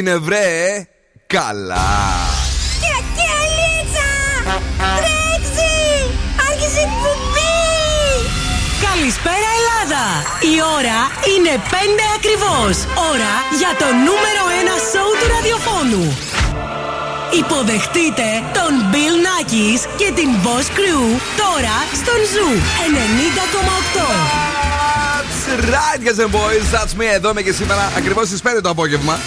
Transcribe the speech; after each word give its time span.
έγινε 0.00 0.16
βρε 0.16 0.86
Καλά 1.26 1.90
Καλησπέρα 8.88 9.50
Ελλάδα! 9.58 10.04
Η 10.52 10.56
ώρα 10.78 10.98
είναι 11.32 11.52
5 11.70 11.74
ακριβώς. 12.16 12.74
Ώρα 13.12 13.34
για 13.60 13.72
το 13.80 13.88
νούμερο 14.06 14.42
1 14.76 14.90
σόου 14.90 15.12
του 15.18 15.26
ραδιοφώνου. 15.34 16.04
Υποδεχτείτε 17.40 18.28
τον 18.58 18.72
Bill 18.92 19.16
Nakis 19.26 19.80
και 20.00 20.08
την 20.18 20.30
Boss 20.44 20.66
Crew 20.78 21.04
τώρα 21.42 21.76
στον 22.00 22.20
Zoo 22.32 22.50
90,8. 23.96 24.50
That's 25.20 25.42
right, 25.74 26.00
guys 26.06 26.18
and 26.24 26.32
boys. 26.40 26.64
That's 26.74 26.92
me. 27.00 27.06
Εδώ 27.12 27.30
είμαι 27.30 27.42
και 27.42 27.52
σήμερα 27.52 27.92
ακριβώς 27.96 28.26
στις 28.26 28.42
5 28.42 28.60
το 28.62 28.68
απόγευμα. 28.68 29.18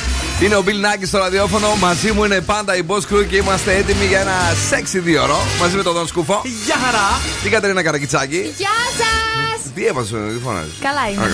Είναι 0.41 0.55
ο 0.55 0.63
Bill 0.65 0.69
Nackis 0.69 1.07
στο 1.07 1.17
ραδιόφωνο. 1.17 1.75
Μαζί 1.75 2.11
μου 2.11 2.23
είναι 2.23 2.41
πάντα 2.41 2.75
η 2.75 2.81
Boss 2.87 3.13
Crew 3.13 3.25
και 3.29 3.35
είμαστε 3.35 3.75
έτοιμοι 3.75 4.05
για 4.05 4.19
ένα 4.19 4.37
sexy 4.71 4.99
δύο 5.03 5.23
ώρο. 5.23 5.39
Μαζί 5.59 5.75
με 5.75 5.83
τον 5.83 5.93
Δον 5.93 6.07
Σκούφο. 6.07 6.41
Γεια 6.65 6.75
χαρά! 6.75 7.19
Την 7.43 7.51
Κατερίνα 7.51 7.83
Καρακιτσάκη. 7.83 8.53
Γεια 8.57 8.69
σας! 8.97 9.32
Τι 9.75 9.81
έβαζε, 9.91 10.15
τι 10.35 10.39
φωνάζεις. 10.47 10.75
Καλά 10.87 11.03
είμαι. 11.11 11.27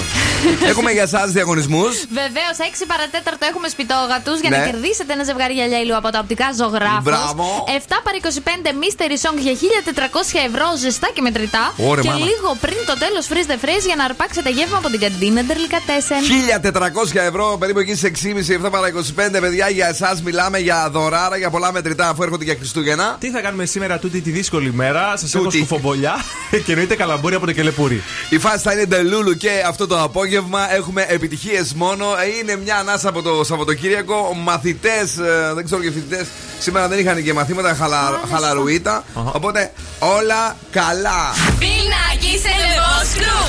Έχουμε 0.71 0.91
για 0.97 1.05
εσάς 1.09 1.27
διαγωνισμούς. 1.37 1.93
Βεβαίως, 2.21 2.55
6 2.69 2.85
παρατέταρτο 2.91 3.43
έχουμε 3.51 3.67
σπιτόγατους 3.75 4.37
για 4.43 4.49
Ναι. 4.49 4.57
να 4.57 4.65
κερδίσετε 4.69 5.11
ένα 5.17 5.23
ζευγάρι 5.29 5.53
γυαλιά 5.59 5.79
ήλιου 5.83 5.97
από 6.01 6.09
τα 6.13 6.19
οπτικά 6.23 6.47
ζωγράφους. 6.59 7.03
Μπράβο. 7.09 7.45
7 7.67 7.97
παρα 8.05 8.17
25 8.21 8.69
mystery 8.81 9.17
song 9.25 9.37
για 9.45 9.53
1400 9.61 10.37
ευρώ 10.49 10.67
ζεστά 10.83 11.07
και 11.15 11.21
μετρητά. 11.27 11.63
Ωρε, 11.89 12.01
και 12.01 12.07
μάνα. 12.11 12.25
λίγο 12.29 12.49
πριν 12.63 12.79
το 12.89 12.95
τέλος 13.03 13.23
freeze 13.31 13.47
the 13.51 13.57
phrase 13.63 13.85
για 13.89 13.97
να 13.99 14.03
αρπάξετε 14.09 14.49
γεύμα 14.57 14.77
από 14.81 14.89
την 14.93 14.99
καντίνα 15.05 15.41
Ντερλικατέσεν. 15.47 16.21
1400 16.29 17.19
ευρώ, 17.31 17.45
περίπου 17.61 17.79
εκεί 17.83 17.95
σε 18.01 18.07
6,5 18.07 18.53
7 18.65 18.69
παρα 18.75 18.87
25 18.87 19.39
παιδιά. 19.43 19.67
Για 19.69 19.87
εσάς 19.87 20.21
μιλάμε 20.27 20.57
για 20.67 20.89
δωράρα, 20.95 21.37
για 21.37 21.49
πολλά 21.49 21.71
μετρητά 21.71 22.05
αφού 22.09 22.23
έρχονται 22.23 22.43
για 22.43 22.55
Χριστούγεννα. 22.59 23.07
Τι 23.19 23.29
θα 23.35 23.39
κάνουμε 23.41 23.65
σήμερα 23.65 23.97
τούτη 23.99 24.21
τη 24.21 24.29
δύσκολη 24.29 24.71
μέρα. 24.73 25.13
Σα 25.17 25.25
έχω 25.37 25.45
Τούτη. 25.45 25.57
σκουφομπολιά 25.57 26.15
και 26.65 26.71
εννοείται 26.71 26.95
καλαμπούρι 26.95 27.35
από 27.35 27.45
το 27.45 27.51
κελεπούρι. 27.51 28.03
Η 28.29 28.37
φάση 28.39 28.57
θα 28.57 28.71
είναι 28.71 28.85
ντελούλου 28.85 29.37
και 29.37 29.49
αυτό 29.67 29.87
το 29.87 30.01
απόγευμα 30.03 30.73
έχουμε 30.73 31.05
επιτυχίες 31.09 31.73
μόνο. 31.73 32.05
Ε, 32.05 32.37
Είναι 32.39 32.55
μια 32.63 32.75
ανάσα 32.77 33.09
από 33.09 33.21
το 33.21 33.43
Σαββατοκύριακο. 33.43 34.33
Μαθητές, 34.35 35.13
δεν 35.55 35.65
ξέρω 35.65 35.81
και 35.81 35.91
φοιτητές, 35.91 36.27
σήμερα 36.59 36.87
δεν 36.87 36.99
είχαν 36.99 37.23
και 37.23 37.33
μαθήματα 37.33 37.75
χαλα, 37.75 38.19
χαλαρουίτα. 38.31 39.03
Οπότε 39.13 39.71
όλα 39.99 40.55
καλά. 40.71 41.33
Πινάκι 41.59 42.39
σε 42.43 42.49
λεβόσκρου! 42.61 43.39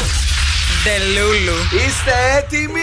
Τελούλου. 0.84 1.58
Είστε 1.86 2.12
έτοιμοι! 2.36 2.80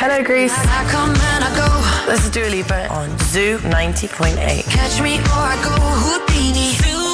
Hello, 0.00 0.18
Greece. 0.28 0.56
I 0.78 0.82
come 0.94 1.14
and 1.32 1.42
I 1.48 1.50
go. 1.60 1.68
This 2.08 2.20
is 2.26 2.30
Dua 2.36 2.48
Lipa 2.54 2.80
on 2.98 3.08
Zoo 3.32 3.58
90.8. 3.58 4.62
Catch 4.76 4.96
me 5.04 5.14
or 5.34 5.44
I 5.52 5.56
go 5.66 5.74
Houdini. 6.04 6.68
I 6.82 7.07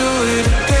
do 0.00 0.06
it. 0.06 0.46
again, 0.46 0.79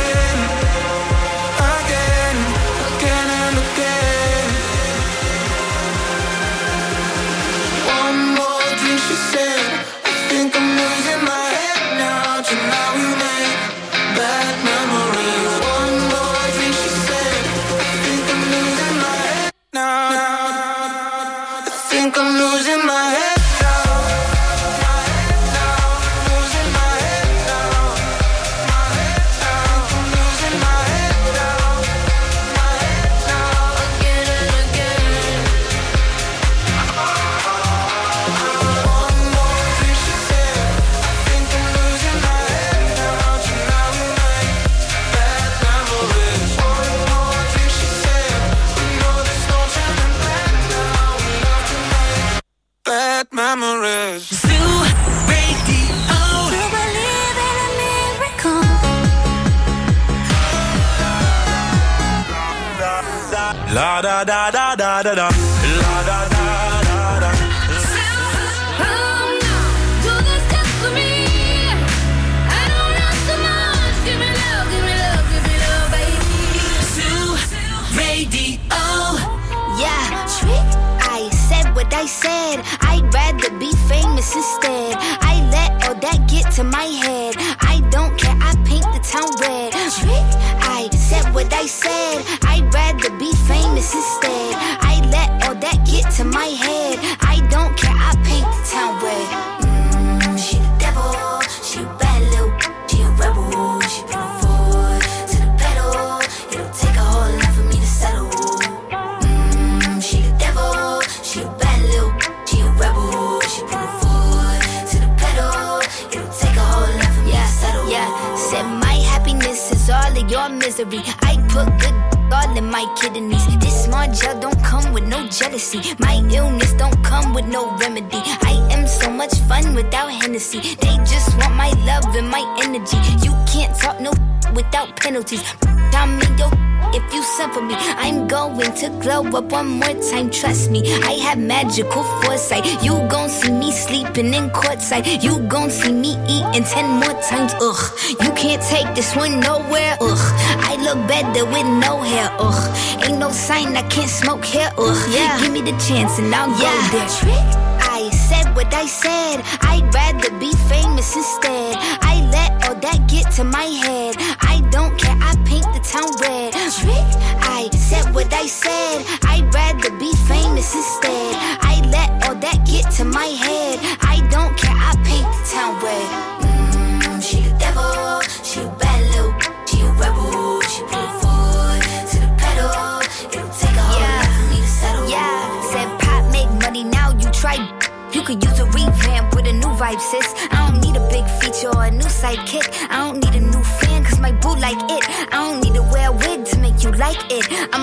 magical 141.70 142.02
foresight. 142.02 142.66
You 142.82 142.94
gon' 143.08 143.28
see 143.28 143.52
me 143.52 143.70
sleeping 143.70 144.34
in 144.34 144.50
courtside. 144.50 145.22
You 145.22 145.38
gon' 145.46 145.70
see 145.70 145.92
me 145.92 146.18
eating 146.26 146.64
ten 146.64 146.98
more 146.98 147.14
times. 147.22 147.52
Ugh, 147.60 147.82
you 148.08 148.30
can't 148.34 148.60
take 148.62 148.92
this 148.96 149.14
one 149.14 149.38
nowhere. 149.38 149.96
Ugh, 150.00 150.24
I 150.70 150.74
look 150.82 150.98
better 151.06 151.44
with 151.44 151.66
no 151.66 152.02
hair. 152.02 152.28
Ugh, 152.40 152.62
ain't 153.04 153.18
no 153.18 153.30
sign 153.30 153.76
I 153.76 153.82
can't 153.88 154.10
smoke 154.10 154.44
hair. 154.44 154.72
Ugh, 154.78 155.14
yeah, 155.14 155.40
give 155.40 155.52
me 155.52 155.62
the 155.62 155.76
chance 155.78 156.18
and 156.18 156.34
I'll 156.34 156.50
go 156.50 156.70
there. 156.90 157.08
Trick. 157.20 157.70
I 157.82 158.10
said 158.10 158.54
what 158.56 158.72
I 158.74 158.86
said. 158.86 159.42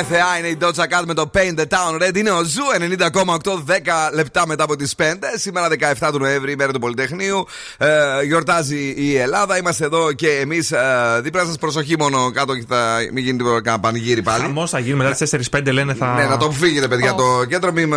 Είναι 0.00 0.16
θεά, 0.16 0.38
είναι 0.38 0.48
η 0.48 0.58
Doja 0.60 0.98
Cat 0.98 1.02
με 1.06 1.14
το 1.14 1.30
Paint 1.34 1.60
the 1.60 1.64
Town 1.68 2.02
Red. 2.02 2.16
Είναι 2.16 2.30
ο 2.30 2.42
Zoo 2.42 2.62
90,8 2.98 3.52
10 3.52 4.12
λεπτά 4.12 4.46
μετά 4.46 4.64
από 4.64 4.76
τις 4.76 4.94
5. 4.98 5.02
Σήμερα 5.34 5.68
17 6.00 6.10
του 6.12 6.18
Νοέμβρη, 6.18 6.52
ημέρα 6.52 6.72
του 6.72 6.78
Πολυτεχνείου. 6.78 7.46
Ε, 7.78 7.88
γιορτάζει 8.24 8.94
η 8.96 9.16
Ελλάδα. 9.16 9.58
Είμαστε 9.58 9.84
εδώ 9.84 10.12
και 10.12 10.28
εμείς 10.28 10.72
ε, 10.72 11.20
δίπλα 11.22 11.44
σας. 11.44 11.58
Προσοχή 11.58 11.98
μόνο 11.98 12.30
κάτω 12.30 12.56
και 12.56 12.64
θα 12.68 12.98
μην 13.12 13.24
γίνει 13.24 13.38
τίποτα 13.38 13.62
κανένα 13.62 13.82
πανηγύρι 13.82 14.22
πάλι. 14.22 14.42
Χαμός 14.42 14.70
θα 14.70 14.78
γίνει 14.78 14.96
μετά 14.96 15.10
τις 15.10 15.50
4-5 15.50 15.72
λένε 15.72 15.94
θα. 15.94 16.14
Ναι, 16.14 16.24
να 16.24 16.36
το 16.36 16.50
φύγετε, 16.50 16.88
παιδιά, 16.88 17.14
το 17.14 17.44
κέντρο. 17.44 17.72
Μην 17.72 17.92
ε, 17.92 17.96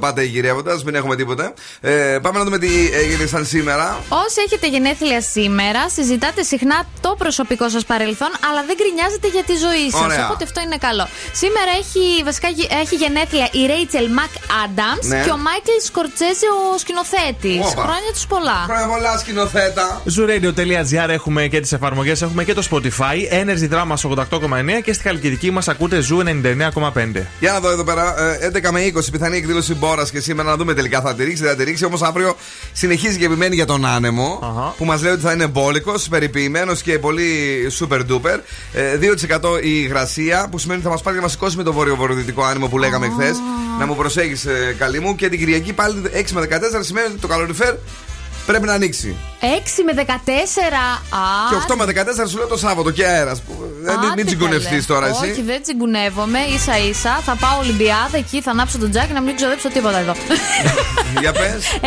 πάτε 0.00 0.22
γυρεύοντας, 0.22 0.80
μην 0.84 0.94
έχουμε 0.94 1.16
τίποτε. 1.16 1.52
Ε, 1.80 2.18
πάμε 2.22 2.38
να 2.38 2.44
δούμε 2.44 2.58
τι 2.58 2.68
έγινε 2.92 3.26
σαν 3.26 3.46
σήμερα. 3.46 3.98
Όσοι 4.08 4.40
έχετε 4.46 4.68
γενέθλια 4.68 5.20
σήμερα, 5.20 5.88
συζητάτε 5.88 6.42
συχνά 6.42 6.86
το 7.00 7.14
προσωπικό 7.18 7.68
σας 7.68 7.84
παρελθόν, 7.84 8.30
αλλά 8.50 8.64
δεν 8.66 8.76
γκρινιάζετε 8.76 9.28
για 9.28 9.44
τη 9.44 9.52
ζωή 9.52 9.90
σας. 9.90 10.00
Ωραία. 10.00 10.24
Οπότε 10.24 10.44
αυτό 10.44 10.60
είναι 10.60 10.76
καλό. 10.76 11.08
Σήμερα 11.44 11.64
σήμερα 11.64 11.78
έχει, 11.82 12.22
βασικά, 12.24 12.48
έχει 12.82 12.94
γενέθλια 12.94 13.48
η 13.52 13.66
Ρέιτσελ 13.66 14.06
Μακ 14.18 14.32
Άνταμ 14.64 14.96
Ναι. 15.02 15.22
και 15.24 15.30
ο 15.30 15.38
Μάικλ 15.46 15.76
Σκορτσέζε, 15.88 16.46
ο 16.74 16.78
σκηνοθέτης. 16.82 17.64
Όπα. 17.72 17.82
Χρόνια 17.86 18.12
τους 18.16 18.26
πολλά. 18.26 18.58
Χρόνια 18.68 18.86
πολλά 18.94 19.12
σκηνοθέτα. 19.18 19.86
Zooradio.gr 20.14 21.08
έχουμε 21.18 21.46
και 21.52 21.60
τις 21.60 21.72
εφαρμογές, 21.72 22.22
έχουμε 22.22 22.44
και 22.44 22.54
το 22.54 22.62
Spotify, 22.70 23.16
Energy 23.42 23.66
Drama 23.74 23.94
88,9 23.94 24.80
και 24.84 24.92
στη 24.92 25.02
Χαλκιδική 25.02 25.50
μας 25.50 25.68
ακούτε 25.68 25.96
Zoo 26.10 26.20
99,5. 26.24 27.26
Για 27.40 27.52
να 27.52 27.60
δω 27.60 27.70
εδώ 27.70 27.84
πέρα, 27.84 28.04
ε, 28.40 28.46
11 28.46 28.70
με 28.72 28.80
20 28.80 29.10
πιθανή 29.12 29.36
εκδήλωση 29.36 29.74
Μπόρας 29.74 30.10
και 30.10 30.20
σήμερα 30.20 30.48
να 30.48 30.56
δούμε 30.56 30.74
τελικά 30.74 31.00
θα 31.00 31.14
τη 31.14 31.24
ρίξει, 31.24 31.42
δεν 31.42 31.50
θα 31.50 31.56
τη 31.56 31.64
ρίξει. 31.64 31.84
Όμως 31.84 32.02
αύριο 32.02 32.36
συνεχίζει 32.72 33.18
και 33.18 33.24
επιμένει 33.24 33.54
για 33.54 33.66
τον 33.66 33.84
άνεμο 33.86 34.38
Αχα. 34.42 34.74
που 34.76 34.84
μας 34.84 35.02
λέει 35.02 35.12
ότι 35.12 35.22
θα 35.22 35.32
είναι 35.32 35.46
μπόλικος, 35.46 36.08
περιποιημένος 36.08 36.82
και 36.82 36.98
πολύ 36.98 37.28
super 37.80 38.00
duper. 38.10 38.38
Ε, 38.72 38.96
2% 38.96 39.58
η 39.62 39.70
υγρασία 39.84 40.48
που 40.50 40.58
σημαίνει 40.58 40.78
ότι 40.78 40.88
θα 40.88 40.92
μας 40.94 41.02
πάρει 41.02 41.16
και 41.16 41.22
να 41.22 41.26
μας 41.26 41.33
σηκώσει 41.34 41.56
με 41.56 41.62
το 41.62 41.72
βόρειο-βορειοδυτικό 41.72 42.42
άνεμο 42.42 42.68
που 42.68 42.78
λέγαμε 42.78 43.08
χθες. 43.08 43.36
Να 43.78 43.86
μου 43.86 43.96
προσέχεις, 43.96 44.46
καλή 44.78 45.00
μου. 45.00 45.14
Και 45.14 45.28
την 45.28 45.38
Κυριακή 45.38 45.72
πάλι 45.72 46.02
6 46.12 46.32
με 46.32 46.40
14 46.40 46.48
σημαίνει 46.80 47.06
ότι 47.06 47.18
το 47.18 47.26
καλοριφέρ 47.26 47.74
πρέπει 48.46 48.66
να 48.66 48.72
ανοίξει. 48.72 49.16
6 49.40 49.82
με 49.84 49.92
14. 49.92 50.04
Α, 51.10 51.18
Και 51.50 51.56
8 51.72 51.76
με 51.76 51.84
14 51.84 52.28
σου 52.30 52.36
λέω 52.36 52.46
το 52.46 52.56
Σάββατο 52.56 52.90
και 52.90 53.06
αέρας. 53.06 53.42
άντε, 53.88 53.98
Μην 54.00 54.08
καλέ. 54.08 54.24
τσιγκουνευτεί 54.24 54.84
τώρα 54.84 55.06
εσύ. 55.06 55.30
Όχι, 55.30 55.42
δεν 55.42 55.62
τσιγκουνεύομαι. 55.62 56.38
σα 56.64 56.78
ίσα 56.78 57.20
θα 57.24 57.34
πάω 57.36 57.58
Ολυμπιάδα 57.58 58.16
εκεί, 58.16 58.40
θα 58.40 58.50
ανάψω 58.50 58.78
τον 58.78 58.90
τζάκι 58.90 59.12
να 59.12 59.20
μην 59.20 59.36
ξοδέψω 59.36 59.68
τίποτα 59.68 59.98
εδώ. 59.98 60.12
Για 61.20 61.32
πες. 61.32 61.64
694-6699-510 61.80 61.86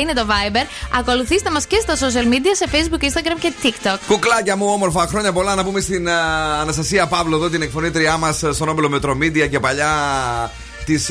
είναι 0.00 0.12
το 0.12 0.26
Viber. 0.28 0.66
Ακολουθήστε 0.98 1.50
μας 1.50 1.66
και 1.66 1.76
στα 1.82 1.94
social 1.94 2.26
media 2.32 2.52
σε 2.52 2.66
Facebook, 2.72 3.02
Instagram 3.04 3.36
και 3.40 3.52
TikTok. 3.62 3.96
Κουκλάκια 4.06 4.56
μου, 4.56 4.66
όμορφα 4.66 5.06
χρόνια 5.06 5.32
πολλά 5.32 5.54
να 5.54 5.64
πούμε 5.64 5.80
στην 5.80 6.08
α, 6.08 6.12
Αναστασία 6.60 7.06
Παύλο 7.06 7.36
εδώ, 7.36 7.48
την 7.48 7.62
εκφωνήτριά 7.62 8.16
μας 8.16 8.42
στον 8.52 8.68
Όμπελο 8.68 8.88
Μετρομίδια 8.88 9.46
και 9.46 9.60
παλιά 9.60 9.90
της 10.88 11.10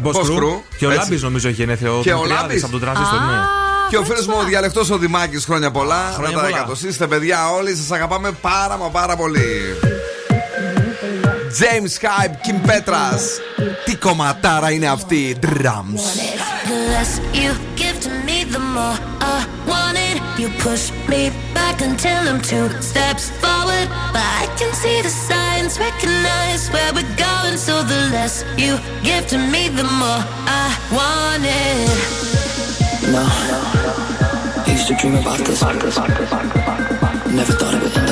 Μποσκρού. 0.00 0.62
Και 0.78 0.86
ο 0.86 0.90
Έτσι. 0.90 1.02
Λάμπης 1.02 1.22
νομίζω 1.22 1.48
έχει 1.48 1.56
γενέθλια. 1.56 1.90
Και 1.90 2.12
ο 2.12 2.16
Δημητριάδης 2.16 2.40
Λάμπης. 2.40 2.62
από 2.62 2.72
τον 2.72 2.80
τρανζίστορ, 2.80 3.20
ναι. 3.20 3.40
Και 3.88 3.96
ο 3.96 4.02
φίλος 4.04 4.26
μου 4.26 4.34
ο 4.38 4.44
διαλεκτός 4.44 4.90
ο 4.90 4.98
Δημάκης 4.98 5.44
χρόνια 5.44 5.70
πολλά. 5.70 6.10
Χρόνια 6.14 6.36
να 6.36 6.42
τα 6.42 6.46
πολλά. 6.46 6.58
εκατοσύστε, 6.58 7.06
παιδιά, 7.06 7.50
όλοι 7.50 7.76
σας 7.76 7.90
αγαπάμε 7.90 8.30
πάρα 8.40 8.76
μα 8.76 8.88
πάρα 8.88 9.16
πολύ. 9.16 9.76
James 11.60 11.94
Hype, 12.04 12.36
Kim 12.44 12.70
Petras. 12.70 13.22
Τι 13.84 13.96
κομματάρα 13.96 14.70
είναι 14.70 14.86
αυτή, 14.86 15.36
drums. 15.42 16.02
The 16.68 16.78
less 16.92 17.12
you 17.42 17.52
give 17.80 17.96
to 18.06 18.10
me, 18.26 18.38
the 18.54 18.62
more 18.76 18.98
I 19.34 19.38
want 19.70 19.96
it. 20.10 20.16
You 20.40 20.48
push 20.66 20.84
me 21.12 21.22
back 21.58 21.76
until 21.88 22.20
I'm 22.30 22.40
two 22.52 22.66
steps 22.90 23.24
forward. 23.42 23.86
But 24.14 24.26
I 24.42 24.44
can 24.58 24.70
see 24.82 24.98
the 25.06 25.14
signs, 25.62 25.78
recognize 25.78 26.68
where 26.70 26.92
we're 26.92 27.16
going. 27.16 27.56
So 27.56 27.82
the 27.82 28.08
less 28.10 28.44
you 28.56 28.78
give 29.02 29.26
to 29.28 29.38
me, 29.38 29.68
the 29.68 29.84
more 29.84 30.22
I 30.46 30.76
want 30.92 31.44
it. 31.44 31.88
No. 33.10 33.24
I 34.66 34.70
used 34.70 34.88
to 34.88 34.94
dream 34.94 35.14
about 35.16 35.38
this. 35.40 35.62
Never 35.62 37.52
thought 37.52 37.74
it 37.74 37.82
would 37.82 37.96
end 37.96 38.11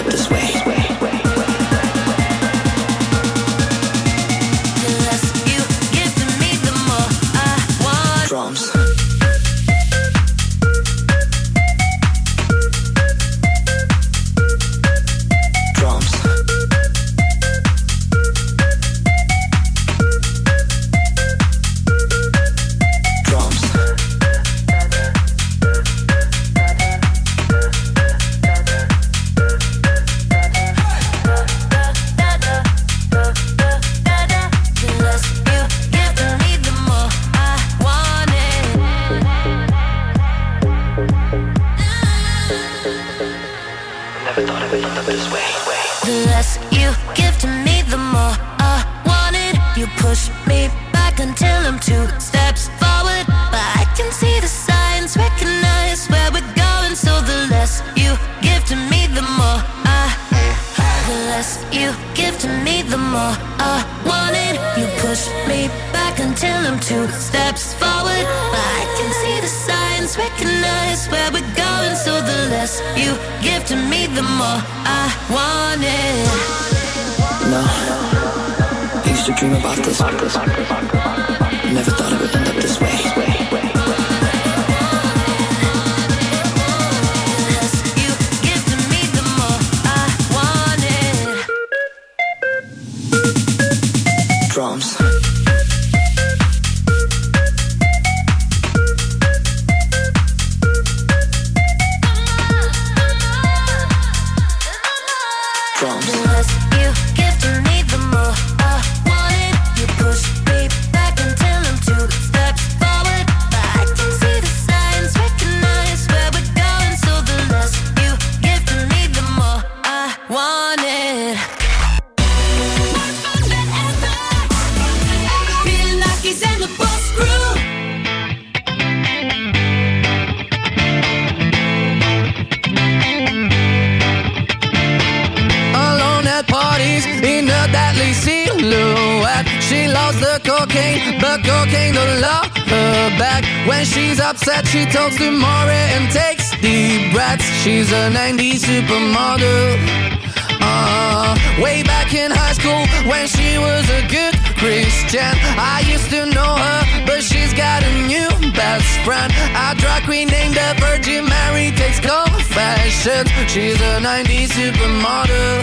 supermodel. 165.27 165.63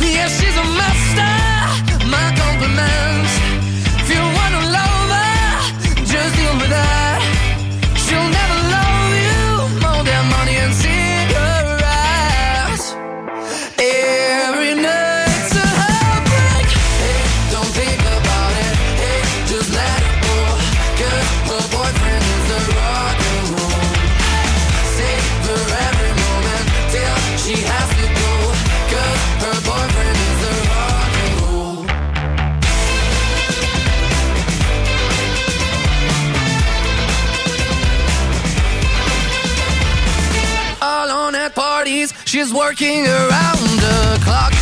Yeah, 0.00 0.28
she's 0.28 0.56
a 0.56 0.64
master. 0.78 2.06
My 2.08 2.34
compliments. 2.36 3.05
Working 42.68 43.06
around 43.06 43.62
the 43.78 44.20
clock 44.24 44.55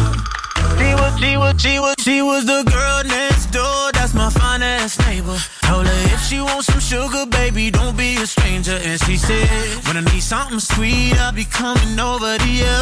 She 0.80 0.90
was, 1.00 1.12
she 1.22 1.32
was, 1.42 1.54
she 1.64 1.74
was, 1.84 1.94
she 2.06 2.16
was 2.28 2.42
the 2.52 2.60
girl 2.74 3.00
next 3.18 3.46
door. 3.56 3.82
That's 3.96 4.12
my 4.14 4.30
finest 4.30 4.94
neighbor. 5.06 5.38
Told 5.68 5.86
her 5.86 6.00
if 6.14 6.20
she 6.28 6.38
wants 6.48 6.66
some 6.67 6.67
sugar, 6.89 7.25
baby, 7.27 7.69
don't 7.69 7.95
be 7.95 8.15
a 8.15 8.25
stranger. 8.25 8.79
And 8.83 8.99
she 9.01 9.15
said, 9.15 9.47
when 9.85 9.97
I 9.97 10.01
need 10.11 10.23
something 10.23 10.59
sweet, 10.59 11.13
I'll 11.21 11.31
be 11.31 11.45
coming 11.45 11.99
over 11.99 12.35
to 12.35 12.49
you. 12.49 12.65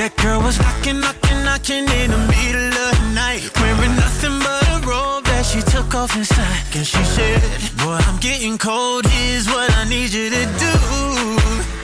that 0.00 0.12
girl 0.20 0.42
was 0.42 0.58
knocking, 0.58 0.98
knocking, 0.98 1.44
knocking 1.44 1.86
in 2.00 2.10
the 2.10 2.18
middle 2.34 2.74
of 2.86 2.98
the 2.98 3.10
night, 3.14 3.48
wearing 3.60 3.94
nothing 3.94 4.40
but 4.40 4.66
a 4.74 4.80
robe 4.90 5.22
that 5.30 5.46
she 5.46 5.62
took 5.62 5.94
off 5.94 6.16
inside. 6.16 6.64
And 6.74 6.84
she 6.84 7.04
said, 7.04 7.40
Boy, 7.78 8.00
I'm 8.08 8.18
getting 8.18 8.58
cold. 8.58 9.06
Here's 9.06 9.46
what 9.46 9.70
I 9.76 9.84
need 9.88 10.12
you 10.12 10.30
to 10.30 10.46
do. 10.58 11.79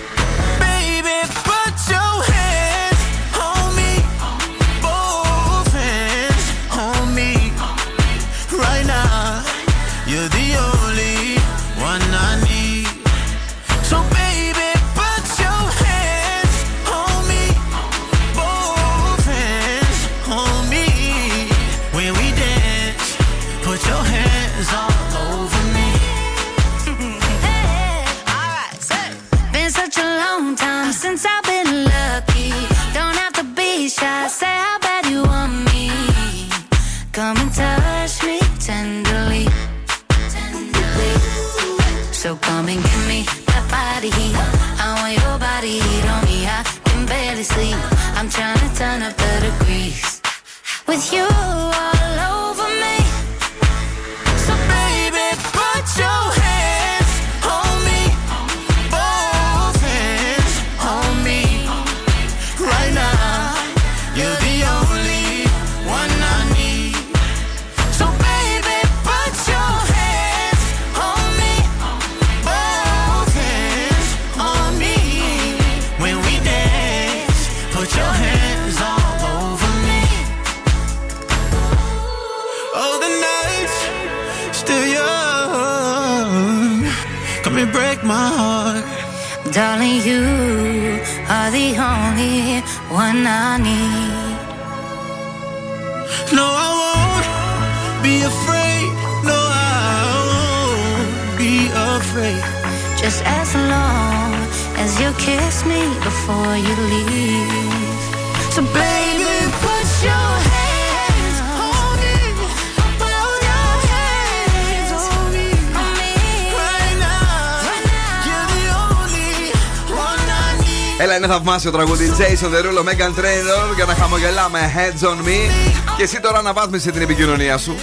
Θαυμάσιο 121.59 121.71
τραγούδι. 121.71 122.13
Jason 122.19 122.55
Derulo, 122.55 122.83
Megan 122.85 123.21
Trainor 123.21 123.75
για 123.75 123.85
να 123.85 123.95
χαμογελάμε. 123.95 124.73
Heads 124.77 125.07
on 125.07 125.27
me. 125.27 125.51
Και 125.97 126.03
εσύ 126.03 126.21
τώρα 126.21 126.39
αναβάθμισε 126.39 126.91
την 126.91 127.03
επικοινωνία 127.03 127.59
σου. 127.59 127.75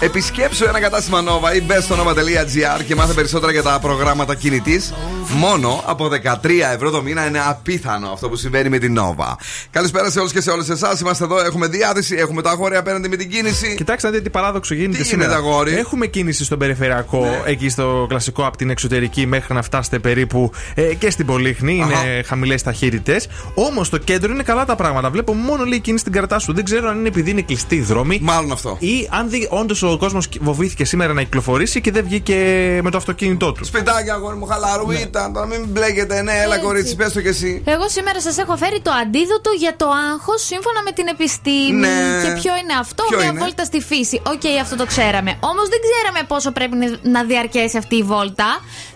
Επισκέψου 0.00 0.64
ένα 0.64 0.80
κατάστημα 0.80 1.22
Nova 1.22 1.56
ή 1.56 1.62
μπες 1.62 1.84
στο 1.84 1.94
nova.gr 1.94 2.84
και 2.86 2.94
μάθε 2.94 3.12
περισσότερα 3.12 3.52
για 3.52 3.62
τα 3.62 3.78
προγράμματα 3.78 4.34
κινητής. 4.34 4.92
Μόνο 5.34 5.82
από 5.86 6.08
13 6.44 6.48
ευρώ 6.74 6.90
το 6.90 7.02
μήνα 7.02 7.26
είναι 7.26 7.40
απίθανο 7.48 8.08
αυτό 8.10 8.28
που 8.28 8.36
συμβαίνει 8.36 8.68
με 8.68 8.78
την 8.78 8.98
Nova. 8.98 9.34
Καλησπέρα 9.70 10.10
σε 10.10 10.18
όλους 10.18 10.32
και 10.32 10.40
σε 10.40 10.50
όλες 10.50 10.68
εσάς. 10.68 11.00
Είμαστε 11.00 11.24
εδώ, 11.24 11.44
έχουμε 11.44 11.66
διάθεση, 11.66 12.14
έχουμε 12.18 12.42
τα 12.42 12.50
αγόρια 12.50 12.78
απέναντι 12.78 13.08
με 13.08 13.16
την 13.16 13.30
κίνηση. 13.30 13.74
Κοιτάξτε 13.74 14.06
να 14.06 14.12
δείτε 14.12 14.24
τι 14.24 14.30
παράδοξο 14.30 14.74
γίνεται 14.74 14.98
Τι 14.98 15.04
σήμερα. 15.04 15.28
γίνεται, 15.32 15.48
αγόρι; 15.48 15.70
Ναι. 15.72 15.78
Έχουμε 15.78 16.06
κίνηση 16.06 16.44
στον 16.44 16.58
περιφερειακό, 16.58 17.42
εκεί 17.44 17.68
στο 17.68 18.06
κλασικό 18.08 18.46
από 18.46 18.56
την 18.56 18.70
εξωτερική 18.70 19.26
μέχρι 19.26 19.54
να 19.54 19.62
φτάσετε 19.62 19.98
περίπου 19.98 20.50
ε, 20.74 20.82
και 20.94 21.10
στην 21.10 21.26
Πολύχνη. 21.26 21.74
Είναι 21.74 22.22
χαμηλές 22.22 22.62
ταχύτητες. 22.62 23.28
Όμως 23.54 23.86
στο 23.86 23.98
κέντρο 23.98 24.32
είναι 24.32 24.42
καλά 24.42 24.64
τα 24.64 24.76
πράγματα. 24.76 25.10
Βλέπω 25.10 25.32
μόνο 25.32 25.64
λίγη 25.64 25.80
κίνηση 25.80 26.00
στην 26.00 26.12
Καρατάσου. 26.12 26.52
Δεν 26.52 26.64
ξέρω 26.64 26.88
αν 26.88 26.98
είναι 26.98 27.08
επειδή 27.08 27.30
είναι 27.30 27.42
κλειστοί 27.42 27.74
οι 27.74 27.80
δρόμοι. 27.80 28.18
Μάλλον 28.22 28.52
αυτό. 28.52 28.76
Ή 28.80 29.08
αν 29.10 29.28
όντως 29.48 29.82
ο 29.82 29.96
κόσμος 29.98 30.28
φοβήθηκε 30.44 30.84
σήμερα 30.84 31.12
να 31.12 31.22
κυκλοφορήσει 31.22 31.80
και 31.80 31.90
δεν 31.90 32.04
βγήκε 32.04 32.34
με 32.82 32.90
το 32.90 32.96
αυτοκίνητό 32.96 33.52
του. 33.52 33.64
Σπιτάκια, 33.64 34.14
αγόρι 34.14 34.36
μου, 34.36 34.46
χαλαρού 34.46 34.86
Ναι. 35.16 35.20
ήταν. 35.20 35.32
Τώρα 35.32 35.46
μην 35.46 35.62
μπλέκετε. 35.72 36.14
Ναι, 36.22 36.32
έλα, 36.44 36.54
Έτσι. 36.54 36.66
κορίτσι, 36.66 36.96
πες 36.96 37.12
το 37.12 37.20
κι 37.20 37.28
εσύ. 37.36 37.62
Εγώ 37.74 37.88
σήμερα 37.96 38.20
σας 38.20 38.36
έχω 38.38 38.54
φέρει 38.56 38.80
το 38.86 38.92
αντίδοτο 39.02 39.50
για 39.62 39.74
το 39.76 39.86
άγχος 40.12 40.40
σύμφωνα 40.50 40.80
με 40.86 40.92
την 40.98 41.06
επιστήμη. 41.14 41.80
Ναι. 41.86 42.20
Και 42.24 42.30
ποιο 42.40 42.52
είναι 42.60 42.74
αυτό, 42.84 43.02
Ποιο 43.08 43.18
μια 43.18 43.26
είναι; 43.30 43.40
βόλτα 43.42 43.64
στη 43.70 43.80
φύση. 43.90 44.16
Οκ, 44.32 44.44
αυτό 44.64 44.76
το 44.82 44.86
ξέραμε. 44.92 45.30
Όμως 45.50 45.66
δεν 45.72 45.80
ξέραμε 45.86 46.20
πόσο 46.32 46.48
πρέπει 46.58 46.76
να 47.14 47.20
διαρκέσει 47.30 47.76
αυτή 47.82 47.96
η 47.96 48.04
βόλτα. 48.12 48.48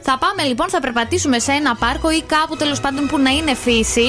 Θα 0.02 0.14
πάμε 0.24 0.42
λοιπόν, 0.50 0.66
θα 0.74 0.80
περπατήσουμε 0.80 1.38
σε 1.46 1.52
ένα 1.60 1.72
πάρκο 1.84 2.08
ή 2.10 2.22
κάπου 2.34 2.54
τέλος 2.62 2.80
πάντων 2.80 3.02
που 3.10 3.18
να 3.26 3.30
είναι 3.38 3.54
φύση 3.66 4.08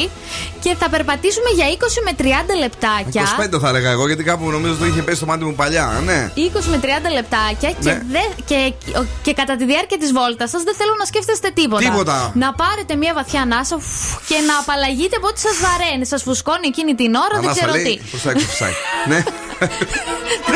και 0.63 0.71
θα 0.79 0.87
περπατήσουμε 0.89 1.49
για 1.57 1.65
20 1.69 1.71
με 2.07 2.11
30 2.21 2.23
λεπτάκια. 2.63 3.23
25 3.55 3.59
θα 3.63 3.69
έλεγα 3.69 3.89
εγώ, 3.95 4.07
γιατί 4.07 4.23
κάπου 4.23 4.49
νομίζω 4.49 4.75
το 4.75 4.85
είχε 4.85 5.01
πέσει 5.01 5.17
στο 5.17 5.25
μάτι 5.25 5.43
μου 5.43 5.55
παλιά, 5.61 6.01
ναι. 6.05 6.31
20 6.35 6.65
με 6.73 6.79
30 6.81 6.87
λεπτάκια 7.13 7.69
και, 7.83 7.89
Ναι. 7.89 8.01
δε, 8.13 8.23
και, 8.49 8.59
και 9.25 9.33
κατά 9.33 9.55
τη 9.55 9.65
διάρκεια 9.65 9.97
της 9.97 10.11
βόλτας 10.11 10.49
σας 10.49 10.63
δεν 10.63 10.75
θέλω 10.75 10.93
να 10.99 11.05
σκέφτεστε 11.05 11.49
τίποτα. 11.59 11.81
Τίποτα. 11.83 12.00
Να 12.33 12.53
πάρετε 12.53 12.95
μια 12.95 13.13
βαθιά 13.13 13.41
ανάσα 13.41 13.77
φου, 13.79 14.19
και 14.27 14.35
να 14.47 14.57
απαλλαγείτε 14.57 15.15
από 15.15 15.27
ό,τι 15.27 15.39
σας 15.39 15.55
βαραίνει. 15.65 16.05
Σας 16.05 16.21
φουσκώνει 16.23 16.67
εκείνη 16.67 16.95
την 16.95 17.15
ώρα, 17.15 17.35
δεν 17.41 17.51
ξέρω 17.55 17.71
τι. 17.71 17.93
Προς 18.09 18.21
τα 18.21 18.29
έξω 18.31 18.47
φυσάει. 18.47 18.73
Ναι, 19.11 19.23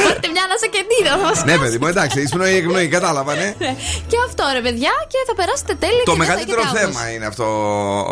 Πάρτε 0.03 0.27
μια 0.33 0.43
ανάσα 0.47 0.67
και 0.73 0.81
τι 0.89 0.97
θα 1.07 1.17
μας 1.17 1.43
ναι, 1.45 1.57
παιδί 1.57 1.77
μου, 1.81 1.87
εντάξει, 1.87 2.21
ήσουν 2.21 2.41
η 2.41 2.55
εκπνοή, 2.55 2.87
κατάλαβα, 2.87 3.33
ναι. 3.35 3.53
Ναι. 3.59 3.75
Και 4.07 4.17
αυτό 4.27 4.43
ρε 4.53 4.61
παιδιά 4.61 4.89
και 5.11 5.17
θα 5.27 5.35
περάσετε 5.35 5.73
τέλεια 5.83 6.03
Το 6.05 6.11
και 6.11 6.17
δεν 6.17 6.25
θα 6.27 6.31
μεγαλύτερο 6.31 6.61
έχετε 6.61 6.79
άγχος. 6.79 6.95
θέμα 6.95 7.09
είναι 7.11 7.25
αυτό, 7.25 7.45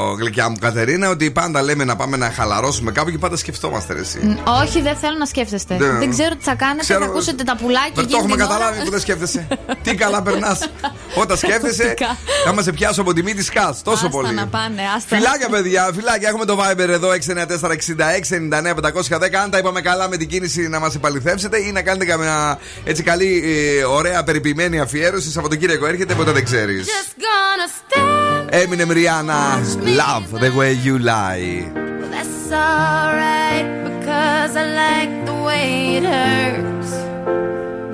ο, 0.03 0.15
γλυκιά 0.19 0.49
μου 0.49 0.57
Κατερίνα, 0.59 1.09
ότι 1.09 1.31
πάντα 1.31 1.61
λέμε 1.61 1.83
να 1.83 1.95
πάμε 1.95 2.17
να 2.17 2.31
χαλαρώσουμε 2.31 2.91
κάπου 2.91 3.09
και 3.09 3.17
πάντα 3.17 3.37
σκεφτόμαστε 3.37 3.93
ρε, 3.93 3.99
εσύ. 3.99 4.19
Μ, 4.23 4.35
Όχι, 4.61 4.81
δεν 4.81 4.95
θέλω 4.95 5.17
να 5.17 5.25
σκέφτεστε. 5.25 5.75
Δεν- 5.77 5.99
Δεν 5.99 6.09
ξέρω 6.09 6.35
τι 6.35 6.43
θα 6.43 6.55
κάνετε. 6.55 6.79
Ξέρω- 6.81 6.99
Θα 7.03 7.05
ακούσετε 7.09 7.43
τα 7.43 7.55
πουλάκια 7.55 7.91
Δεν 7.93 7.95
το 7.95 8.01
εκείνη 8.01 8.17
έχουμε 8.19 8.35
την 8.35 8.45
ώρα. 8.45 8.53
καταλάβει 8.53 8.83
που 8.85 8.91
δεν 8.91 8.99
σκέφτεσαι. 8.99 9.47
Τι 9.83 9.95
καλά 9.95 10.21
περνάς. 10.21 10.59
Όταν 11.23 11.37
σκέφτεσαι, 11.37 11.93
Πραγματικά. 11.97 12.17
θα 12.45 12.53
μα 12.53 12.61
πιάσω 12.75 13.01
από 13.01 13.13
τη 13.13 13.22
μύτη 13.23 13.43
σκάτ. 13.43 13.75
Τόσο 13.83 13.95
Άστα 14.05 14.09
πολύ. 14.09 14.33
να 14.33 14.47
πάνε, 14.47 14.81
άστα. 14.95 15.15
Φιλάκια, 15.15 15.49
παιδιά, 15.49 15.89
φιλάκια. 15.95 16.29
Έχουμε 16.29 16.45
το 16.45 16.57
Viber 16.59 16.87
εδώ 16.89 17.11
694-6699-510. 17.11 19.35
Αν 19.43 19.49
τα 19.49 19.57
είπαμε 19.57 19.81
καλά 19.81 20.09
με 20.09 20.17
την 20.17 20.27
κίνηση 20.27 20.67
να 20.67 20.79
μας 20.79 20.95
επαληθεύσετε 20.95 21.57
ή 21.57 21.71
να 21.71 21.81
κάνετε 21.81 22.05
καμιά 22.05 22.59
έτσι 22.83 23.03
καλή, 23.03 23.43
ε, 23.79 23.83
ωραία, 23.83 24.23
περιποιημένη 24.23 24.79
αφιέρωση. 24.79 25.31
Σαββατοκύριακο 25.31 25.85
έρχεται, 25.85 26.13
ποτέ 26.13 26.31
δεν 26.31 26.45
ξέρεις. 26.45 26.85
Just 26.87 27.21
gonna 27.21 27.97
stand. 27.97 28.47
Έμεινε 28.49 28.85
Rihanna, 28.89 29.61
Love 29.83 30.39
the 30.39 30.51
way 30.59 30.73
you 30.85 30.95
lie. 30.99 31.71
That's 32.13 32.51
alright 32.51 33.67
because 33.87 34.53
I 34.63 34.65
like 34.83 35.13
the 35.29 35.37
way 35.47 35.65
it 35.97 36.05
hurts. 36.13 36.91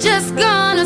Just 0.07 0.29
gonna 0.45 0.85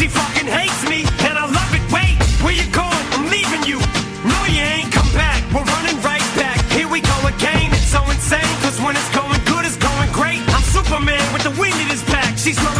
She 0.00 0.08
fucking 0.08 0.48
hates 0.48 0.80
me, 0.88 1.04
and 1.28 1.36
I 1.36 1.44
love 1.44 1.72
it. 1.76 1.84
Wait, 1.92 2.16
where 2.40 2.56
you 2.56 2.64
going? 2.72 3.04
I'm 3.12 3.28
leaving 3.28 3.68
you. 3.68 3.76
No, 4.24 4.38
you 4.48 4.64
ain't 4.64 4.88
come 4.88 5.12
back. 5.12 5.44
We're 5.52 5.60
running 5.60 6.00
right 6.00 6.24
back. 6.40 6.56
Here 6.72 6.88
we 6.88 7.04
go 7.04 7.18
again. 7.28 7.68
It's 7.68 7.92
so 7.92 8.00
insane. 8.08 8.48
Cause 8.64 8.80
when 8.80 8.96
it's 8.96 9.12
going 9.12 9.36
good, 9.44 9.68
it's 9.68 9.76
going 9.76 10.08
great. 10.16 10.40
I'm 10.56 10.64
Superman 10.64 11.20
with 11.36 11.44
the 11.44 11.52
wind 11.60 11.76
in 11.84 11.92
his 11.92 12.02
back. 12.04 12.32
She's 12.38 12.56
Lois 12.64 12.79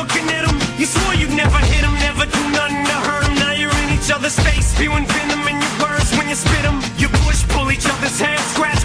looking 0.00 0.26
at 0.32 0.48
them. 0.48 0.56
You 0.80 0.86
swore 0.86 1.14
you'd 1.14 1.36
never 1.36 1.60
hit 1.72 1.82
them, 1.84 1.94
never 2.00 2.24
do 2.24 2.42
nothing 2.56 2.84
to 2.88 2.96
hurt 3.04 3.24
them. 3.24 3.34
Now 3.36 3.52
you're 3.52 3.76
in 3.84 3.88
each 3.92 4.08
other's 4.10 4.38
face, 4.40 4.72
spewing 4.72 5.04
venom 5.04 5.44
in 5.44 5.56
your 5.60 5.74
words 5.84 6.10
when 6.16 6.26
you 6.28 6.34
spit 6.34 6.64
them. 6.64 6.80
You 6.96 7.08
push, 7.24 7.44
pull 7.52 7.70
each 7.70 7.84
other's 7.84 8.18
hair, 8.18 8.38
scratch, 8.52 8.79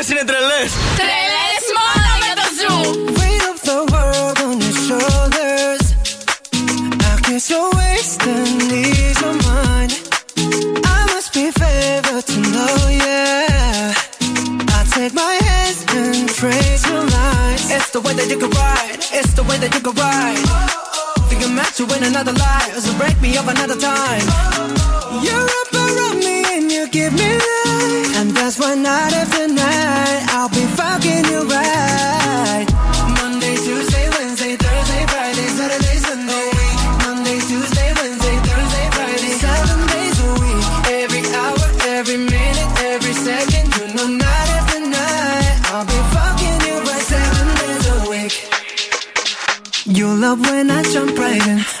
Αυτές 0.00 0.08
είναι 0.08 0.24
τρελές. 0.30 0.70
Τρελές 1.02 1.64
μόνο 1.78 2.10
με 2.22 2.30
το 2.38 2.46
ζου. 2.58 2.76
Weight 3.18 3.44
of 3.52 3.58
the 3.68 3.78
world 3.92 4.36
on 4.46 4.56
your 4.64 4.76
shoulders. 4.86 5.84
I 7.10 7.14
guess 7.24 7.44
you're 7.50 7.72
wasting 7.80 8.54
ease 8.82 9.22
of 9.28 9.36
mine. 9.48 9.92
I 10.96 11.00
must 11.12 11.30
be 11.36 11.44
favored 11.62 12.24
to 12.32 12.38
know, 12.54 12.76
yeah. 13.02 14.78
I 14.78 14.80
take 14.96 15.14
my 15.24 15.34
hands 15.48 15.78
and 15.98 16.16
trace 16.38 16.82
your 16.90 17.04
lines. 17.16 17.64
It's 17.76 17.90
the 17.96 18.00
way 18.04 18.14
that 18.18 18.28
you 18.32 18.38
can 18.42 18.52
ride. 18.64 19.00
It's 19.18 19.32
the 19.38 19.44
way 19.48 19.56
that 19.62 19.70
you 19.76 19.82
can 19.86 19.94
ride. 20.04 20.44
Think 21.28 21.40
I'm 21.46 21.52
meant 21.58 21.74
to 21.80 21.84
win 21.90 22.02
another 22.10 22.34
life, 22.46 22.72
so 22.84 22.90
break 23.02 23.16
me 23.24 23.30
up 23.40 23.46
another 23.54 23.78
time. 23.90 24.24
You're 25.24 25.48
up 25.60 25.70
around 25.84 26.18
me 26.26 26.36
and 26.39 26.39
you 26.71 26.87
give 26.87 27.13
me 27.13 27.27
life, 27.27 28.15
and 28.19 28.31
that's 28.31 28.57
why 28.57 28.73
night 28.75 29.13
after 29.13 29.47
night 29.47 30.23
I'll 30.31 30.47
be 30.49 30.65
fucking 30.79 31.25
you 31.31 31.41
right. 31.51 32.65
Monday, 33.19 33.55
Tuesday, 33.57 34.07
Wednesday, 34.15 34.55
Thursday, 34.55 35.03
Friday, 35.11 35.47
Saturday, 35.57 35.97
Sunday. 36.07 36.47
Monday, 37.03 37.39
Tuesday, 37.49 37.89
Wednesday, 37.99 38.37
Thursday, 38.47 38.87
Friday, 38.95 39.33
seven 39.43 39.79
days 39.93 40.17
a 40.23 40.31
week. 40.41 40.63
Every 41.01 41.23
hour, 41.35 41.67
every 41.97 42.17
minute, 42.17 42.71
every 42.91 43.13
second, 43.13 43.67
you 43.75 43.85
know, 43.95 44.07
night 44.07 44.49
after 44.59 44.79
night 44.79 45.55
I'll 45.75 45.85
be 45.85 45.99
fucking 46.15 46.57
you 46.67 46.75
right, 46.87 47.05
seven 47.13 47.47
days 47.61 47.85
a 47.95 47.97
week. 48.11 48.35
You 49.97 50.07
love 50.07 50.39
when 50.39 50.71
I 50.71 50.83
jump 50.83 51.17
right 51.17 51.45
in. 51.47 51.80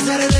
Saturday, 0.00 0.39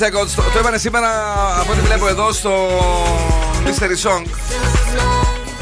Seconds. 0.00 0.30
Το, 0.36 0.42
το 0.42 0.58
έβανε 0.58 0.78
σήμερα 0.78 1.08
από 1.60 1.72
ό,τι 1.72 1.80
βλέπω 1.80 2.08
εδώ 2.08 2.32
στο 2.32 2.50
Mystery 3.64 4.08
Song. 4.08 4.24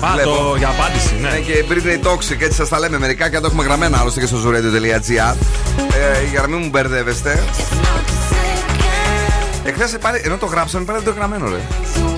Α, 0.04 0.12
Βλέπω. 0.12 0.30
το 0.30 0.54
για 0.56 0.68
απάντηση, 0.68 1.14
ναι. 1.20 1.28
Ναι, 1.28 1.38
και 1.38 1.64
Britney 1.68 2.08
Toxic, 2.08 2.40
έτσι 2.40 2.56
σας 2.56 2.68
τα 2.68 2.78
λέμε 2.78 2.98
μερικά 2.98 3.30
και 3.30 3.38
το 3.40 3.46
έχουμε 3.46 3.64
γραμμένα 3.64 3.98
άλλωστε 3.98 4.20
και 4.20 4.26
στο 4.26 4.36
zooradio.gr. 4.44 5.34
Ε, 5.94 6.24
για 6.30 6.40
να 6.40 6.48
μην 6.48 6.58
μου 6.62 6.68
μπερδεύεστε. 6.68 7.42
Εχθές 9.68 9.98
πάλι, 10.00 10.20
ενώ 10.24 10.36
το 10.36 10.46
γράψαμε, 10.46 10.84
πάλι 10.84 11.02
το 11.02 11.10
γραμμένο, 11.10 11.48
ρε. 11.48 11.60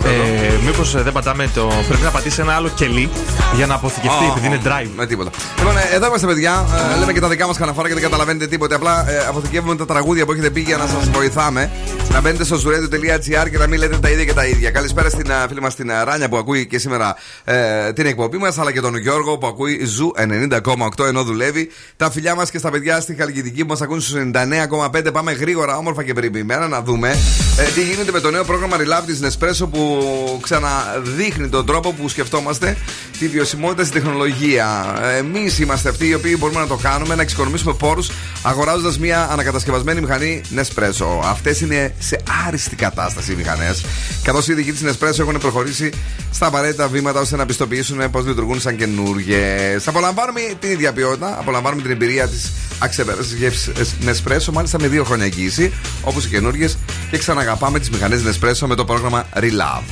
Ε, 0.04 0.64
Μήπως 0.64 1.02
δεν 1.02 1.12
πατάμε 1.12 1.50
το. 1.54 1.72
Πρέπει 1.88 2.02
να 2.02 2.10
πατήσει 2.10 2.40
ένα 2.40 2.52
άλλο 2.52 2.68
κελί 2.68 3.10
για 3.56 3.66
να 3.66 3.74
αποθηκευτεί, 3.74 4.24
Α, 4.24 4.28
επειδή 4.30 4.46
είναι 4.46 4.60
drive. 4.64 4.90
Με 4.96 5.06
τίποτα. 5.06 5.30
Λοιπόν, 5.58 5.76
ε, 5.76 5.94
εδώ 5.94 6.06
είμαστε, 6.06 6.26
παιδιά. 6.26 6.66
Ε, 6.94 6.98
λέμε 6.98 7.12
και 7.12 7.20
τα 7.20 7.28
δικά 7.28 7.46
μας 7.46 7.58
καναφορά 7.58 7.88
και 7.88 7.94
δεν 7.94 8.02
καταλαβαίνετε 8.02 8.46
τίποτα. 8.46 8.76
Απλά 8.76 9.10
ε, 9.10 9.26
αποθηκεύουμε 9.28 9.76
τα 9.76 9.86
τραγούδια 9.86 10.24
που 10.24 10.32
έχετε 10.32 10.50
πει 10.50 10.60
για 10.60 10.76
να 10.76 10.86
σας 10.86 11.10
βοηθάμε. 11.10 11.70
Να 12.12 12.20
μπαίνετε 12.20 12.44
στο 12.44 12.56
zooradio.gr 12.56 13.50
και 13.50 13.58
να 13.58 13.66
μην 13.66 13.78
λέτε 13.78 13.98
τα 13.98 14.10
ίδια 14.10 14.24
και 14.24 14.32
τα 14.32 14.46
ίδια. 14.46 14.70
Καλησπέρα 14.70 15.08
στην 15.08 15.30
ε, 15.30 15.34
φίλη 15.48 15.60
μας 15.60 15.74
την 15.74 15.90
ε, 15.90 16.02
Ράνια 16.02 16.28
που 16.28 16.36
ακούει 16.36 16.66
και 16.66 16.78
σήμερα 16.78 17.16
ε, 17.44 17.92
την 17.92 18.06
εκπομπή 18.06 18.38
μας, 18.38 18.58
αλλά 18.58 18.72
και 18.72 18.80
τον 18.80 18.96
Γιώργο 18.96 19.38
που 19.38 19.46
ακούει 19.46 19.84
Zoo 19.84 20.12
90,8 20.16 21.06
ενώ 21.06 21.22
δουλεύει. 21.22 21.70
Τα 21.96 22.10
φιλιά 22.10 22.34
μας 22.34 22.50
και 22.50 22.58
στα 22.58 22.70
παιδιά 22.70 23.00
στη 23.00 23.14
Χαλκιδική 23.14 23.62
που 23.62 23.68
μας 23.68 23.80
ακούν 23.80 24.00
στους 24.00 24.20
99,5. 24.32 25.12
Πάμε 25.12 25.32
γρήγορα, 25.32 25.76
όμορφα 25.76 26.02
και 26.02 26.12
περιποιημένα 26.12 26.68
να 26.68 26.82
δούμε 26.82 27.16
ε, 27.56 27.62
τι 27.74 27.82
γίνεται 27.82 28.12
με 28.12 28.20
το 28.20 28.30
νέο 28.30 28.44
πρόγραμμα 28.44 28.76
Relove 28.76 29.04
της 29.06 29.20
Nespresso 29.22 29.68
που 29.70 30.38
ξαναδείχνει 30.42 31.48
τον 31.48 31.66
τρόπο 31.66 31.92
που 31.92 32.08
σκεφτόμαστε 32.08 32.76
τη 33.18 33.28
βιωσιμότητα 33.28 33.84
στην 33.84 34.02
τεχνολογία. 34.02 34.96
Εμείς 35.18 35.58
είμαστε 35.58 35.88
αυτοί 35.88 36.06
οι 36.06 36.14
οποίοι 36.14 36.36
μπορούμε 36.38 36.60
να 36.60 36.66
το 36.66 36.76
κάνουμε, 36.76 37.14
να 37.14 37.22
εξοικονομήσουμε 37.22 37.74
πόρους 37.74 38.10
αγοράζοντας 38.42 38.98
μια 38.98 39.28
ανακατασκευασμένη 39.30 40.00
μηχανή 40.00 40.40
Nespresso. 40.56 41.06
Αυτές 41.24 41.60
είναι 41.60 41.94
σε 41.98 42.20
άριστη 42.46 42.76
κατάσταση 42.76 43.32
οι 43.32 43.34
μηχανές, 43.34 43.84
καθώς 44.22 44.48
οι 44.48 44.52
ειδικοί 44.52 44.72
της 44.72 44.82
Nespresso 44.84 45.18
έχουν 45.18 45.38
προχωρήσει 45.38 45.90
στα 46.32 46.46
απαραίτητα 46.46 46.88
βήματα 46.88 47.20
ώστε 47.20 47.36
να 47.36 47.46
πιστοποιήσουν 47.46 48.10
πώς 48.10 48.26
λειτουργούν 48.26 48.60
σαν 48.60 48.76
καινούργιες. 48.76 49.88
Απολαμβάνουμε 49.88 50.40
την 50.60 50.70
ίδια 50.70 50.92
ποιότητα, 50.92 51.36
απολαμβάνουμε 51.38 51.82
την 51.82 51.90
εμπειρία 51.90 52.28
της 52.28 52.52
αξεπέραστη 52.78 53.36
γεύσης 53.36 53.94
Nespresso, 54.06 54.52
μάλιστα 54.52 54.80
με 54.80 54.88
δύο 54.88 55.04
χρόνια 55.04 55.24
εγγύηση, 55.24 55.72
όπως 56.02 56.24
οι 56.24 56.28
καινούργιες, 56.28 56.78
και 57.10 57.16
ξαναγαπάμε 57.34 57.78
τις 57.78 57.90
μηχανές 57.90 58.20
Nespresso 58.26 58.66
με 58.66 58.74
το 58.74 58.84
πρόγραμμα 58.84 59.24
Relove. 59.34 59.82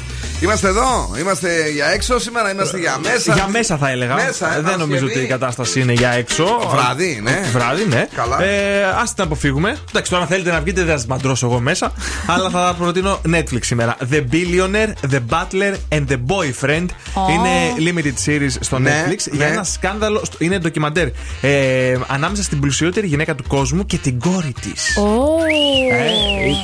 Είμαστε 0.41 0.69
εδώ, 0.69 1.11
είμαστε 1.19 1.71
για 1.75 1.87
έξω 1.87 2.19
σήμερα, 2.19 2.51
είμαστε 2.53 2.79
για 2.79 2.99
μέσα. 3.03 3.35
Για 3.35 3.49
μέσα 3.49 3.77
θα 3.77 3.91
έλεγα. 3.91 4.15
Μέσα, 4.15 4.47
ε, 4.57 4.61
δεν 4.61 4.63
νομίζω 4.79 4.87
Παρασκευή. 4.87 5.13
ότι 5.13 5.21
η 5.21 5.27
κατάσταση 5.27 5.81
είναι 5.81 5.93
για 5.93 6.11
έξω. 6.11 6.45
Βράδυ, 6.71 7.21
ναι. 7.23 7.41
Βράδυ, 7.53 7.85
ναι. 7.89 8.09
Καλά. 8.15 8.43
Ε, 8.43 8.85
Α 8.85 9.03
την 9.15 9.25
αποφύγουμε. 9.25 9.77
Εντάξει, 9.89 10.11
τώρα 10.11 10.27
θέλετε 10.27 10.51
να 10.51 10.61
βγείτε, 10.61 10.81
δεν 10.81 10.91
θα 10.91 10.97
σας 10.99 11.07
μαντρώσω 11.07 11.47
εγώ 11.47 11.61
μέσα. 11.61 11.93
αλλά 12.35 12.51
θα 12.51 12.75
προτείνω 12.79 13.21
Netflix 13.35 13.59
σήμερα. 13.61 13.97
The 14.13 14.25
Billionaire, 14.33 15.11
The 15.13 15.19
Butler 15.31 15.75
and 15.93 16.05
The 16.09 16.17
Boyfriend. 16.27 16.87
Ω. 17.15 17.21
Είναι 17.33 17.91
limited 17.91 18.29
series 18.29 18.57
στο 18.61 18.79
Ναι, 18.79 19.05
Netflix 19.07 19.33
για 19.33 19.47
ναι. 19.47 19.53
ένα 19.53 19.65
σκάνδαλο. 19.65 20.21
στο- 20.25 20.37
Είναι 20.39 20.59
ντοκιμαντέρ. 20.59 21.09
Ε, 21.41 21.97
ανάμεσα 22.07 22.43
στην 22.43 22.61
πλουσιότερη 22.61 23.07
γυναίκα 23.07 23.35
του 23.35 23.45
κόσμου 23.49 23.87
και 23.87 23.97
την 23.99 24.19
κόρη 24.19 24.55
της. 24.61 24.97
Ω. 24.97 25.03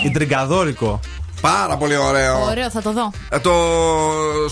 Ε, 0.07 0.09
Ιντριγκαδόρικο. 0.69 1.01
Πάρα 1.41 1.77
πολύ 1.77 1.97
ωραίο. 1.97 2.45
Ωραίο, 2.51 2.71
θα 2.71 2.83
το 2.83 2.93
δω. 2.93 3.13
Ε, 3.29 3.39
Το 3.39 3.53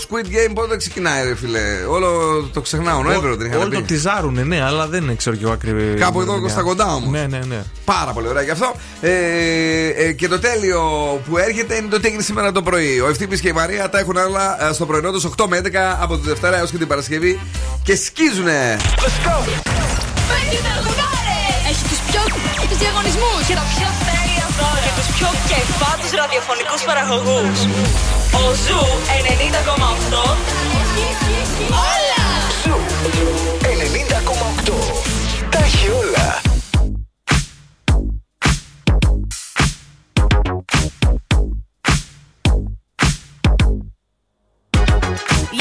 Squid 0.01 0.25
Game 0.25 0.51
πότε 0.53 0.77
ξεκινάει, 0.77 1.23
ρε 1.23 1.35
φίλε; 1.35 1.61
Όλο 1.89 2.09
το 2.53 2.61
ξεχνάω. 2.61 3.01
Νοέμβριο 3.03 3.37
την 3.37 3.45
είχατε 3.45 3.61
Όλοι 3.61 3.73
το 3.73 3.79
πει. 3.79 3.85
τυζάρουνε, 3.85 4.43
ναι, 4.43 4.63
αλλά 4.63 4.87
δεν 4.87 5.15
ξέρω 5.17 5.35
κι 5.35 5.43
εγώ 5.43 5.51
ακριβώ. 5.53 5.99
Κάπου 5.99 6.21
εδώ 6.21 6.49
στα 6.49 6.61
κοντά 6.61 6.93
όμως. 6.93 7.09
Ναι, 7.09 7.25
ναι, 7.29 7.39
ναι. 7.47 7.63
Πάρα 7.85 8.11
πολύ 8.11 8.27
ωραία 8.27 8.41
γι' 8.43 8.49
αυτό. 8.51 8.73
Ε, 9.01 9.11
ε, 9.87 10.11
και 10.11 10.27
το 10.27 10.39
τέλειο 10.39 10.81
που 11.29 11.37
έρχεται 11.37 11.75
είναι 11.75 11.87
το 11.87 11.99
τι 11.99 12.07
έγινε 12.07 12.21
σήμερα 12.23 12.51
το 12.51 12.61
πρωί. 12.61 12.99
Ο 12.99 13.07
Ευθύμη 13.07 13.39
και 13.39 13.47
η 13.47 13.51
Μαρία 13.53 13.89
τα 13.89 13.99
έχουν 13.99 14.15
όλα 14.15 14.67
ε, 14.69 14.73
στο 14.73 14.85
πρωινό 14.85 15.11
τους 15.11 15.27
8 15.37 15.45
με 15.47 15.61
11 15.63 15.67
από 15.99 16.17
τη 16.17 16.27
Δευτέρα 16.27 16.57
έως 16.57 16.71
και 16.71 16.77
την 16.77 16.87
Παρασκευή 16.87 17.39
και 17.83 17.95
σκίζουνε. 17.95 18.77
Έχει 21.69 21.83
τους 21.83 21.99
πιο 22.11 22.21
τους 22.69 22.77
διαγωνισμούς 22.77 23.45
και 23.47 23.53
τα 23.53 23.63
πιο 23.77 23.87
τέλεια 24.53 24.69
δώρα 24.69 24.79
και 24.85 24.91
τους 24.95 25.07
πιο 25.15 25.29
κεφάτους 25.47 26.11
ραδιοφωνικούς 26.11 26.81
παραγωγούς. 26.83 27.59
Ο 28.33 28.53
Ζου 28.65 28.81
90,8 29.07 30.37
Όλα! 31.91 32.25
Ζου 32.63 32.77
90,8. 33.61 34.73
Τα 35.49 35.57
έχει 35.57 35.89
όλα. 35.89 36.41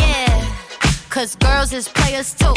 Yeah, 0.01 0.35
cause 1.15 1.37
girls 1.37 1.73
is 1.79 1.87
players 1.89 2.31
too. 2.41 2.57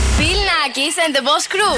Bill 0.20 0.40
Nackis 0.50 0.96
and 1.04 1.12
the 1.16 1.22
Boss 1.28 1.44
Crew. 1.52 1.76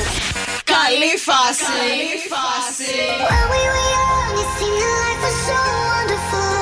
Καλή 0.74 1.12
φάση. 1.26 1.72
Καλή 1.78 2.12
φάση. 2.32 2.94
When 3.30 3.44
we 3.52 3.62
were 3.72 3.86
young, 3.98 4.32
it 4.42 4.50
seemed 4.56 4.80
that 4.82 4.94
life 5.04 5.22
was 5.26 5.38
so 5.48 5.58
wonderful. 5.92 6.54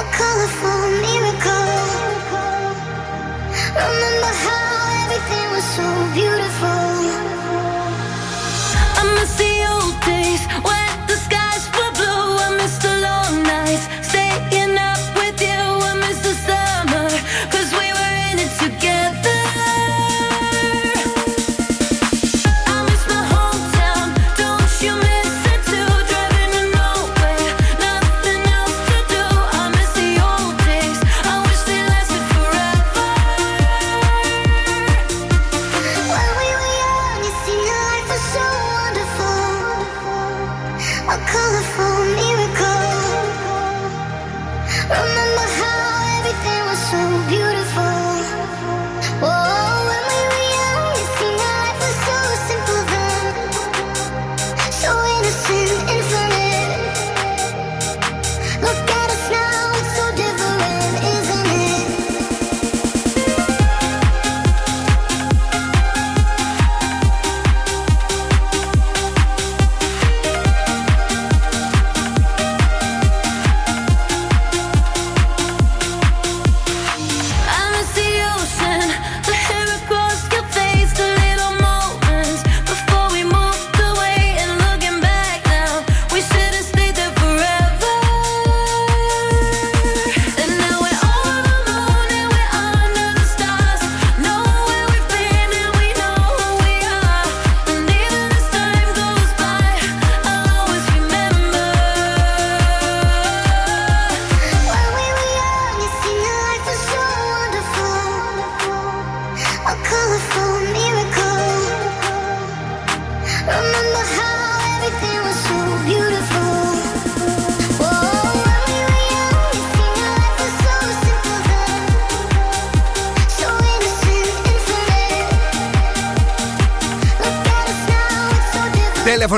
A 0.00 0.02
colorful 0.18 0.82
miracle. 1.04 1.68
Remember 3.88 4.32
how 4.46 4.74
everything 5.02 5.46
was 5.54 5.66
so 5.76 5.86
beautiful. 6.18 6.83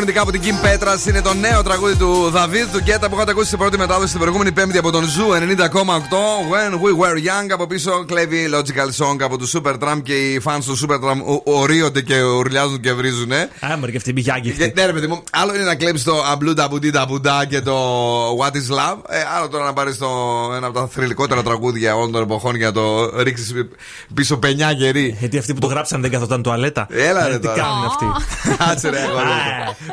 Τέλεια 0.08 0.22
φωνητικά 0.22 0.22
από 0.22 0.32
την 0.32 0.41
Kim 0.43 0.70
Petras 0.70 0.99
είναι 1.08 1.22
το 1.22 1.34
νέο 1.34 1.64
τραγούδι 1.64 1.95
του 1.95 2.30
Δαβίδ 2.30 2.72
του 2.72 2.78
Γκέτα 2.80 3.10
που 3.10 3.16
είχατε 3.16 3.32
ακούσει 3.32 3.45
στην 3.47 3.58
πρώτη 3.60 3.78
μετάδοση 3.78 4.12
την 4.12 4.20
προηγούμενη 4.20 4.51
Πέμπτη 4.51 4.78
από 4.78 4.91
τον 4.91 5.03
Zoo 5.03 5.26
90,8. 5.34 5.72
When 6.51 6.74
we 6.74 7.03
were 7.03 7.16
young. 7.18 7.49
Από 7.51 7.68
πίσω 7.68 8.05
κλέβει 8.05 8.49
Logical 8.53 9.05
Song 9.05 9.16
από 9.22 9.38
τους 9.38 9.55
Supertramp 9.57 10.01
και 10.03 10.14
οι 10.14 10.41
fans 10.45 10.60
του 10.66 10.78
Supertramp 10.80 11.41
ο- 11.45 11.60
ωρύονται 11.59 12.01
και 12.01 12.22
ουρλιάζουν 12.22 12.80
και 12.80 12.93
βρίζουν. 12.93 13.32
Άμερ 13.60 13.89
και 13.91 13.97
αυτή 13.97 14.10
η 14.10 14.14
μπιγιάγκη. 14.16 14.72
Ναι, 14.76 14.86
ρε 14.86 14.93
παιδί 14.93 15.08
μου, 15.08 15.24
άλλο 15.32 15.55
είναι 15.55 15.64
να 15.64 15.76
κλέψεις 15.76 16.03
το 16.05 16.24
Αμπλού 16.32 16.53
Ταμπουντί 16.53 16.89
Ταμπουντά 16.91 17.45
και 17.45 17.62
το 17.62 17.76
What 18.38 18.51
is 18.51 18.76
Love. 18.78 18.97
Ε, 19.10 19.18
άλλο 19.38 19.47
τώρα 19.49 19.66
να 19.66 19.74
πάρεις 19.74 19.97
ένα 20.58 20.68
από 20.68 20.80
τα 20.80 20.88
θρυλικότερα 20.91 21.43
τραγούδια 21.43 21.95
όλων 21.95 22.12
των 22.12 22.22
εποχών 22.22 22.58
και 22.58 22.64
να 22.66 22.72
το 22.72 23.10
ρίξεις 23.24 23.53
πίσω 24.14 24.38
πενιά 24.38 24.72
γερή. 24.72 25.16
Γιατί 25.20 25.38
αυτοί 25.38 25.53
που 25.53 25.60
το 25.60 25.68
γράψαν 25.68 26.01
δεν 26.01 26.12
καθόταν 26.12 26.43
τουαλέτα. 26.43 26.88
Έλα, 26.89 27.26
Ε, 27.26 27.30
ρε, 27.30 27.39
Τι 27.39 27.47
τώρα. 27.47 27.58
κάνουν 27.62 27.86
αυτοί; 27.86 28.05
Κάτσε 28.58 28.89
ρε, 28.89 28.99
εγώ. 28.99 29.20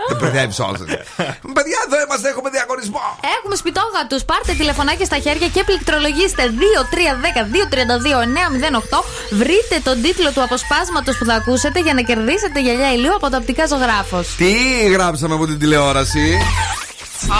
Δεν 0.08 0.16
μπερδεύεις 0.20 0.58
όλους. 0.58 0.80
Παιδιά, 1.56 1.78
εδώ 1.86 1.96
είμαστε, 2.04 2.28
έχουμε 2.28 2.50
διαγωνισμό. 2.50 3.00
Έχουμε 3.38 3.56
σπιτόγατους. 3.62 4.22
Πάρτε 4.30 4.52
τηλεφωνάκια 4.52 5.04
στα 5.10 5.18
χέρια 5.24 5.48
και 5.54 5.64
πληκτρολογήστε 5.64 6.42
2-3-10-2-32-908. 6.60 8.98
Βρείτε 9.40 9.76
τον 9.84 10.02
τίτλο 10.02 10.30
του 10.34 10.42
αποσπάσματος 10.42 11.18
που 11.18 11.24
θα 11.24 11.34
ακούσετε 11.34 11.78
για 11.80 11.94
να 11.94 12.00
κερδίσετε 12.02 12.60
γυαλιά 12.60 12.92
ηλίου 12.92 13.14
από 13.14 13.30
το 13.30 13.36
οπτικά 13.36 13.66
ζωγράφος. 13.66 14.34
Τι 14.36 14.52
γράψαμε 14.94 15.34
από 15.34 15.46
την 15.46 15.58
τηλεόραση; 15.58 16.38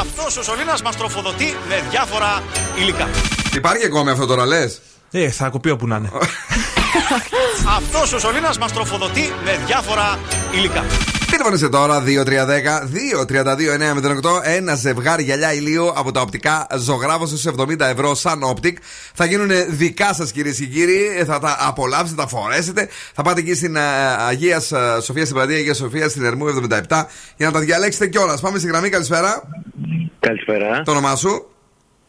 Αυτός 0.01 0.37
ο 0.37 0.43
σωλήνας 0.43 0.83
μας 0.83 0.97
τροφοδοτεί 0.97 1.57
με 1.69 1.83
διάφορα 1.91 2.43
υλικά. 2.79 3.09
Υπάρχει 3.55 3.85
ακόμη 3.87 4.11
αυτό 4.11 4.27
τώρα, 4.27 4.47
λες; 4.47 4.81
Ε, 5.11 5.31
θα 5.31 5.49
κοπεί 5.49 5.71
όπου 5.71 5.87
να 5.87 5.97
είναι. 5.97 6.11
Αυτός 7.77 8.13
ο 8.13 8.19
σωλήνας 8.19 8.59
μας 8.59 8.73
τροφοδοτεί 8.73 9.33
με 9.45 9.61
διάφορα 9.67 10.19
υλικά. 10.55 10.85
Τηλεφωνήστε 11.37 11.69
τώρα 11.69 12.03
2-3-10-2-32-908. 12.05 14.41
Ένα 14.43 14.75
ζευγάρι 14.75 15.23
γυαλιά 15.23 15.55
ηλίου 15.55 15.89
από 15.89 16.13
τα 16.13 16.21
οπτικά 16.21 16.67
ζωγράφος 16.77 17.29
στους 17.29 17.45
70 17.59 17.81
ευρώ 17.81 18.15
σαν 18.15 18.41
optic. 18.55 18.73
Θα 19.15 19.25
γίνουν 19.25 19.51
δικά 19.69 20.15
σας 20.15 20.33
κυρίες 20.33 20.59
και 20.59 20.65
κύριοι. 20.65 21.07
Ε, 21.19 21.25
Θα 21.25 21.39
τα 21.39 21.57
απολαύσετε, 21.61 22.23
τα 22.23 22.29
φορέσετε. 22.29 22.89
Θα 23.15 23.23
πάτε 23.23 23.41
εκεί 23.41 23.55
στην 23.55 23.77
ε, 23.77 23.81
Αγία 24.29 24.57
ε, 24.57 24.61
Σοφία 25.01 25.25
στην 25.25 25.37
πλατεία 25.37 25.57
Αγία 25.57 25.75
Σοφία 25.75 26.09
στην 26.09 26.25
Ερμού 26.25 26.47
77 26.47 26.51
για 27.37 27.47
να 27.47 27.53
τα 27.53 27.61
διαλέξετε 27.61 28.07
κιόλας. 28.07 28.41
Πάμε 28.41 28.59
στη 28.59 28.69
γραμμή, 28.69 28.89
καλησπέρα. 28.89 29.43
Καλησπέρα. 30.21 30.83
Το 30.85 30.91
όνομά 30.91 31.17
σου; 31.17 31.47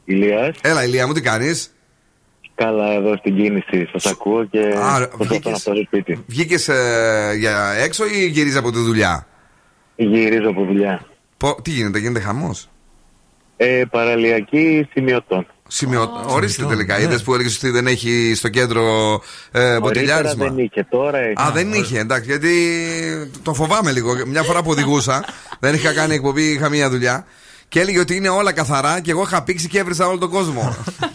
Ηλίας. 0.05 0.55
Έλα, 0.61 0.83
Ηλία 0.83 1.07
μου, 1.07 1.13
τι 1.13 1.21
κάνεις; 1.21 1.74
Καλά 2.55 2.91
εδώ 2.93 3.15
στην 3.17 3.35
κίνηση. 3.35 3.87
Σας 3.91 4.05
ακούω 4.05 4.45
και 4.45 4.59
Α, 4.59 5.07
προσπαθώ 5.07 5.49
να 5.49 5.57
φτάσω 5.57 5.83
σπίτι. 5.85 6.23
Βγήκες 6.27 6.69
για 7.37 7.71
έξω 7.83 8.05
ή 8.05 8.25
γυρίζεις 8.27 8.57
από 8.57 8.71
τη 8.71 8.79
δουλειά; 8.79 9.27
Γυρίζω 9.95 10.49
από 10.49 10.65
δουλειά. 10.65 11.05
Πο- 11.37 11.61
τι 11.61 11.69
γίνεται, 11.71 11.99
γίνεται 11.99 12.19
χαμός; 12.19 12.69
Ε, 13.57 13.83
παραλιακή 13.91 14.87
σημειωτών. 14.91 15.47
Σημειώ... 15.67 16.09
Ορίστε 16.27 16.65
τελικά. 16.65 16.97
ναι. 16.97 17.03
Είδες 17.03 17.23
που 17.23 17.33
έλεγες 17.33 17.57
ότι 17.57 17.69
δεν 17.69 17.87
έχει 17.87 18.33
στο 18.35 18.49
κέντρο 18.49 18.83
ε, 19.51 19.59
Νωρίτερα 19.59 19.79
μποτιλιάρισμα; 19.79 20.45
δεν 20.45 20.57
είχε, 20.57 20.83
τώρα 20.89 21.17
έχει. 21.17 21.33
Α, 21.41 21.51
δεν 21.53 21.73
είχε, 21.73 21.99
εντάξει, 21.99 22.29
γιατί 22.29 22.51
το 23.43 23.53
φοβάμαι 23.53 23.91
λίγο. 23.91 24.13
Μια 24.27 24.43
φορά 24.43 24.63
που 24.63 24.69
οδηγούσα, 24.69 25.25
δεν 25.59 25.73
είχα 25.73 25.93
κάνει 25.93 26.13
εκπομπή, 26.13 26.43
είχα 26.51 26.69
μία 26.69 26.89
δουλειά. 26.89 27.25
Και 27.67 27.79
έλεγε 27.79 27.99
ότι 27.99 28.15
είναι 28.15 28.29
όλα 28.29 28.51
καθαρά 28.51 28.99
και 28.99 29.11
εγώ 29.11 29.21
είχα 29.21 29.43
πήξει 29.43 29.67
και 29.67 29.79
έβρισα 29.79 30.07
όλο 30.07 30.17
τον 30.17 30.29
κόσμο. 30.29 30.75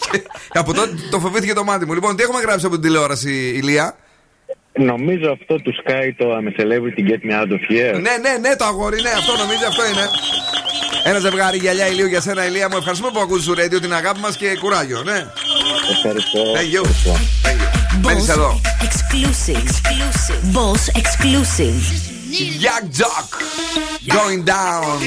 και 0.52 0.58
από 0.58 0.74
τότε 0.74 0.90
το 1.10 1.18
φοβήθηκε 1.18 1.52
το 1.52 1.64
μάτι 1.64 1.86
μου. 1.86 1.94
Λοιπόν, 1.94 2.16
τι 2.16 2.22
έχουμε 2.22 2.40
γράψει 2.40 2.66
από 2.66 2.74
την 2.74 2.84
τηλεόραση, 2.84 3.30
Ηλία; 3.30 3.96
Νομίζω 4.72 5.30
αυτό 5.30 5.56
του 5.56 5.72
Sky 5.84 6.10
το 6.16 6.36
I'm 6.36 6.46
a 6.46 6.60
celebrity 6.60 7.02
get 7.10 7.22
me 7.28 7.32
out 7.40 7.50
of 7.52 7.62
here. 7.70 8.00
Ναι, 8.00 8.16
ναι, 8.20 8.38
ναι, 8.40 8.56
το 8.56 8.64
αγόρι, 8.64 9.00
ναι, 9.02 9.10
αυτό 9.10 9.36
νομίζει, 9.36 9.64
αυτό 9.64 9.86
είναι. 9.86 10.08
Ένα 11.04 11.18
ζευγάρι 11.18 11.56
γυαλιά 11.56 11.86
ηλίου 11.88 12.06
για 12.06 12.20
σένα, 12.20 12.46
Ηλία 12.46 12.68
μου. 12.70 12.76
Ευχαριστούμε 12.76 13.10
που 13.12 13.20
ακούς 13.20 13.42
στο 13.42 13.52
radio 13.52 13.80
την 13.80 13.94
αγάπη 13.94 14.20
μας 14.20 14.36
και 14.36 14.56
κουράγιο, 14.60 15.02
ναι. 15.02 15.26
Ευχαριστώ. 15.90 16.42
Thank 16.54 16.74
you. 16.74 16.82
Thank 16.82 17.60
you. 17.60 18.04
Μένεις 18.04 18.28
εδώ. 18.28 18.60
Exclusive. 18.80 19.68
Boss 20.54 21.00
exclusive. 21.00 22.19
Young 22.30 22.86
Jock 22.98 23.28
Going 24.06 24.44
down 24.44 25.00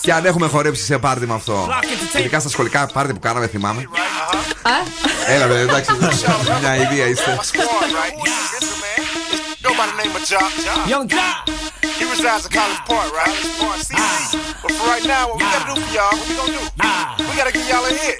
Και 0.00 0.12
αν 0.12 0.24
έχουμε 0.24 0.46
χορέψει 0.46 0.84
σε 0.84 0.98
πάρτι 0.98 1.26
με 1.26 1.34
αυτό 1.34 1.68
Ειδικά 2.18 2.40
στα 2.40 2.48
σχολικά 2.48 2.86
πάρτι 2.86 3.12
που 3.12 3.18
κάναμε 3.18 3.46
θυμάμαι 3.46 3.88
Έλα 5.26 5.46
βέβαια 5.46 5.62
εντάξει 5.62 5.90
Μια 6.60 6.76
ιδέα 6.76 7.06
είστε 7.06 7.38
Go 9.66 9.72
by 9.80 9.86
the 9.86 9.96
name 10.02 10.14
of 10.14 10.24
Jock. 10.32 10.50
Young 10.92 11.08
Jock. 11.08 11.48
He 11.98 12.04
resides 12.14 12.44
in 12.46 12.52
College 12.52 12.82
Park, 12.90 13.08
right? 13.20 13.34
Park 13.62 13.80
C. 13.88 13.94
But 14.62 14.72
for 14.76 14.86
right 14.92 15.06
now, 15.14 15.22
what 15.28 15.38
we 15.40 15.44
gotta 15.54 15.68
do 15.72 15.80
for 15.80 15.92
y'all, 15.96 16.12
what 16.18 16.28
we 16.28 16.34
gonna 16.40 16.52
do? 16.52 17.24
We 17.28 17.34
gotta 17.40 17.54
give 17.56 17.66
y'all 17.70 17.86
a 17.86 17.92
hit. 18.02 18.18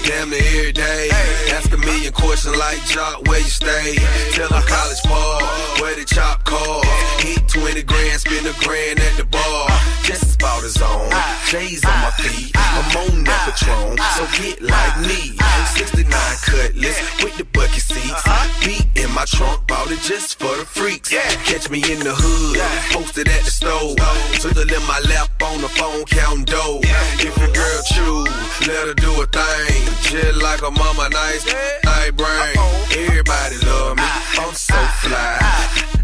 Damn 0.00 0.30
near 0.30 0.40
every 0.40 0.72
day. 0.72 1.10
Ask 1.52 1.72
a 1.72 1.76
million 1.76 2.12
questions 2.12 2.56
like 2.56 2.82
Jock, 2.86 3.26
where 3.28 3.38
you 3.38 3.44
stay? 3.44 3.96
Tell 4.32 4.48
them 4.48 4.62
college 4.62 5.02
ball, 5.04 5.42
where 5.80 5.94
the 5.94 6.04
chop 6.04 6.44
call. 6.44 6.82
Hit 7.18 7.46
20 7.48 7.82
grand, 7.82 8.20
spend 8.20 8.46
a 8.46 8.54
grand 8.64 9.00
at 9.00 9.16
the 9.16 9.24
bar. 9.24 9.68
Just 10.02 10.36
about 10.36 10.62
his 10.62 10.80
own. 10.80 11.10
J's 11.46 11.84
on 11.84 11.98
my 12.00 12.10
feet. 12.10 12.52
I'm 12.56 12.96
on 12.96 13.24
that 13.24 13.52
Patron, 13.52 13.98
so 14.16 14.24
get 14.40 14.62
like 14.62 14.96
me. 15.06 15.36
69 15.76 16.08
cutlass 16.42 17.22
with 17.22 17.36
the 17.36 17.44
bucket 17.44 17.82
seats. 17.82 18.22
Beat 18.64 18.86
in 18.96 19.12
my 19.12 19.24
trunk, 19.26 19.66
bought 19.66 19.90
it 19.90 20.00
just 20.00 20.38
for 20.38 20.56
the 20.56 20.64
freaks. 20.64 21.10
Catch 21.10 21.70
me 21.70 21.78
in 21.92 22.00
the 22.00 22.14
hood, 22.14 22.58
posted 22.92 23.28
at 23.28 23.44
the 23.44 23.50
stove. 23.50 23.96
Twiddle 24.40 24.72
in 24.72 24.86
my 24.86 25.00
lap 25.08 25.30
on 25.42 25.60
the 25.60 25.68
phone, 25.68 26.04
counting 26.06 26.44
dough. 26.44 26.80
If 26.82 27.36
your 27.36 27.52
girl 27.52 27.82
choose, 27.94 28.66
let 28.66 28.88
her 28.88 28.94
do 28.94 29.22
a 29.22 29.26
thing. 29.26 29.81
Just 30.02 30.42
like 30.42 30.62
a 30.62 30.70
mama, 30.70 31.08
nice, 31.10 31.44
night 31.84 32.16
brain. 32.16 32.56
Everybody 32.96 33.56
love 33.66 33.96
me, 33.96 34.04
I'm 34.38 34.54
so 34.54 34.74
fly. 35.00 35.38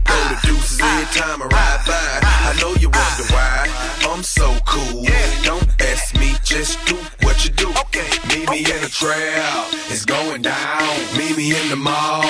Throw 0.07 0.25
the 0.33 0.39
deuces 0.47 0.81
every 0.81 1.07
time 1.21 1.43
I 1.43 1.47
ride 1.47 1.83
by. 1.87 2.21
I 2.49 2.57
know 2.61 2.75
you 2.81 2.89
wonder 2.89 3.27
why 3.35 3.69
I'm 4.11 4.23
so 4.23 4.57
cool. 4.67 5.05
Don't 5.45 5.69
ask 5.83 6.17
me, 6.17 6.35
just 6.43 6.79
do 6.87 6.97
what 7.23 7.45
you 7.45 7.51
do. 7.51 7.69
Meet 8.29 8.51
me 8.51 8.59
in 8.59 8.81
the 8.81 8.89
trail, 8.89 9.67
it's 9.89 10.05
going 10.05 10.43
down. 10.43 10.83
Meet 11.17 11.37
me 11.37 11.51
in 11.51 11.69
the 11.69 11.77
mall, 11.77 12.23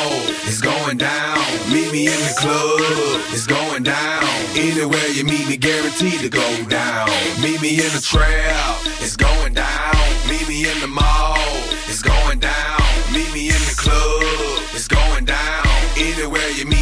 it's 0.47 0.61
going 0.61 0.99
down. 0.99 1.39
Meet 1.73 1.93
me 1.93 2.07
in 2.07 2.19
the 2.19 2.35
club, 2.39 3.23
it's 3.31 3.47
going 3.47 3.83
down. 3.83 4.25
Anywhere 4.57 5.09
you 5.09 5.25
meet 5.25 5.47
me, 5.49 5.57
guaranteed 5.57 6.21
to 6.21 6.29
go 6.29 6.65
down. 6.65 7.09
Meet 7.41 7.61
me 7.61 7.71
in 7.71 7.93
the 7.93 8.01
trail, 8.03 8.77
it's 9.01 9.17
going 9.17 9.55
down. 9.55 9.78
Me 10.59 10.69
in 10.69 10.81
the 10.81 10.89
mall, 10.89 11.37
it's 11.87 12.03
going 12.03 12.41
down. 12.41 12.81
Meet 13.13 13.33
me 13.33 13.47
in 13.47 13.63
the 13.71 13.77
club, 13.77 14.25
it's 14.75 14.89
going 14.89 15.25
down. 15.25 15.65
Anywhere 15.97 16.51
you 16.51 16.65
meet 16.65 16.75
me, 16.75 16.78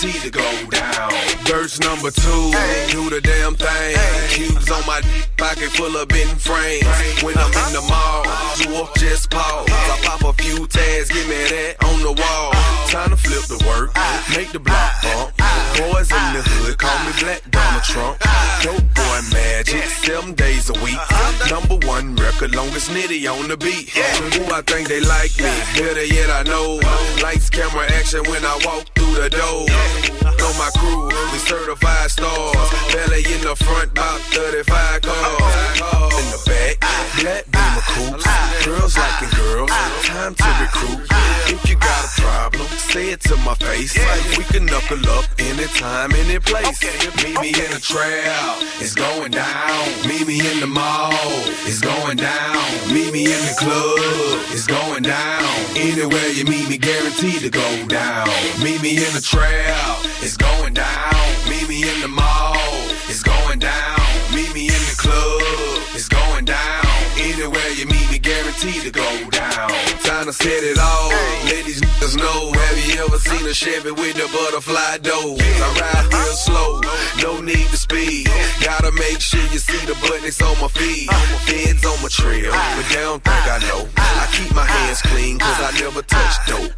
guaranteed 0.00 0.22
to 0.22 0.30
go 0.30 0.70
down. 0.70 1.10
Verse 1.44 1.80
number 1.80 2.10
two, 2.10 2.52
do 2.90 3.10
the 3.10 3.20
damn 3.22 3.54
thing. 3.54 3.96
Cubes 4.28 4.70
on 4.70 4.84
my 4.86 5.00
pocket 5.36 5.70
full 5.70 5.96
of 5.96 6.08
bent 6.08 6.40
frames. 6.40 6.86
When 7.22 7.36
I'm 7.36 7.52
in 7.66 7.72
the 7.72 7.84
mall, 7.88 8.24
you 8.58 8.86
just 8.96 9.30
pause. 9.30 9.66
I 9.68 10.00
pop 10.02 10.22
a 10.22 10.42
few 10.42 10.66
tags, 10.66 11.10
give 11.10 11.26
me 11.28 11.36
that 11.36 11.76
on 11.84 12.00
the 12.00 12.12
wall. 12.12 12.52
Time 12.88 13.10
to 13.10 13.16
flip 13.16 13.44
the 13.46 13.62
work, 13.66 13.94
make 14.36 14.52
the 14.52 14.60
block 14.60 15.02
bump. 15.02 15.34
Boys 15.78 16.10
in 16.10 16.26
the 16.34 16.42
hood 16.42 16.78
call 16.78 16.98
me 17.06 17.12
Black 17.20 17.42
Donald 17.50 17.84
Trump. 17.84 18.18
Dope 18.62 18.82
boy 18.94 19.20
magic, 19.32 19.84
seven 19.84 20.34
days 20.34 20.70
a 20.70 20.74
week. 20.84 20.98
Number 21.50 21.78
one 21.86 22.16
record, 22.16 22.54
longest 22.54 22.90
nitty 22.90 23.30
on 23.30 23.48
the 23.48 23.56
beat. 23.56 23.90
Who 24.34 24.52
I 24.52 24.62
think 24.62 24.88
they 24.88 25.00
like 25.00 25.36
me, 25.38 25.52
better 25.78 26.04
yet 26.04 26.30
I 26.30 26.42
know. 26.42 26.80
Lights, 27.22 27.50
camera, 27.50 27.86
action 27.92 28.22
when 28.24 28.44
I 28.44 28.58
walk 28.64 28.86
through 28.94 29.22
the 29.22 29.30
door. 29.30 29.66
Know 30.38 30.52
my 30.58 30.70
crew, 30.78 31.08
we 31.32 31.38
certified 31.38 32.10
stars. 32.10 32.70
Belly 32.92 33.24
in 33.32 33.40
the 33.42 33.56
front, 33.56 33.90
about 33.92 34.20
35 34.32 35.02
cars. 35.02 36.14
In 36.18 36.26
the 36.30 36.40
back, 36.46 36.76
black 37.20 37.44
beamer 37.50 37.84
coops. 37.92 38.26
Girls 38.64 38.96
liking 38.96 39.30
girls, 39.36 39.70
time 40.04 40.34
to 40.34 40.48
recruit. 40.60 41.06
If 41.50 41.68
you 41.70 41.76
got 41.76 42.04
a 42.04 42.20
problem, 42.20 42.66
say 42.92 43.10
it 43.10 43.20
to 43.22 43.36
my 43.38 43.54
face. 43.54 43.96
We 44.36 44.44
can 44.44 44.66
knuckle 44.66 45.00
up 45.10 45.24
anytime, 45.38 46.12
any 46.12 46.38
place. 46.38 46.82
Meet 47.24 47.40
me 47.40 47.48
in 47.48 47.70
the 47.72 47.80
trail, 47.80 48.60
it's 48.80 48.94
going 48.94 49.30
down. 49.30 49.88
Meet 50.06 50.26
me 50.26 50.40
in 50.40 50.60
the 50.60 50.66
mall, 50.66 51.12
it's 51.64 51.80
going 51.80 52.18
down. 52.18 52.56
Meet 52.92 53.12
me 53.12 53.24
in 53.24 53.40
the 53.48 53.56
club, 53.56 54.44
it's 54.52 54.66
going 54.66 55.02
down. 55.02 55.48
Anywhere 55.76 56.28
you 56.28 56.44
meet 56.44 56.68
me, 56.68 56.76
guaranteed 56.76 57.40
to 57.40 57.50
go 57.50 57.86
down. 57.86 58.28
Meet 58.62 58.82
me 58.82 58.96
in 58.96 59.12
the 59.14 59.22
trail, 59.22 59.77
it's 60.22 60.36
going 60.36 60.74
down. 60.74 61.14
Meet 61.48 61.68
me 61.68 61.82
in 61.82 62.00
the 62.00 62.08
mall, 62.08 62.56
it's 63.08 63.22
going 63.22 63.58
down. 63.58 64.00
Meet 64.34 64.52
me 64.54 64.66
in 64.68 64.82
the 64.90 64.96
club, 64.96 65.42
it's 65.94 66.08
going 66.08 66.44
down. 66.44 66.84
Anywhere 67.18 67.70
you 67.70 67.86
meet 67.86 68.10
me, 68.10 68.18
guaranteed 68.18 68.82
to 68.82 68.90
go 68.90 69.30
down. 69.30 69.87
To 70.18 70.32
set 70.32 70.64
it 70.64 70.76
off. 70.78 71.12
Let 71.46 71.64
these 71.64 71.80
niggas 71.80 72.18
know. 72.18 72.52
Have 72.52 72.78
you 72.84 73.00
ever 73.02 73.18
seen 73.18 73.46
a 73.46 73.54
Chevy 73.54 73.92
with 73.92 74.16
the 74.16 74.26
butterfly 74.34 74.98
doors? 74.98 75.40
I 75.40 75.68
ride 75.78 76.12
real 76.12 76.34
slow, 76.34 76.80
no 77.22 77.40
need 77.40 77.68
to 77.70 77.76
speed. 77.78 78.26
Gotta 78.60 78.90
make 78.92 79.20
sure 79.20 79.40
you 79.54 79.58
see 79.58 79.78
the 79.86 79.94
buttons 80.02 80.42
on 80.42 80.58
my 80.60 80.68
feet. 80.68 81.08
Feds 81.46 81.86
on 81.86 82.02
my 82.02 82.08
trail, 82.08 82.50
but 82.50 82.86
they 82.90 83.00
don't 83.00 83.22
think 83.22 83.44
I 83.46 83.58
know. 83.70 83.88
I 83.96 84.28
keep 84.32 84.52
my 84.54 84.66
hands 84.66 85.00
clean, 85.02 85.38
cause 85.38 85.60
I 85.62 85.70
never 85.80 86.02
touch 86.02 86.34
dope. 86.46 86.74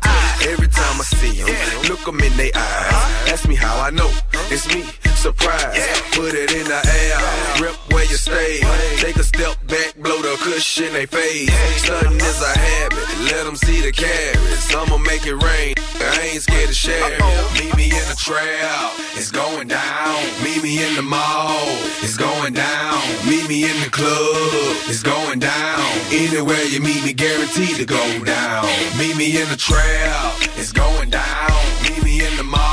Every 0.46 0.68
time 0.68 1.00
I 1.00 1.04
see 1.04 1.42
them, 1.42 1.56
look 1.88 2.04
them 2.04 2.20
in 2.20 2.36
their 2.36 2.52
eyes. 2.54 3.32
Ask 3.32 3.48
me 3.48 3.56
how 3.56 3.80
I 3.80 3.90
know. 3.90 4.10
It's 4.52 4.68
me, 4.68 4.84
surprise. 5.20 5.84
Put 6.16 6.32
it 6.32 6.50
in 6.56 6.64
the 6.64 6.80
air, 6.80 7.20
rip 7.60 7.76
where 7.92 8.04
you 8.04 8.16
stay. 8.16 8.60
Take 8.96 9.16
a 9.16 9.22
step 9.22 9.54
back, 9.66 9.92
blow 9.96 10.16
the 10.22 10.34
cushion 10.40 10.92
they 10.94 11.04
face. 11.04 11.52
Sudden 11.84 12.16
is 12.16 12.40
a 12.40 12.58
habit, 12.58 13.06
let 13.30 13.44
them 13.44 13.56
see 13.56 13.80
the 13.82 13.92
carrots. 13.92 14.74
I'ma 14.74 14.96
make 14.96 15.26
it 15.26 15.36
rain. 15.36 15.74
I 16.00 16.32
ain't 16.32 16.42
scared 16.42 16.68
to 16.68 16.74
share. 16.74 17.18
Meet 17.52 17.76
me 17.76 17.86
in 17.92 18.06
the 18.08 18.16
trail, 18.16 18.80
it's 19.18 19.30
going 19.30 19.68
down. 19.68 20.16
Meet 20.42 20.62
me 20.62 20.82
in 20.86 20.96
the 20.96 21.02
mall, 21.02 21.68
it's 22.00 22.16
going 22.16 22.54
down. 22.54 22.96
Meet 23.28 23.46
me 23.48 23.68
in 23.70 23.76
the 23.84 23.90
club, 23.90 24.72
it's 24.88 25.02
going 25.02 25.38
down. 25.38 25.84
Anywhere 26.10 26.64
you 26.64 26.80
meet 26.80 27.04
me, 27.04 27.12
guaranteed 27.12 27.76
to 27.76 27.84
go 27.84 28.02
down. 28.24 28.64
Meet 28.98 29.16
me 29.16 29.40
in 29.40 29.48
the 29.50 29.56
trail, 29.56 30.32
it's 30.56 30.72
going 30.72 31.10
down. 31.10 31.52
Meet 31.84 32.02
me 32.02 32.24
in 32.26 32.36
the 32.38 32.44
mall, 32.44 32.69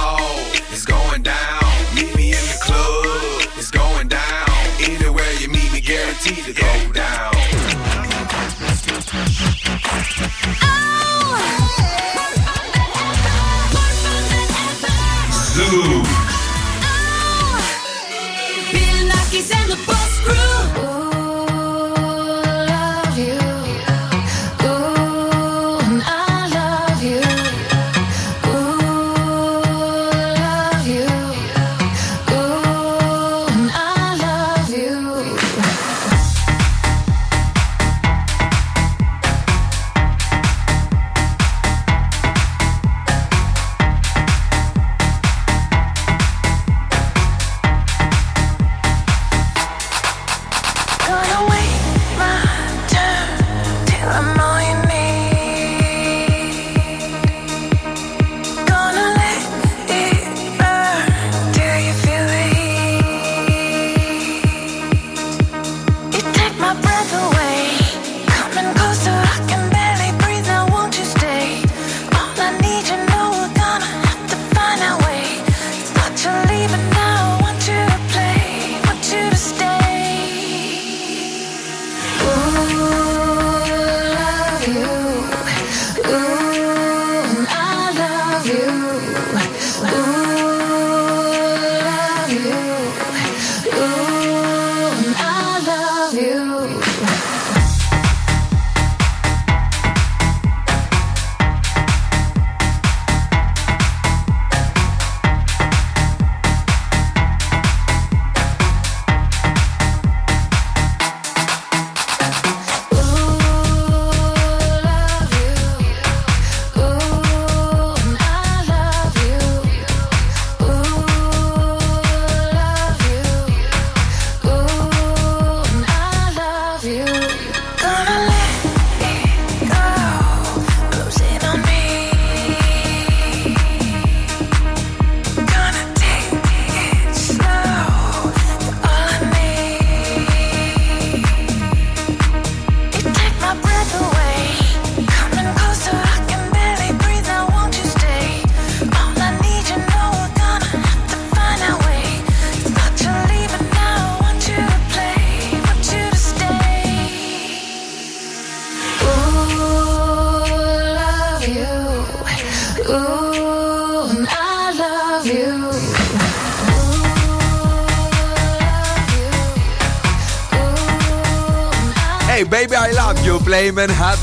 guaranteed 6.27 6.55
to 6.55 6.61
go 6.61 6.93
down. 6.93 7.33
Zoo. 10.59 12.36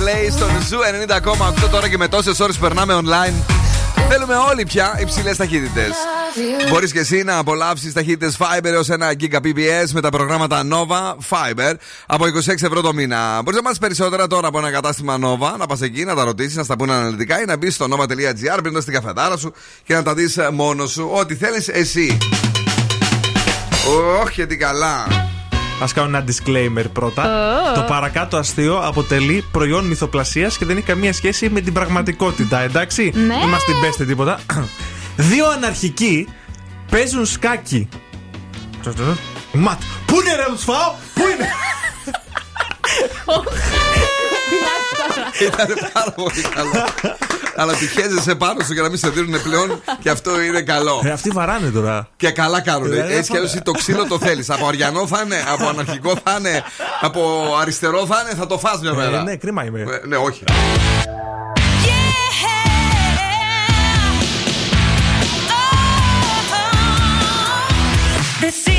Playmen 0.05 0.15
Hadley 0.15 0.31
στον 0.31 0.63
Zoo 0.69 0.79
90,8 1.65 1.69
τώρα 1.71 1.89
και 1.89 1.97
με 1.97 2.09
τόσες 2.09 2.41
ώρες 2.41 2.57
περνάμε 2.57 3.01
online. 3.05 3.35
Θέλουμε 4.09 4.35
όλοι 4.51 4.65
πια 4.65 4.99
υψηλές 5.01 5.37
ταχύτητες. 5.37 5.91
Μπορείς 6.71 6.93
και 6.93 6.99
εσύ 6.99 7.23
να 7.23 7.39
απολαύσεις 7.39 7.93
ταχύτητες 7.93 8.37
Fiber 8.39 8.65
έως 8.65 8.89
1 8.91 9.13
Gbps 9.21 9.91
με 9.93 10.01
τα 10.01 10.09
προγράμματα 10.09 10.63
Nova 10.71 11.17
Fiber 11.31 11.75
από 12.07 12.25
26 12.27 12.49
ευρώ 12.49 12.81
το 12.81 12.93
μήνα. 12.93 13.43
Μπορείς 13.43 13.57
να 13.57 13.63
μάθεις 13.63 13.79
περισσότερα 13.79 14.27
τώρα 14.27 14.49
από 14.49 14.59
ένα 14.59 14.71
κατάστημα 14.71 15.19
Nova, 15.21 15.59
να 15.59 15.67
πας 15.67 15.81
εκεί, 15.81 16.05
να 16.05 16.15
τα 16.15 16.25
ρωτήσεις, 16.25 16.57
να 16.57 16.63
στα 16.63 16.77
πούνε 16.77 16.93
αναλυτικά 16.93 17.41
ή 17.41 17.45
να 17.45 17.57
μπεις 17.57 17.75
στο 17.75 17.87
nova.gr, 17.91 18.59
μπαίνοντας 18.63 18.81
στην 18.81 18.93
καφετάρα 18.93 19.37
σου 19.37 19.53
και 19.85 19.95
να 19.95 20.03
τα 20.03 20.15
δεις 20.15 20.39
μόνος 20.53 20.91
σου. 20.91 21.11
Ό,τι 21.13 21.35
θέλεις 21.35 21.69
εσύ. 21.69 22.19
Όχι, 24.23 24.47
τι 24.47 24.57
καλά. 24.57 25.07
Α 25.83 25.87
κάνω 25.95 26.17
ένα 26.17 26.25
disclaimer 26.29 26.85
πρώτα. 26.93 27.25
Oh. 27.25 27.75
Το 27.75 27.81
παρακάτω 27.81 28.37
αστείο 28.37 28.77
αποτελεί 28.77 29.45
προϊόν 29.51 29.87
μυθοπλασίας 29.87 30.59
και 30.59 30.65
δεν 30.65 30.77
έχει 30.77 30.87
καμία 30.87 31.13
σχέση 31.13 31.49
με 31.49 31.61
την 31.61 31.73
πραγματικότητα, 31.73 32.61
εντάξει; 32.61 33.13
Ναι. 33.15 33.21
Μην 33.21 33.49
μα 33.49 33.57
την 33.57 33.81
πέστε 33.81 34.05
τίποτα. 34.05 34.39
Δύο 35.17 35.49
αναρχικοί 35.49 36.29
παίζουν 36.91 37.27
σκάκι. 37.27 37.89
Ματ. 39.53 39.81
Πού 40.07 40.21
είναι 40.21 40.37
ρε, 40.37 40.45
τους 40.53 40.65
φάω! 40.65 40.93
Πού 41.15 41.21
είναι! 41.21 41.49
Ήταν 45.41 45.67
πάρα 45.93 46.11
πολύ 46.11 46.41
καλό. 46.55 46.85
Αλλά 47.57 47.73
τυχαίζεσαι 47.75 48.35
πάνω 48.35 48.65
σου 48.65 48.73
για 48.73 48.83
να 48.83 48.89
μην 48.89 48.99
σε 48.99 49.09
δίνουν 49.09 49.43
πλέον 49.43 49.83
και 50.01 50.11
αυτό 50.11 50.41
είναι 50.41 50.63
καλό. 50.63 51.03
Ε, 51.05 51.11
αυτοί 51.11 51.31
βαράνε 51.31 51.71
τώρα. 51.71 52.09
Και 52.17 52.31
καλά 52.31 52.61
κάνουν. 52.61 52.93
Ε, 52.93 53.07
Έτσι 53.17 53.31
κι 53.31 53.37
αλλιώ 53.37 53.51
το 53.63 53.73
ξύλο 53.73 54.07
το 54.07 54.19
θέλεις. 54.19 54.51
Από 54.51 54.67
αριανό 54.67 55.07
θα 55.07 55.23
είναι, 55.25 55.45
από 55.53 55.69
αναρχικό 55.69 56.13
θα 56.25 56.37
είναι, 56.39 56.63
από 57.01 57.47
αριστερό 57.61 58.07
θα 58.07 58.21
είναι, 58.25 58.35
θα 58.39 58.47
το 58.47 58.59
φας 58.59 58.81
μια 58.81 58.95
μέρα. 58.95 59.19
Ε, 59.19 59.23
ναι, 59.23 59.37
κρίμα 59.37 59.65
είμαι. 59.65 59.81
Ε, 59.81 60.07
ναι, 60.07 60.17
όχι. 60.17 60.45
The 68.41 68.51
city's 68.51 68.63
number 68.63 68.74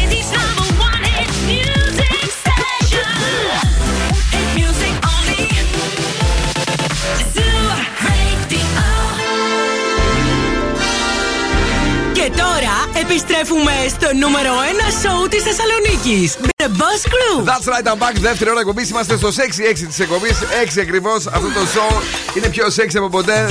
Τώρα 12.30 12.76
επιστρέφουμε 13.04 13.72
στο 13.90 14.08
νούμερο 14.22 14.52
1 14.52 14.92
σοου 15.02 15.28
της 15.28 15.44
Θεσσαλονίκης. 15.48 16.38
The 16.64 16.70
Boss 16.80 17.02
Crew. 17.14 17.38
That's 17.50 17.68
right, 17.74 17.86
I'm 17.92 18.00
back. 18.04 18.16
Δεύτερη 18.20 18.50
ώρα 18.50 18.60
εκπομπής. 18.60 18.90
Είμαστε 18.90 19.18
στο 19.18 19.32
6-6 19.32 19.88
της 19.88 20.00
εκπομπής. 20.00 20.38
6 20.64 20.82
ακριβώς. 20.82 21.28
Αυτό 21.28 21.48
το 21.48 21.64
show 21.76 22.02
είναι 22.38 22.48
πιο 22.48 22.70
σεξ 22.70 22.96
από 22.96 23.10
ποτέ. 23.10 23.48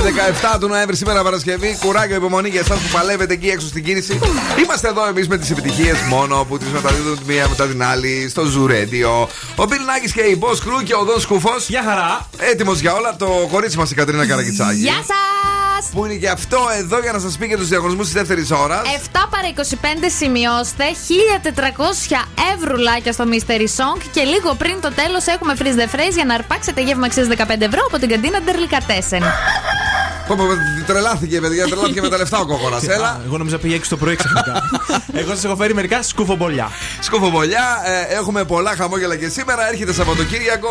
17 0.55 0.59
του 0.61 0.69
Νοέμβρη 0.69 0.97
σήμερα 0.97 1.23
Παρασκευή. 1.23 1.79
Κουράγιο, 1.81 2.17
υπομονή 2.17 2.49
για 2.49 2.61
εσάς 2.61 2.79
που 2.79 2.89
παλεύετε 2.93 3.33
εκεί 3.33 3.49
έξω 3.49 3.67
στην 3.67 3.85
κίνηση. 3.85 4.19
Είμαστε 4.63 4.89
εδώ 4.89 5.07
εμείς 5.07 5.29
με 5.29 5.39
τις 5.39 5.51
επιτυχίες 5.51 5.97
μόνο 6.09 6.45
που 6.49 6.59
τις 6.59 6.69
μεταδίδουν 6.69 7.19
τη 7.19 7.25
μία 7.33 7.49
μετά 7.49 7.67
την 7.67 7.83
άλλη 7.83 8.29
στο 8.31 8.43
Zoo 8.43 8.71
Radio. 8.71 9.29
Ο 9.57 9.65
Bill 9.69 9.85
Nackis 9.89 10.11
και 10.15 10.21
η 10.21 10.39
Boss 10.43 10.59
Crew 10.65 10.85
και 10.85 10.95
ο 10.95 11.05
Δον 11.05 11.21
Σκούφο. 11.21 11.55
Γεια 11.67 11.83
χαρά. 11.83 12.29
Έτοιμος 12.39 12.81
για 12.81 12.95
όλα. 12.95 13.17
Το 13.17 13.49
κορίτσι 13.51 13.77
μας 13.77 13.91
η 13.91 13.95
Κατρίνα 13.95 14.27
Καρακιτσάκη. 14.27 14.79
Γεια 14.79 14.93
σας! 14.93 15.54
Που 15.93 16.05
είναι 16.05 16.15
και 16.15 16.29
αυτό 16.29 16.59
εδώ 16.79 17.01
για 17.01 17.13
να 17.13 17.19
σας 17.19 17.37
πει 17.37 17.47
για 17.47 17.57
τους 17.57 17.69
διαγωνισμούς 17.69 18.05
της 18.05 18.15
δεύτερης 18.15 18.51
ώρας. 18.51 18.83
7 19.13 19.29
παρα 19.31 19.49
25 19.49 20.11
σημειώστε 20.19 20.85
1400 22.15 22.29
ευρουλάκια 22.55 23.13
στο 23.13 23.25
Mystery 23.31 23.69
Song 23.79 24.01
και 24.13 24.23
λίγο 24.23 24.55
πριν 24.55 24.81
το 24.81 24.93
τέλος 24.93 25.27
έχουμε 25.27 25.55
freeze 25.59 25.79
the 25.81 25.95
phrase 25.95 26.15
για 26.15 26.25
να 26.25 26.35
αρπάξετε 26.35 26.81
γεύμα 26.83 27.07
αξίας 27.07 27.27
15 27.27 27.61
ευρώ 27.61 27.81
από 27.87 27.99
την 27.99 28.09
καντίνα 28.09 28.41
Ντερλικατέσεν. 28.41 29.23
Πω, 30.29 30.35
πω, 30.39 30.45
πω, 30.45 30.85
τρελάθηκε, 30.87 31.41
παιδιά, 31.41 31.67
τρελάθηκε 31.67 32.01
με 32.01 32.09
τα 32.09 32.17
λεφτά 32.17 32.39
ο 32.39 32.47
κόκορα. 32.47 32.79
Έλα. 32.89 33.21
Εγώ 33.27 33.39
νόμιζα 33.39 33.59
πήγε 33.59 33.77
6 33.77 33.83
το 33.89 33.97
πρωί 33.97 34.17
ξαφνικά. 34.17 34.63
Εγώ 35.21 35.29
σας 35.31 35.45
έχω 35.45 35.57
φέρει 35.57 35.75
μερικά 35.75 36.03
σκουφομπολιά. 36.03 36.71
Σκουφομπολιά, 37.01 37.83
ε, 37.85 38.15
έχουμε 38.15 38.45
πολλά 38.45 38.75
χαμόγελα 38.77 39.17
και 39.17 39.29
σήμερα. 39.29 39.69
Έρχεται 39.69 39.93
Σαββατοκύριακο. 39.93 40.69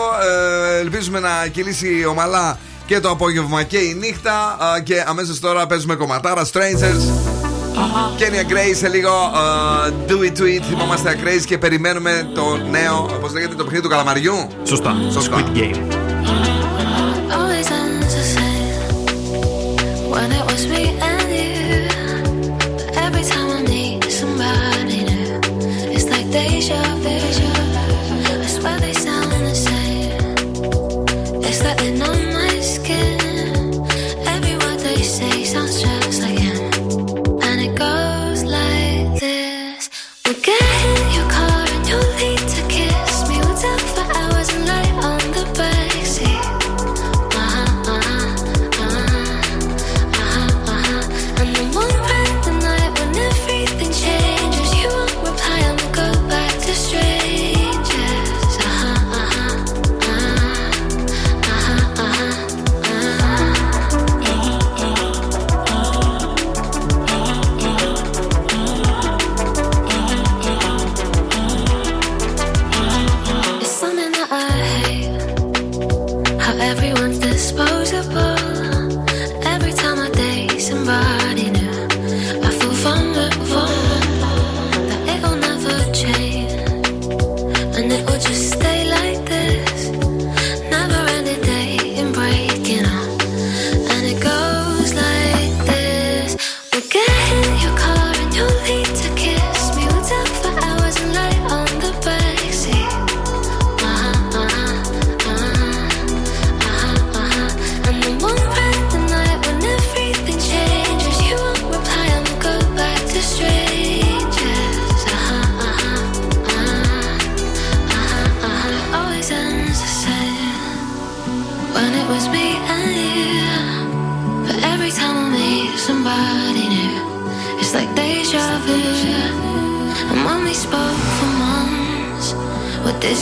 Ε, 0.76 0.80
ελπίζουμε 0.80 1.20
να 1.20 1.48
κυλήσει 1.48 2.06
ομαλά 2.06 2.58
και 2.86 3.00
το 3.00 3.10
απόγευμα 3.10 3.64
και 3.64 3.78
η 3.78 3.94
νύχτα. 4.00 4.58
ε, 4.78 4.82
και 4.82 5.04
αμέσως 5.08 5.40
τώρα 5.40 5.68
παίζουμε 5.68 5.96
κομματάρα 5.96 6.46
Strangers. 6.46 7.04
Κένια 8.18 8.44
Grace 8.48 8.76
σε 8.76 8.88
λίγο 8.88 9.10
ε, 9.88 9.94
Do 10.08 10.12
It 10.12 10.40
To 10.40 10.44
It. 10.44 10.62
Θυμόμαστε 10.70 11.20
Grace 11.24 11.44
και 11.46 11.58
περιμένουμε 11.58 12.30
το 12.34 12.58
νέο, 12.72 13.10
όπως 13.18 13.34
λέγεται, 13.34 13.56
το 13.56 13.64
παιχνίδι 13.64 13.84
του 13.84 13.90
καλαμαριού. 13.90 14.48
Σωστά. 14.64 14.96
Σωστά. 15.12 15.36
Squid 15.38 15.58
Game. 15.58 15.76
Always 17.36 17.70
ends 17.82 18.14
the 18.20 18.26
same 18.36 18.82
when 20.14 20.30
it 20.40 20.46
was 20.52 20.64
me 20.72 20.84
and 21.10 21.28
you. 21.38 21.52
But 22.78 22.92
every 23.06 23.24
time 23.32 23.50
I 23.58 23.62
meet 23.72 24.04
somebody 24.22 25.00
new, 25.10 25.32
it's 25.96 26.08
like 26.14 26.28
deja 26.36 26.82
vu. 27.04 27.23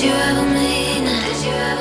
You 0.03 0.09
ever 0.09 0.45
mean? 0.45 1.05
And 1.05 1.80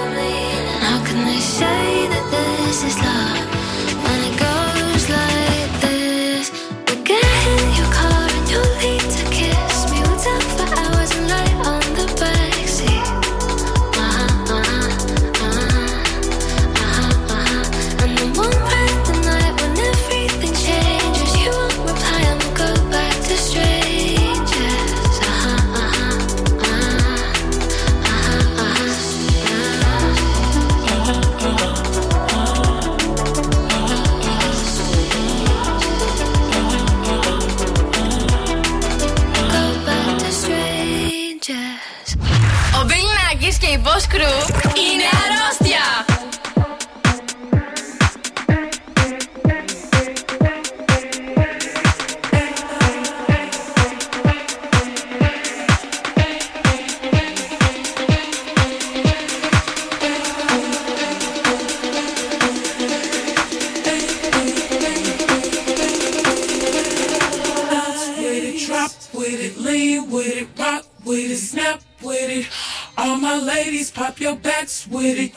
ladies, 73.64 73.90
pop 73.90 74.18
your 74.18 74.36
backs 74.36 74.86
with 74.86 75.18
it. 75.18 75.32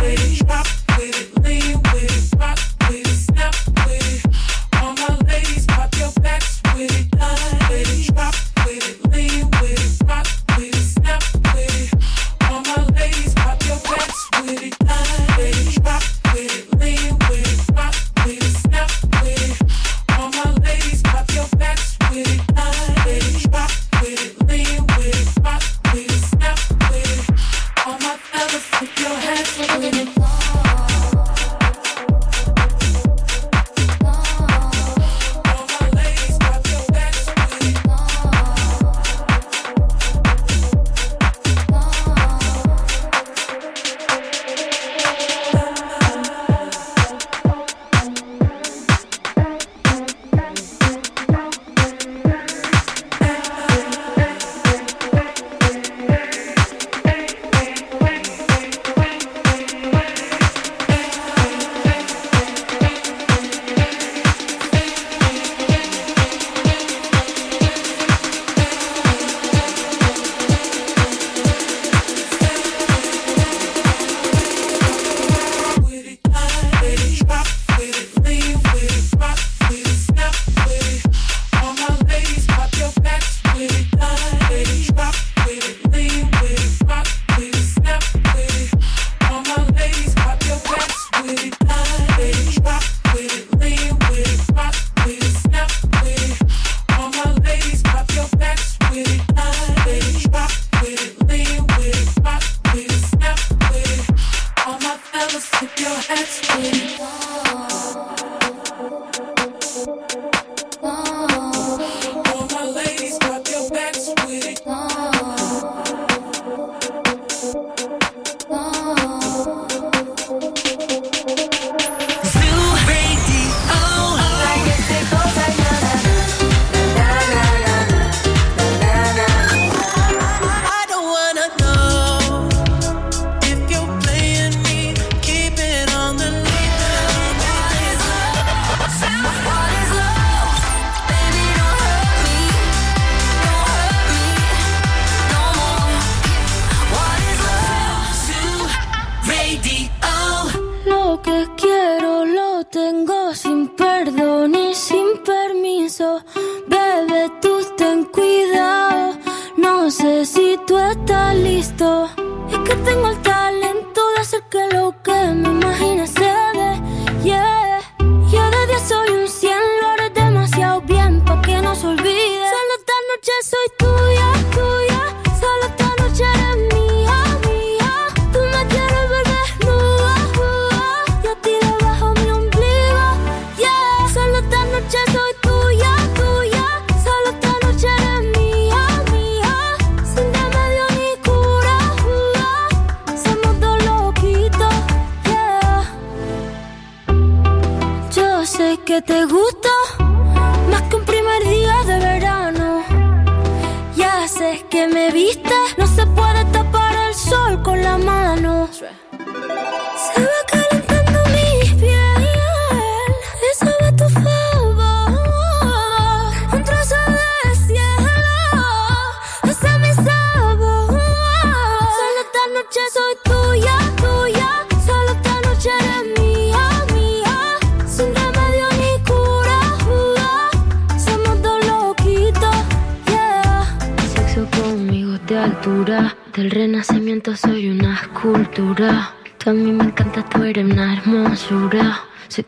With 0.00 0.38
drop 0.46 0.77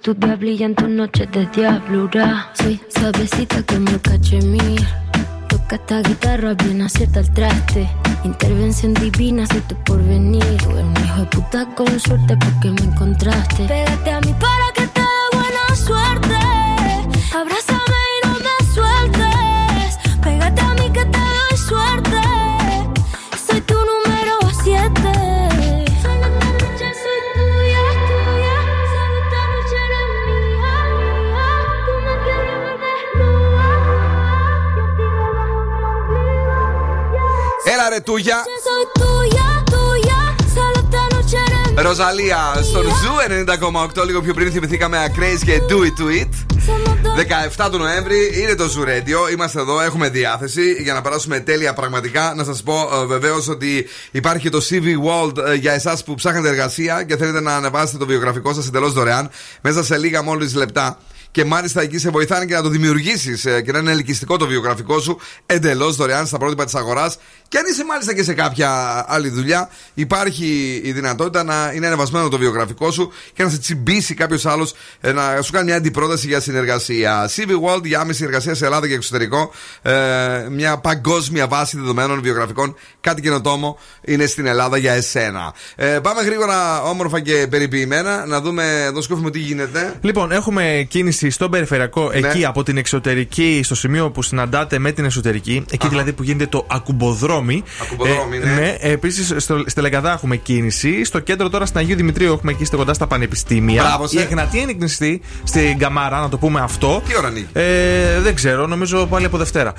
tu 0.03 0.14
diablilla 0.14 0.66
en 0.66 0.74
tus 0.74 0.88
noches 0.88 1.30
de 1.32 1.46
diablura. 1.46 2.51
Soy 2.55 2.80
suavecita 2.88 3.62
como 3.62 3.98
cachemir. 4.01 4.86
Toca 5.48 5.76
esta 5.76 6.01
guitarra 6.03 6.55
bien 6.55 6.82
acierta 6.82 7.20
el 7.20 7.30
traste. 7.32 7.88
Intervención 8.24 8.94
divina, 8.94 9.46
soy 9.46 9.61
tu 9.62 9.74
porvenir. 9.84 10.57
Tú 10.59 10.70
eres 10.70 10.84
un 10.84 11.05
hijo 11.05 11.20
de 11.20 11.26
puta 11.26 11.66
con 11.74 12.01
suerte 12.01 12.36
porque 12.36 12.70
me 12.70 12.92
encontraste. 12.92 13.64
Pégate 13.66 14.11
a 14.11 14.20
mí 14.20 14.34
para 14.40 14.72
que 14.74 14.86
te 14.86 15.01
dé 15.01 15.36
buena 15.36 15.76
suerte. 15.76 16.49
Eres 37.93 38.05
mía. 38.07 38.45
Rosalía 41.74 42.61
στον 42.62 42.82
Zoo 42.82 43.44
90,8. 43.99 44.07
Λίγο 44.07 44.20
πιο 44.20 44.34
πριν 44.34 44.53
θυμηθήκαμε 44.53 45.12
Acraze 45.16 45.44
και 45.45 45.61
Do 45.68 45.72
It 45.72 46.03
To 46.03 46.22
It. 46.22 46.28
17 47.57 47.70
του 47.70 47.78
Νοέμβρη 47.78 48.41
είναι 48.43 48.55
το 48.55 48.64
Zoo 48.64 48.88
Radio. 48.88 49.32
Είμαστε 49.32 49.61
εδώ, 49.61 49.80
έχουμε 49.80 50.09
διάθεση 50.09 50.72
για 50.82 50.93
να 50.93 51.01
περάσουμε 51.01 51.41
τέλεια 51.41 51.72
πραγματικά. 51.72 52.32
Να 52.36 52.45
σας 52.45 52.62
πω 52.62 52.88
βεβαίως 53.07 53.49
ότι 53.49 53.86
υπάρχει 54.11 54.43
και 54.43 54.51
το 54.51 54.61
CV 54.70 54.84
World 54.84 55.36
ε, 55.47 55.55
για 55.55 55.72
εσάς 55.72 56.05
που 56.05 56.14
ψάχνετε 56.14 56.49
εργασία 56.49 57.03
και 57.03 57.16
θέλετε 57.16 57.41
να 57.41 57.57
ανεβάσετε 57.57 57.99
το 57.99 58.07
βιογραφικό 58.07 58.55
σας 58.55 58.66
εντελώς 58.66 58.93
δωρεάν 58.93 59.30
μέσα 59.61 59.84
σε 59.84 59.99
λίγα 59.99 60.22
μόλις 60.22 60.55
λεπτά. 60.55 60.99
Και 61.30 61.45
μάλιστα 61.45 61.80
εκεί 61.80 61.99
σε 61.99 62.11
βοηθάνε 62.11 62.45
και 62.45 62.55
να 62.55 62.62
το 62.62 62.68
δημιουργήσεις 62.68 63.47
και 63.64 63.72
να 63.72 63.78
είναι 63.78 63.91
ελκυστικό 63.91 64.36
το 64.36 64.47
βιογραφικό 64.47 65.01
σου 65.01 65.18
εντελώς 65.47 65.97
δωρεάν 65.97 66.26
στα 66.26 66.38
πρότυπα 66.38 66.64
της 66.64 66.74
αγοράς. 66.74 67.18
Και 67.51 67.59
αν 67.59 67.64
είσαι 67.70 67.84
μάλιστα 67.84 68.14
και 68.14 68.22
σε 68.22 68.34
κάποια 68.34 69.05
άλλη 69.09 69.28
δουλειά, 69.28 69.70
υπάρχει 69.94 70.80
η 70.84 70.92
δυνατότητα 70.92 71.44
να 71.44 71.72
είναι 71.74 71.86
ανεβασμένο 71.86 72.28
το 72.28 72.38
βιογραφικό 72.38 72.90
σου 72.90 73.12
και 73.32 73.42
να 73.42 73.51
σε 73.51 73.59
τσιμπήσει 73.59 74.14
κάποιος 74.14 74.46
άλλος 74.46 74.74
να 75.14 75.42
σου 75.42 75.53
κάνει 75.53 75.64
μια 75.64 75.76
αντιπρόταση 75.76 76.26
για 76.26 76.40
συνεργασία. 76.40 77.30
CV 77.36 77.48
World 77.48 77.84
για 77.84 78.01
άμεση 78.01 78.24
εργασία 78.24 78.55
σε 78.55 78.64
Ελλάδα 78.64 78.88
και 78.88 78.94
εξωτερικό. 78.94 79.51
Ε, 79.82 79.92
μια 80.51 80.78
παγκόσμια 80.78 81.46
βάση 81.46 81.76
δεδομένων 81.78 82.22
βιογραφικών. 82.22 82.76
Κάτι 83.01 83.22
καινοτόμο 83.22 83.78
είναι 84.05 84.26
στην 84.26 84.46
Ελλάδα 84.46 84.76
για 84.76 84.92
εσένα. 84.92 85.55
Ε, 85.76 85.98
πάμε 86.03 86.22
γρήγορα, 86.22 86.82
όμορφα 86.82 87.20
και 87.20 87.46
περιποιημένα, 87.51 88.26
να 88.26 88.40
δούμε 88.40 88.82
εδώ 88.84 89.01
σκόφουμε 89.01 89.30
τι 89.30 89.38
γίνεται. 89.38 89.98
Λοιπόν, 90.01 90.32
έχουμε 90.32 90.86
κίνηση 90.88 91.30
στον 91.30 91.51
περιφερειακό, 91.51 92.11
εκεί 92.12 92.44
από 92.44 92.62
την 92.62 92.76
εξωτερική, 92.76 93.61
στο 93.64 93.74
σημείο 93.74 94.11
που 94.11 94.22
συναντάτε 94.22 94.78
με 94.78 94.92
την 94.92 95.05
εσωτερική, 95.05 95.64
εκεί 95.70 95.88
δηλαδή 95.88 96.12
που 96.12 96.22
γίνεται 96.22 96.46
το 96.46 96.66
ακουμποδρόμι. 97.41 97.64
Ακουμποδρόμι, 97.82 98.38
ναι. 98.38 98.61
ναι. 98.61 98.76
Επίσης, 98.80 99.34
στη 99.66 99.80
Λεγκαδά 99.80 100.12
έχουμε 100.12 100.36
κίνηση. 100.36 101.05
Στο 101.05 101.18
κέντρο 101.18 101.49
τώρα 101.49 101.66
στην 101.66 101.78
Αγίου 101.78 101.97
Δημητρίου 101.97 102.32
έχουμε 102.32 102.53
εκεί 102.53 102.62
είστε 102.62 102.76
κοντά 102.76 102.95
στα 102.95 103.07
πανεπιστήμια. 103.07 103.82
Μπράβο, 103.82 104.07
σε. 104.07 104.18
Η 104.18 104.22
Εγνατία 104.22 104.61
είναι 104.61 104.72
κλειστή 104.72 105.20
στην 105.45 105.78
Καμάρα, 105.78 106.20
να 106.20 106.28
το 106.28 106.38
πούμε 106.38 106.61
αυτό. 106.61 107.03
Τι 107.09 107.16
ώρα 107.16 107.26
ανοίγει; 107.26 107.49
Ε, 107.53 108.20
δεν 108.20 108.34
ξέρω, 108.34 108.66
νομίζω 108.66 109.07
πάλι 109.07 109.24
από 109.24 109.36
Δευτέρα. 109.38 109.68
Α, 109.70 109.74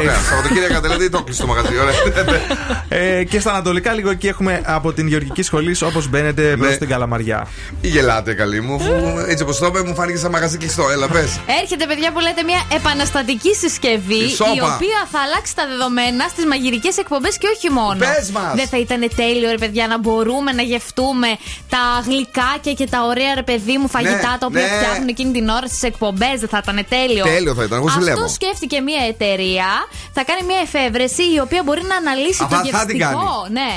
ωραία. 0.00 0.14
Σαββατοκύριακα 0.14 0.80
δηλαδή 0.80 1.08
το 1.08 1.22
κλειστό 1.22 1.46
μαγαζί, 1.46 1.78
ωραία. 1.78 1.94
Ε, 2.88 3.24
και 3.24 3.40
στα 3.40 3.50
Ανατολικά 3.50 3.92
λίγο 3.92 4.10
εκεί 4.10 4.26
έχουμε 4.28 4.62
από 4.64 4.92
την 4.92 5.06
Γεωργική 5.06 5.42
Σχολή 5.42 5.76
όπως 5.84 6.08
μπαίνετε 6.08 6.56
προς 6.58 6.76
την 6.76 6.88
Καλαμαριά. 6.88 7.46
Γελάτε, 7.80 8.34
καλή 8.34 8.60
μου, 8.60 8.74
αφού 8.74 8.92
έτσι 9.28 9.42
όπως 9.42 9.58
το 9.58 9.66
είπε, 9.66 9.82
μου 9.82 9.94
φάνηκε 9.94 10.18
σαν 10.18 10.30
μαγαζί 10.30 10.56
κλειστό. 10.56 10.88
Έλα, 10.90 11.08
πες. 11.08 11.40
Έρχεται, 11.62 11.86
παιδιά, 11.86 12.12
που 12.12 12.20
λέτε 12.20 12.42
μια 12.42 12.62
επαναστατική 12.74 13.54
συσκευή 13.54 14.14
Η 14.24 14.28
σόπα. 14.28 14.50
η 14.50 14.60
οποία 14.60 14.98
θα 15.12 15.18
αλλάξει 15.20 15.54
τα 15.56 15.64
δεδομένα 15.70 16.28
στις 16.28 16.44
μαγειρικές 16.44 16.96
εκπομπές 17.04 17.34
και 17.38 17.46
όχι 17.56 17.70
μόνο. 17.70 17.98
Πες 17.98 18.30
μας. 18.30 18.54
Δεν 18.54 18.68
θα 18.68 18.78
ήταν 18.78 19.00
τέλειο, 19.16 19.50
ρε 19.50 19.58
παιδιά, 19.64 19.86
να 19.86 19.98
μπορούμε 19.98 20.52
να 20.52 20.62
γευτούμε 20.62 21.28
τα 21.68 21.78
γλυκάκια 22.06 22.72
και 22.72 22.86
τα 22.86 23.00
ωραία, 23.10 23.34
ρε 23.34 23.42
παιδί 23.42 23.78
μου, 23.78 23.88
φαγητά 23.88 24.30
Ναι, 24.32 24.38
τα 24.40 24.46
οποία 24.50 24.60
ναι. 24.66 24.76
φτιάχνουν 24.76 25.08
εκείνη 25.08 25.32
την 25.32 25.48
ώρα 25.48 25.66
στις 25.66 25.82
εκπομπές. 25.82 26.36
Δεν 26.42 26.48
θα 26.48 26.60
ήταν 26.62 26.78
τέλειο. 26.88 27.24
Τέλειο 27.24 27.54
θα 27.54 27.64
ήταν, 27.64 27.78
εγώ 27.78 27.86
Αυτό 27.86 28.00
ζηλεύω. 28.00 28.28
σκέφτηκε 28.28 28.80
μια 28.80 29.02
εταιρεία. 29.08 29.66
Θα 30.12 30.24
κάνει 30.24 30.42
μια 30.50 30.58
εφεύρεση 30.62 31.22
η 31.34 31.38
οποία 31.40 31.62
μπορεί 31.62 31.82
να 31.82 31.96
αναλύσει 31.96 32.42
Α, 32.42 32.46
το 32.50 32.54
θα- 32.56 32.78
θα 32.78 32.84
την 32.86 32.96
γευστικό. 32.96 33.46
Ναι. 33.50 33.70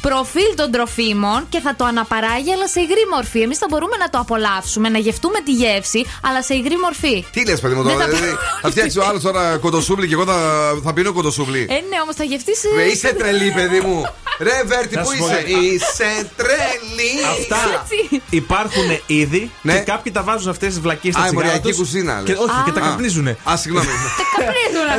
Προφίλ 0.00 0.54
των 0.56 0.70
τροφίμων 0.70 1.46
και 1.48 1.60
θα 1.60 1.74
το 1.76 1.84
αναπαράγει, 1.84 2.52
αλλά 2.52 2.68
σε 2.68 2.80
υγρή 2.80 3.04
μορφή. 3.14 3.40
Εμείς 3.40 3.58
θα 3.58 3.66
μπορούμε 3.70 3.96
να 3.96 4.08
το 4.10 4.18
απολαύσουμε, 4.18 4.88
να 4.88 4.98
γευτούμε 4.98 5.38
τη 5.40 5.52
γεύση, 5.52 6.06
αλλά 6.22 6.42
σε 6.42 6.54
υγρή 6.54 6.76
μορφή. 6.78 7.24
Τι 7.32 7.44
λες, 7.46 7.60
παιδί 7.60 7.74
μου 7.74 7.82
Δεν 7.82 7.92
τώρα, 7.92 8.04
θα- 8.04 8.10
δηλαδή, 8.10 8.32
θα 8.62 8.70
φτιάξεις 8.70 8.96
ο 8.96 9.04
άλλος 9.08 9.22
τώρα 9.22 9.56
κοντοσούβλι 9.56 10.06
και 10.08 10.14
εγώ 10.14 10.24
θα, 10.24 10.38
θα 10.84 10.92
πίνω 10.92 11.12
κοντοσούβλι. 11.12 11.66
Ε, 11.70 11.72
ναι, 11.74 11.96
όμως 12.02 12.14
θα 12.14 12.24
γευτείς. 12.24 12.60
Ρε, 12.76 12.82
είσαι 12.84 13.12
τρελή, 13.14 13.52
παιδί 13.52 13.80
μου. 13.80 14.02
Ρε, 14.40 14.62
Βέρτη, 14.66 14.94
Να 14.94 15.02
πού 15.02 15.10
σου 15.10 15.18
πω, 15.18 15.24
είσαι; 15.26 15.36
ε, 15.36 15.64
Είσαι 15.74 16.30
τρελή. 16.36 17.12
Αυτά 17.32 17.86
υπάρχουν 18.30 18.88
ήδη 19.06 19.50
και 19.62 19.72
κάποιοι 19.78 20.12
τα 20.12 20.22
βάζουν 20.22 20.50
αυτές 20.50 20.68
τις 20.68 20.80
βλακίες 20.80 21.14
στα 21.14 21.22
Ναι. 21.22 21.26
Α, 21.28 21.30
η 21.30 21.34
τσιγάρα 21.34 21.48
μοριακή 21.52 21.68
τους 21.68 21.78
κουζίνα, 21.78 22.22
Και, 22.24 22.32
λες. 22.32 22.40
όχι, 22.40 22.62
και 22.64 22.70
τα 22.70 22.80
Α. 22.80 22.88
καπνίζουνε. 22.88 23.36
Α, 23.50 23.56
συγγνώμη. 23.56 23.86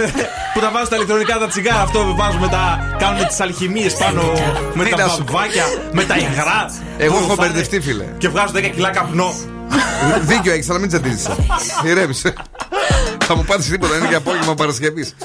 που 0.53 0.59
τα 0.59 0.69
βάζουν 0.71 0.85
στα 0.85 0.95
ηλεκτρονικά 0.95 1.37
τα 1.37 1.47
τσιγάρα 1.47 1.81
αυτό 1.81 1.99
που 1.99 2.15
βάζουν 2.15 2.39
μετά. 2.39 2.95
Κάνουν 2.99 3.27
τις 3.27 3.39
αλχημίες 3.39 3.93
πάνω 3.93 4.21
με 4.73 4.88
Τι 4.89 4.95
τα 4.95 5.03
να 5.05 5.09
σου 5.09 5.23
πω. 5.23 5.31
βαμβάκια, 5.31 5.65
με 5.91 6.03
τα 6.03 6.17
υγρά. 6.17 6.65
Εγώ 6.97 7.17
Που 7.17 7.23
έχω 7.23 7.33
φάνε 7.33 7.47
μπερδευτεί, 7.47 7.79
φίλε. 7.81 8.05
Και 8.17 8.29
βγάζουν 8.29 8.55
10 8.55 8.71
κιλά 8.75 8.89
καπνό. 8.89 9.33
Δίκιο 10.21 10.51
έχεις, 10.51 10.69
αλλά 10.69 10.79
μην 10.79 10.87
τσαντίζει. 10.87 11.27
Ηρέμησε. 11.85 12.33
Θα 13.25 13.35
μου 13.35 13.43
πάρεις 13.43 13.65
τίποτα, 13.65 13.95
είναι 13.97 14.07
και 14.07 14.15
απόγευμα 14.15 14.55
Παρασκευής. 14.55 15.15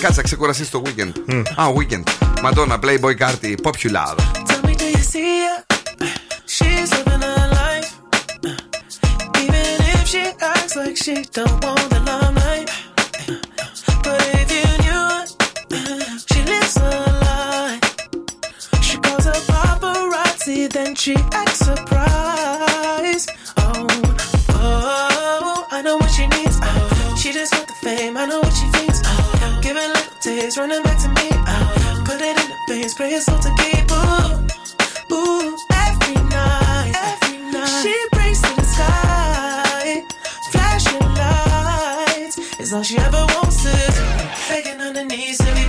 Κάτσε 0.00 0.16
να 0.16 0.22
ξεκουραστείς 0.22 0.70
το 0.70 0.82
weekend. 0.86 1.12
Α, 1.54 1.64
weekend. 1.76 2.02
Madonna, 2.44 2.78
Playboy 2.84 3.14
Carti, 3.22 3.54
Popular. 3.62 4.14
Tell 4.48 4.62
me, 4.66 4.74
do 4.82 4.86
you 4.96 5.02
see 5.12 5.32
her? 5.46 5.58
She's 6.56 6.90
living 6.96 7.22
her 7.28 7.46
life. 7.62 7.90
Even 9.42 9.66
if 9.94 10.02
she 10.12 10.24
acts 10.54 10.74
like 10.80 10.96
she 11.04 11.14
don't 11.36 11.58
want 11.64 11.86
the 11.92 12.00
limelight. 12.08 12.68
But 14.04 14.20
if 14.40 14.48
you 14.56 14.66
knew 14.84 15.02
her, 15.12 15.22
she 16.30 16.40
lives 16.52 16.76
a 16.88 16.90
party, 20.40 20.66
then 20.66 20.94
she 20.94 21.14
acts 21.32 21.58
surprised. 21.58 23.30
Oh, 23.56 23.86
oh, 24.50 25.66
I 25.70 25.82
know 25.82 25.96
what 25.96 26.10
she 26.10 26.26
needs. 26.26 26.58
Oh, 26.62 27.16
she 27.20 27.32
just 27.32 27.54
want 27.54 27.66
the 27.66 27.74
fame, 27.74 28.16
I 28.16 28.26
know 28.26 28.40
what 28.40 28.52
she 28.52 28.66
thinks. 28.68 29.00
Oh, 29.04 29.60
giving 29.62 29.88
little 29.88 30.18
days, 30.22 30.56
running 30.56 30.82
back 30.82 30.98
to 31.02 31.08
me. 31.08 31.28
Oh, 31.32 32.02
put 32.06 32.20
it 32.20 32.36
in 32.36 32.48
the 32.50 32.56
veins, 32.68 32.94
pray 32.94 33.10
it's 33.10 33.28
all 33.28 33.38
to 33.38 33.50
keep. 33.58 33.90
Ooh, 33.90 35.14
ooh, 35.14 35.56
every 35.72 36.14
night, 36.28 36.92
every 36.94 37.38
night. 37.50 37.82
She 37.82 37.94
breaks 38.12 38.40
to 38.40 38.54
the 38.56 38.64
sky, 38.64 40.04
flashing 40.52 41.14
lights. 41.20 42.38
It's 42.58 42.72
all 42.72 42.82
she 42.82 42.98
ever 42.98 43.24
wants 43.34 43.64
is 43.64 43.98
begging 44.48 44.80
on 44.80 44.94
her 44.94 45.04
knees 45.04 45.38
to 45.38 45.54
me. 45.54 45.59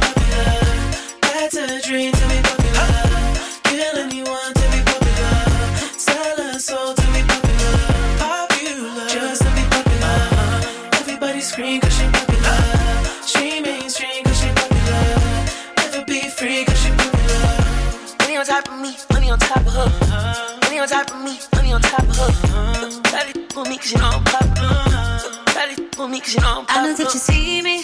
On 20.82 20.88
top 20.88 21.12
of 21.12 21.24
me, 21.24 21.38
money 21.54 21.74
on 21.74 21.82
top 21.82 22.02
of 22.02 22.18
her. 22.18 23.02
Try 23.04 23.32
to 23.32 23.60
with 23.60 23.70
me 23.70 23.78
cause 23.78 23.92
you 23.92 24.00
know 24.00 24.10
I'm 24.14 24.24
popular. 24.24 25.94
To 25.94 26.02
with 26.02 26.10
me 26.10 26.20
cause 26.20 26.34
you 26.34 26.42
know 26.42 26.60
I'm 26.60 26.66
I 26.70 26.86
know 26.88 26.96
that 26.96 27.14
you 27.14 27.20
see 27.20 27.62
me. 27.62 27.84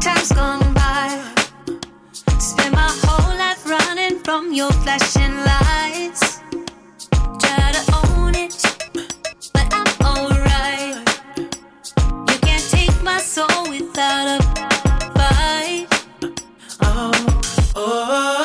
Time's 0.00 0.32
gone 0.32 0.74
by. 0.74 1.08
Spend 2.40 2.74
my 2.74 2.90
whole 3.04 3.36
life 3.38 3.64
running 3.68 4.18
from 4.20 4.52
your 4.52 4.72
flashing 4.82 5.36
lights. 5.50 6.40
Try 7.38 7.70
to 7.76 7.82
own 8.02 8.34
it, 8.34 8.60
but 9.52 9.66
I'm 9.70 9.86
alright. 10.04 10.96
You 11.38 12.38
can't 12.40 12.68
take 12.68 13.02
my 13.04 13.18
soul 13.18 13.70
without 13.70 14.40
a 14.40 14.42
fight. 15.14 15.86
Oh, 16.82 17.12
oh, 17.76 17.76
oh. 17.76 18.35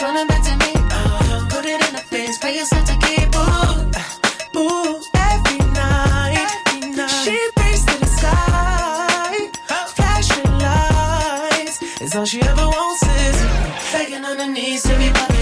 Little 0.00 0.02
taste, 0.02 0.02
running 0.02 0.26
back 0.26 0.42
to 0.44 0.56
me. 0.64 0.72
Oh, 0.90 1.46
put 1.50 1.64
it 1.64 1.88
in 1.88 1.94
her 1.94 2.02
face, 2.02 2.38
pay 2.38 2.56
yourself 2.56 2.84
to 2.86 2.96
keep. 3.06 3.34
Ooh, 3.34 4.58
ooh, 4.58 5.02
every 5.14 5.58
night, 5.72 6.36
every 6.66 6.90
night. 6.90 7.24
She 7.24 7.38
prays 7.56 7.84
to 7.84 7.98
the 7.98 8.06
sky, 8.06 9.50
flashing 9.94 10.58
lights. 10.58 11.82
It's 12.00 12.14
all 12.14 12.24
she 12.24 12.40
ever 12.42 12.66
wants 12.66 13.02
is 13.02 13.92
begging 13.92 14.24
on 14.24 14.38
her 14.38 14.46
knees 14.46 14.82
to 14.82 14.96
be 14.98 15.10
popular. 15.10 15.35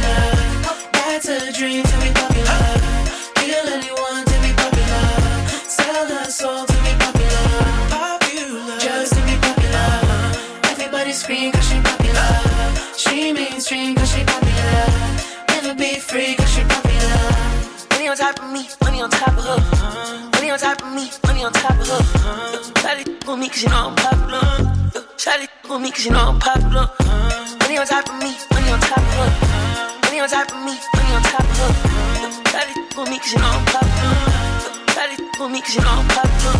Cause 26.05 26.11
you 26.11 26.13
know 26.13 26.29
I'm 26.29 26.39
popular. 26.39 26.89
Money 27.61 27.79
on 27.79 27.87
top 27.87 28.09
of 28.09 28.19
me, 28.21 28.37
money 28.53 28.71
on 28.71 28.81
top 28.81 28.99
of 28.99 29.15
her. 29.17 29.31
Money 30.05 30.21
on 30.21 30.29
top 30.29 30.51
of 30.53 30.61
me, 30.61 30.77
money 30.97 31.15
on 31.17 31.23
top 31.23 31.41
of 31.41 31.57
her. 31.57 31.73
Try 32.45 32.65
to 32.65 33.01
with 33.01 33.11
me 33.11 33.19
cause 33.19 33.33
you 33.33 33.39
know 33.39 33.49
I'm 33.49 33.65
popular. 33.65 34.17
Try 34.93 35.17
to 35.17 35.43
with 35.43 35.53
me 35.53 35.61
cause 35.63 35.75
you 35.75 35.81
know 35.81 35.97
I'm 35.97 36.09
popular. 36.09 36.57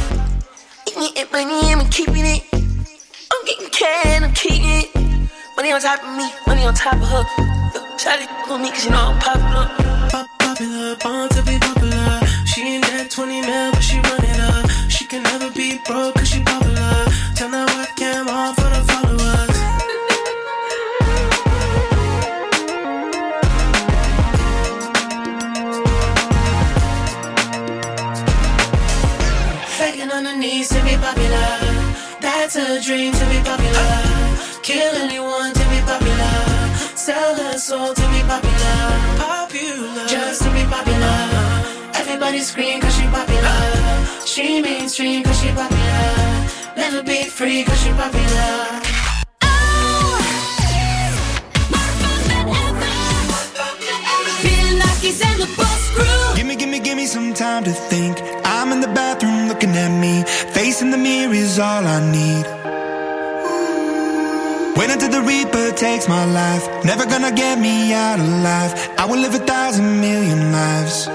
Eating 0.89 1.23
it, 1.23 1.33
money, 1.33 1.73
I'm 1.73 1.89
keeping 1.91 2.25
it. 2.25 2.43
I'm 3.33 3.45
getting 3.45 3.69
cash, 3.69 4.23
I'm 4.23 4.33
keeping 4.33 4.65
it. 4.65 5.31
Money 5.57 5.73
on 5.73 5.81
top 5.81 6.03
of 6.03 6.17
me, 6.17 6.31
money 6.47 6.65
on 6.65 6.75
top 6.75 6.95
of 6.95 7.09
her. 7.09 7.25
To 7.99 8.53
with 8.53 8.61
me 8.63 8.71
cause 8.71 8.85
you 8.87 8.93
know 8.93 9.13
I'm 9.13 9.19
popular. 9.21 9.69
Pop 10.09 10.27
popular, 10.39 10.97
born 10.97 11.29
to 11.29 11.43
be 11.43 11.59
popular. 11.59 12.21
She 12.47 12.63
ain't 12.63 12.85
that 12.85 13.11
20 13.11 13.41
mil, 13.43 13.73
but 13.73 13.83
she 13.83 13.97
run 13.97 14.25
it 14.25 14.41
up. 14.41 14.71
She 14.89 15.05
can 15.05 15.23
never 15.23 15.51
be 15.51 15.79
broke 15.85 16.15
cause 16.15 16.29
she 16.29 16.41
popular. 16.43 17.05
Turn 17.37 17.51
that 17.51 17.64
Begging 30.45 30.57
on 30.57 30.61
her 30.61 30.61
knees 30.61 30.69
to 30.69 30.81
be 30.85 30.97
popular. 30.97 31.53
That's 32.21 32.57
a 32.57 32.81
dream 32.81 33.13
to 33.13 33.25
be 33.33 33.39
popular. 33.51 33.93
Kill 34.63 34.95
anyone 34.97 35.53
to 35.53 35.65
be 35.73 35.81
popular. 35.81 36.35
Sell 36.97 37.35
her 37.37 37.59
soul 37.59 37.95
to 37.95 38.07
be 38.13 38.21
popular. 38.33 38.79
Popular, 39.19 40.07
just 40.07 40.43
to 40.43 40.51
be 40.51 40.65
popular. 40.65 41.19
Everybody 41.95 42.41
scream 42.41 42.81
cause 42.81 42.95
she 42.97 43.07
popular. 43.07 43.59
She 44.27 44.61
mainstream 44.61 45.23
cause 45.25 45.41
she 45.41 45.49
popular. 45.49 46.47
Never 46.77 47.03
be 47.03 47.25
free 47.25 47.65
cause 47.65 47.81
she 47.83 47.91
popular. 47.91 48.81
Feeling 54.45 54.79
like 54.85 55.05
in 55.05 55.39
the 55.41 55.49
bus 55.57 55.91
crew. 55.95 56.37
Gimme, 56.37 56.57
gimme, 56.57 56.81
gimme 56.81 57.07
some 57.07 57.33
time 57.33 57.65
to 57.65 57.73
think. 57.73 58.21
I'm 58.45 58.73
in 58.73 58.81
the 58.81 58.89
bathroom 58.89 59.34
looking 59.75 59.93
at 59.93 60.01
me. 60.01 60.23
Facing 60.53 60.91
the 60.91 60.99
mirror 60.99 61.35
is 61.35 61.59
all 61.59 61.87
I 61.87 62.01
need. 62.11 62.47
Wait 64.77 64.91
until 64.91 65.11
the 65.11 65.23
Reaper 65.23 65.73
takes 65.73 66.09
my 66.09 66.25
life. 66.25 66.67
Never 66.85 67.07
gonna 67.07 67.33
get 67.33 67.59
me 67.59 67.93
out 67.93 68.19
alive. 68.19 68.73
I 68.99 69.07
will 69.07 69.19
live 69.19 69.35
a 69.35 69.39
thousand 69.39 70.01
million 70.01 70.53
lives. 70.53 71.07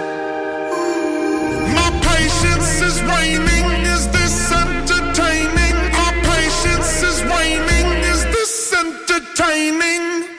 My 1.78 1.90
patience 2.12 2.82
is 2.82 3.02
waning. 3.04 3.68
Is 3.96 4.08
this 4.18 4.52
entertaining? 4.52 5.76
Our 6.04 6.14
patience 6.34 7.04
is 7.04 7.18
waning. 7.24 7.88
Is 8.12 8.24
this 8.36 8.74
entertaining? 8.74 10.39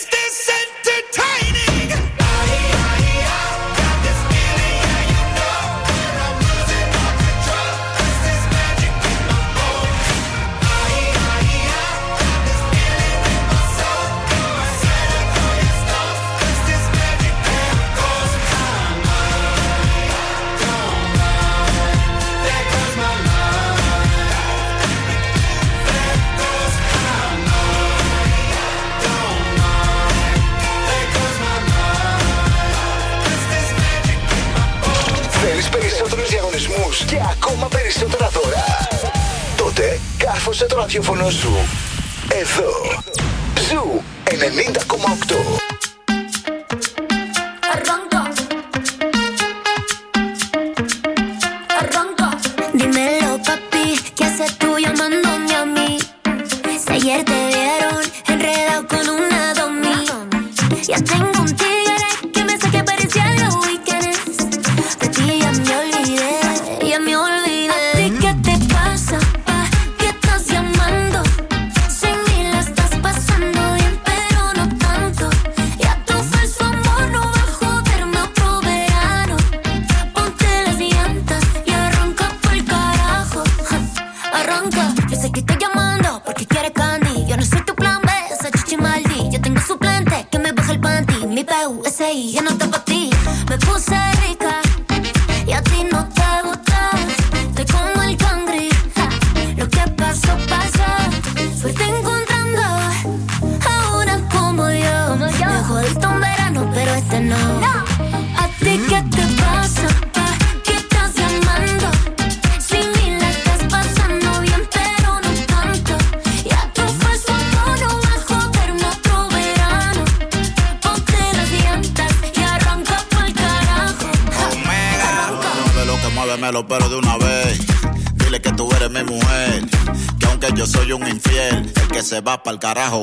περισσότερα 37.91 38.29
δώρα. 38.29 38.65
Τότε 39.57 39.99
κάρφωσε 40.17 40.65
το 40.65 40.75
ραδιόφωνο 40.75 41.29
σου. 41.29 41.51
Εδώ. 42.29 43.01
Zoo 43.69 44.01
90,8. 44.25 45.70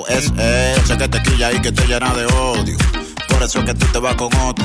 Es 0.08 0.32
él. 0.38 0.80
Sé 0.86 0.96
que 0.96 1.08
te 1.08 1.22
quilla 1.22 1.52
y 1.52 1.60
que 1.60 1.70
te 1.70 1.86
llena 1.86 2.14
de 2.14 2.24
odio. 2.24 2.76
Por 3.28 3.42
eso 3.42 3.58
es 3.58 3.64
que 3.66 3.74
tú 3.74 3.86
te 3.92 3.98
vas 3.98 4.14
con 4.14 4.34
otro. 4.36 4.64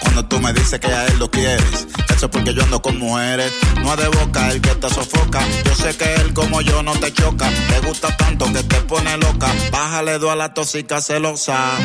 Cuando 0.00 0.24
tú 0.24 0.40
me 0.40 0.52
dices 0.52 0.80
que 0.80 0.86
a 0.86 1.06
él 1.06 1.18
lo 1.18 1.30
quieres, 1.30 1.86
eso 2.14 2.26
es 2.26 2.32
porque 2.32 2.54
yo 2.54 2.62
ando 2.62 2.80
con 2.80 2.98
mujeres. 2.98 3.52
No 3.82 3.92
es 3.92 4.00
de 4.00 4.08
boca 4.08 4.50
el 4.50 4.60
que 4.60 4.74
te 4.74 4.88
sofoca. 4.88 5.40
Yo 5.64 5.74
sé 5.74 5.94
que 5.96 6.14
él 6.14 6.32
como 6.32 6.62
yo 6.62 6.82
no 6.82 6.92
te 6.92 7.12
choca. 7.12 7.50
Te 7.68 7.86
gusta 7.86 8.16
tanto 8.16 8.46
que 8.52 8.62
te 8.62 8.80
pone 8.82 9.16
loca. 9.18 9.48
Bájale 9.70 10.18
dos 10.18 10.30
a 10.30 10.36
la 10.36 10.54
tóxica 10.54 11.00
celosa. 11.02 11.76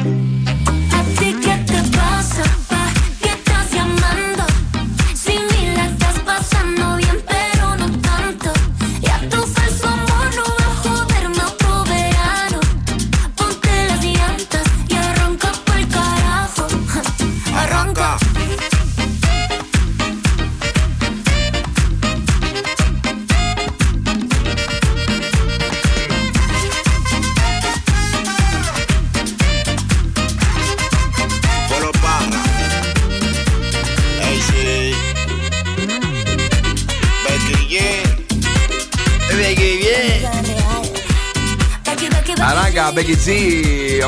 Becky 42.96 43.16
G, 43.26 43.30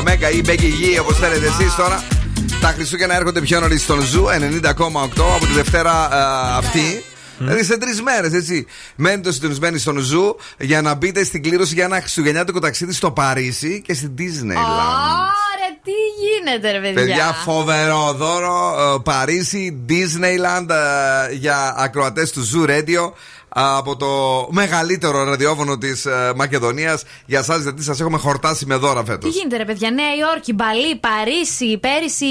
Omega 0.00 0.34
ή 0.34 0.42
Becky 0.46 0.96
G, 0.96 1.00
όπως 1.00 1.16
θέλετε 1.18 1.46
εσείς 1.46 1.74
τώρα. 1.74 2.02
Τα 2.60 2.68
Χριστούγεννα 2.68 3.14
έρχονται 3.16 3.40
πιο 3.40 3.60
νωρίς 3.60 3.82
στον 3.82 4.00
Zoo 4.00 4.24
90,8 4.24 4.74
από 5.34 5.46
τη 5.46 5.52
Δευτέρα 5.52 6.08
ε, 6.12 6.56
αυτή. 6.56 7.02
Δηλαδή 7.38 7.64
σε 7.64 7.78
τρεις 7.78 8.02
μέρες, 8.02 8.32
έτσι. 8.32 8.66
Μένετε 8.96 9.32
συντονισμένοι 9.32 9.78
στον 9.78 9.98
Zoo 9.98 10.36
για 10.58 10.82
να 10.82 10.94
μπείτε 10.94 11.24
στην 11.24 11.42
κλήρωση 11.42 11.74
για 11.74 11.84
ένα 11.84 12.00
χριστουγεννιάτικο 12.00 12.58
ταξίδι 12.58 12.92
στο 12.92 13.10
Παρίσι 13.10 13.82
και 13.86 13.94
στην 13.94 14.10
Disneyland. 14.18 14.72
Ωραία, 14.72 15.72
τι 15.84 15.90
γίνεται, 16.20 16.70
ρε 16.70 16.80
παιδιά; 16.80 16.94
Παιδιά, 17.02 17.32
φοβερό 17.44 18.12
δώρο. 18.12 18.74
ε, 18.94 18.98
Παρίσι, 19.04 19.84
Disneyland 19.88 20.68
ε, 20.70 21.34
για 21.34 21.74
ακροατές 21.78 22.30
του 22.30 22.48
Zoo 22.50 22.68
Radio. 22.68 23.12
Ε, 23.56 23.60
Από 23.76 23.96
το 23.96 24.06
μεγαλύτερο 24.50 25.24
ραδιόφωνο 25.24 25.78
της 25.78 26.06
Μακεδονίας 26.36 27.02
για 27.26 27.38
εσάς, 27.38 27.62
γιατί 27.62 27.82
σας 27.82 28.00
έχουμε 28.00 28.18
χορτάσει 28.18 28.66
με 28.66 28.74
δώρα 28.76 29.04
φέτος. 29.04 29.30
Τι 29.32 29.38
γίνεται, 29.38 29.56
ρε 29.56 29.64
παιδιά. 29.64 29.90
Νέα 29.90 30.14
Υόρκη, 30.20 30.52
Μπαλί, 30.52 30.96
Παρίσι, 30.96 31.78
πέρυσι. 31.78 32.26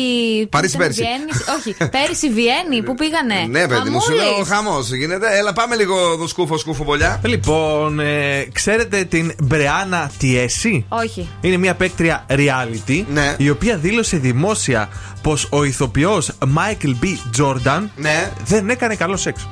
Παρίσι, 0.49 0.75
ήταν 0.75 0.87
πέρυσι. 0.87 1.01
Βιέννη, 1.01 1.31
όχι, 1.57 1.75
πέρυσι 1.89 2.29
Βιέννη, 2.29 2.83
πού 2.83 2.93
πήγανε. 2.95 3.45
Ναι, 3.59 3.67
παιδί 3.67 3.89
μου, 3.89 3.99
σου 4.01 4.07
Χαμούλης. 4.07 4.35
λέω 4.35 4.43
χαμός 4.43 4.93
γίνεται. 4.93 5.37
Έλα, 5.37 5.53
πάμε 5.53 5.75
λίγο 5.75 6.11
εδώ 6.13 6.27
σκούφο, 6.27 6.57
σκούφο 6.57 6.83
πολλιά. 6.83 7.21
Λοιπόν, 7.25 7.99
ε, 7.99 8.47
ξέρετε 8.51 9.03
την 9.03 9.33
Μπρεάνα 9.43 10.11
Τιέση; 10.17 10.85
Όχι. 10.89 11.29
Είναι 11.41 11.57
μια 11.57 11.75
παίκτρια 11.75 12.25
reality 12.29 13.03
Ναι. 13.13 13.35
η 13.37 13.49
οποία 13.49 13.77
δήλωσε 13.77 14.17
δημόσια 14.17 14.89
πως 15.21 15.47
ο 15.51 15.63
ηθοποιός 15.63 16.31
Michael 16.57 16.95
B. 17.03 17.05
Jordan 17.41 17.83
Ναι. 17.95 18.31
δεν 18.45 18.69
έκανε 18.69 18.95
καλό 18.95 19.17
σεξ. 19.17 19.47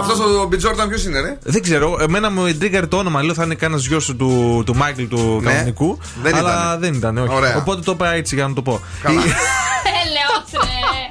Αυτός 0.00 0.18
ο 0.20 0.46
Μπιτζόρταν 0.46 0.88
ποιος 0.88 1.04
είναι, 1.04 1.20
ρε; 1.20 1.38
Δεν 1.42 1.62
ξέρω, 1.62 1.96
εμένα 2.00 2.30
μου 2.30 2.44
εντρίγκαρε 2.46 2.86
το 2.86 2.96
όνομα. 2.96 3.22
Λέω 3.22 3.34
θα 3.34 3.44
είναι 3.44 3.54
κανένας 3.54 3.86
γιος 3.86 4.06
του, 4.18 4.62
του 4.66 4.76
Μάικλ 4.76 5.04
του 5.04 5.40
Ναι. 5.42 5.50
κανονικού. 5.52 5.98
Δεν 6.22 6.34
αλλά 6.34 6.50
ήτανε. 6.50 6.76
δεν 6.78 6.94
ήταν. 6.94 7.18
Όχι. 7.18 7.34
Ωραία. 7.34 7.56
Οπότε 7.56 7.80
το 7.80 7.92
είπα 7.92 8.12
έτσι 8.12 8.34
για 8.34 8.48
να 8.48 8.54
το 8.54 8.62
πω. 8.62 8.80
Καλά. 9.02 9.20
Έλεος, 10.02 10.64
ρε. 10.64 11.09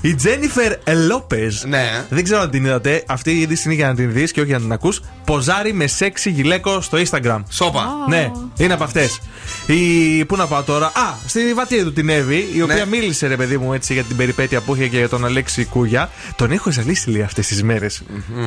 Η 0.00 0.14
Τζένιφερ 0.14 0.72
Λόπε. 1.06 1.48
Ναι. 1.66 2.04
Δεν 2.08 2.24
ξέρω 2.24 2.40
αν 2.40 2.50
την 2.50 2.64
είδατε. 2.64 3.02
Αυτή 3.06 3.30
η 3.30 3.40
είδηση 3.40 3.62
είναι 3.64 3.74
για 3.74 3.86
να 3.86 3.94
την 3.94 4.12
δεις 4.12 4.32
και 4.32 4.40
όχι 4.40 4.48
για 4.48 4.58
να 4.58 4.62
την 4.62 4.72
ακούς. 4.72 5.00
Ποζάρει 5.24 5.72
με 5.72 5.86
σεξι 5.86 6.30
γυλαίκο 6.30 6.80
στο 6.80 6.98
Instagram. 6.98 7.42
Σόπα. 7.50 7.86
Ναι, 8.08 8.30
είναι 8.56 8.72
από 8.72 8.84
αυτές. 8.84 9.20
Η... 9.66 10.24
Πού 10.24 10.36
να 10.36 10.46
πάω 10.46 10.62
τώρα; 10.62 10.86
Α, 10.86 11.14
στη 11.26 11.54
βατία 11.54 11.84
του 11.84 11.92
την 11.92 12.08
Εύη, 12.08 12.48
η 12.54 12.62
οποία 12.62 12.74
Ναι. 12.74 12.86
μίλησε 12.86 13.26
ρε 13.26 13.36
παιδί 13.36 13.58
μου 13.58 13.72
έτσι 13.72 13.92
για 13.92 14.02
την 14.02 14.16
περιπέτεια 14.16 14.60
που 14.60 14.74
είχε 14.74 14.88
και 14.88 14.96
για 14.98 15.08
τον 15.08 15.24
Αλέξη 15.24 15.64
Κούγια. 15.64 16.10
Τον 16.36 16.50
έχω 16.50 16.70
ζαλίσει 16.70 17.10
λέει 17.10 17.22
αυτές 17.22 17.46
τις 17.46 17.62
μέρες. 17.62 18.02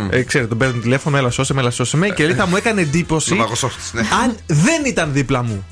Ε, 0.10 0.22
ξέρετε, 0.22 0.49
τον 0.49 0.57
παίρνουν 0.57 0.81
τηλέφωνο, 0.81 1.18
έλα 1.18 1.30
σώσε 1.30 1.53
με, 1.53 1.61
έλα 1.61 1.72
σώσε 1.72 1.97
με. 1.97 2.10
Και 2.10 2.26
λέει 2.26 2.35
θα 2.35 2.47
μου 2.47 2.56
έκανε 2.56 2.81
εντύπωση 2.81 3.34
Λογαγοσόχτης, 3.34 3.93
ναι. 3.93 4.01
αν 4.23 4.35
δεν 4.45 4.85
ήταν 4.85 5.14
δίπλα 5.14 5.43
μου. 5.43 5.65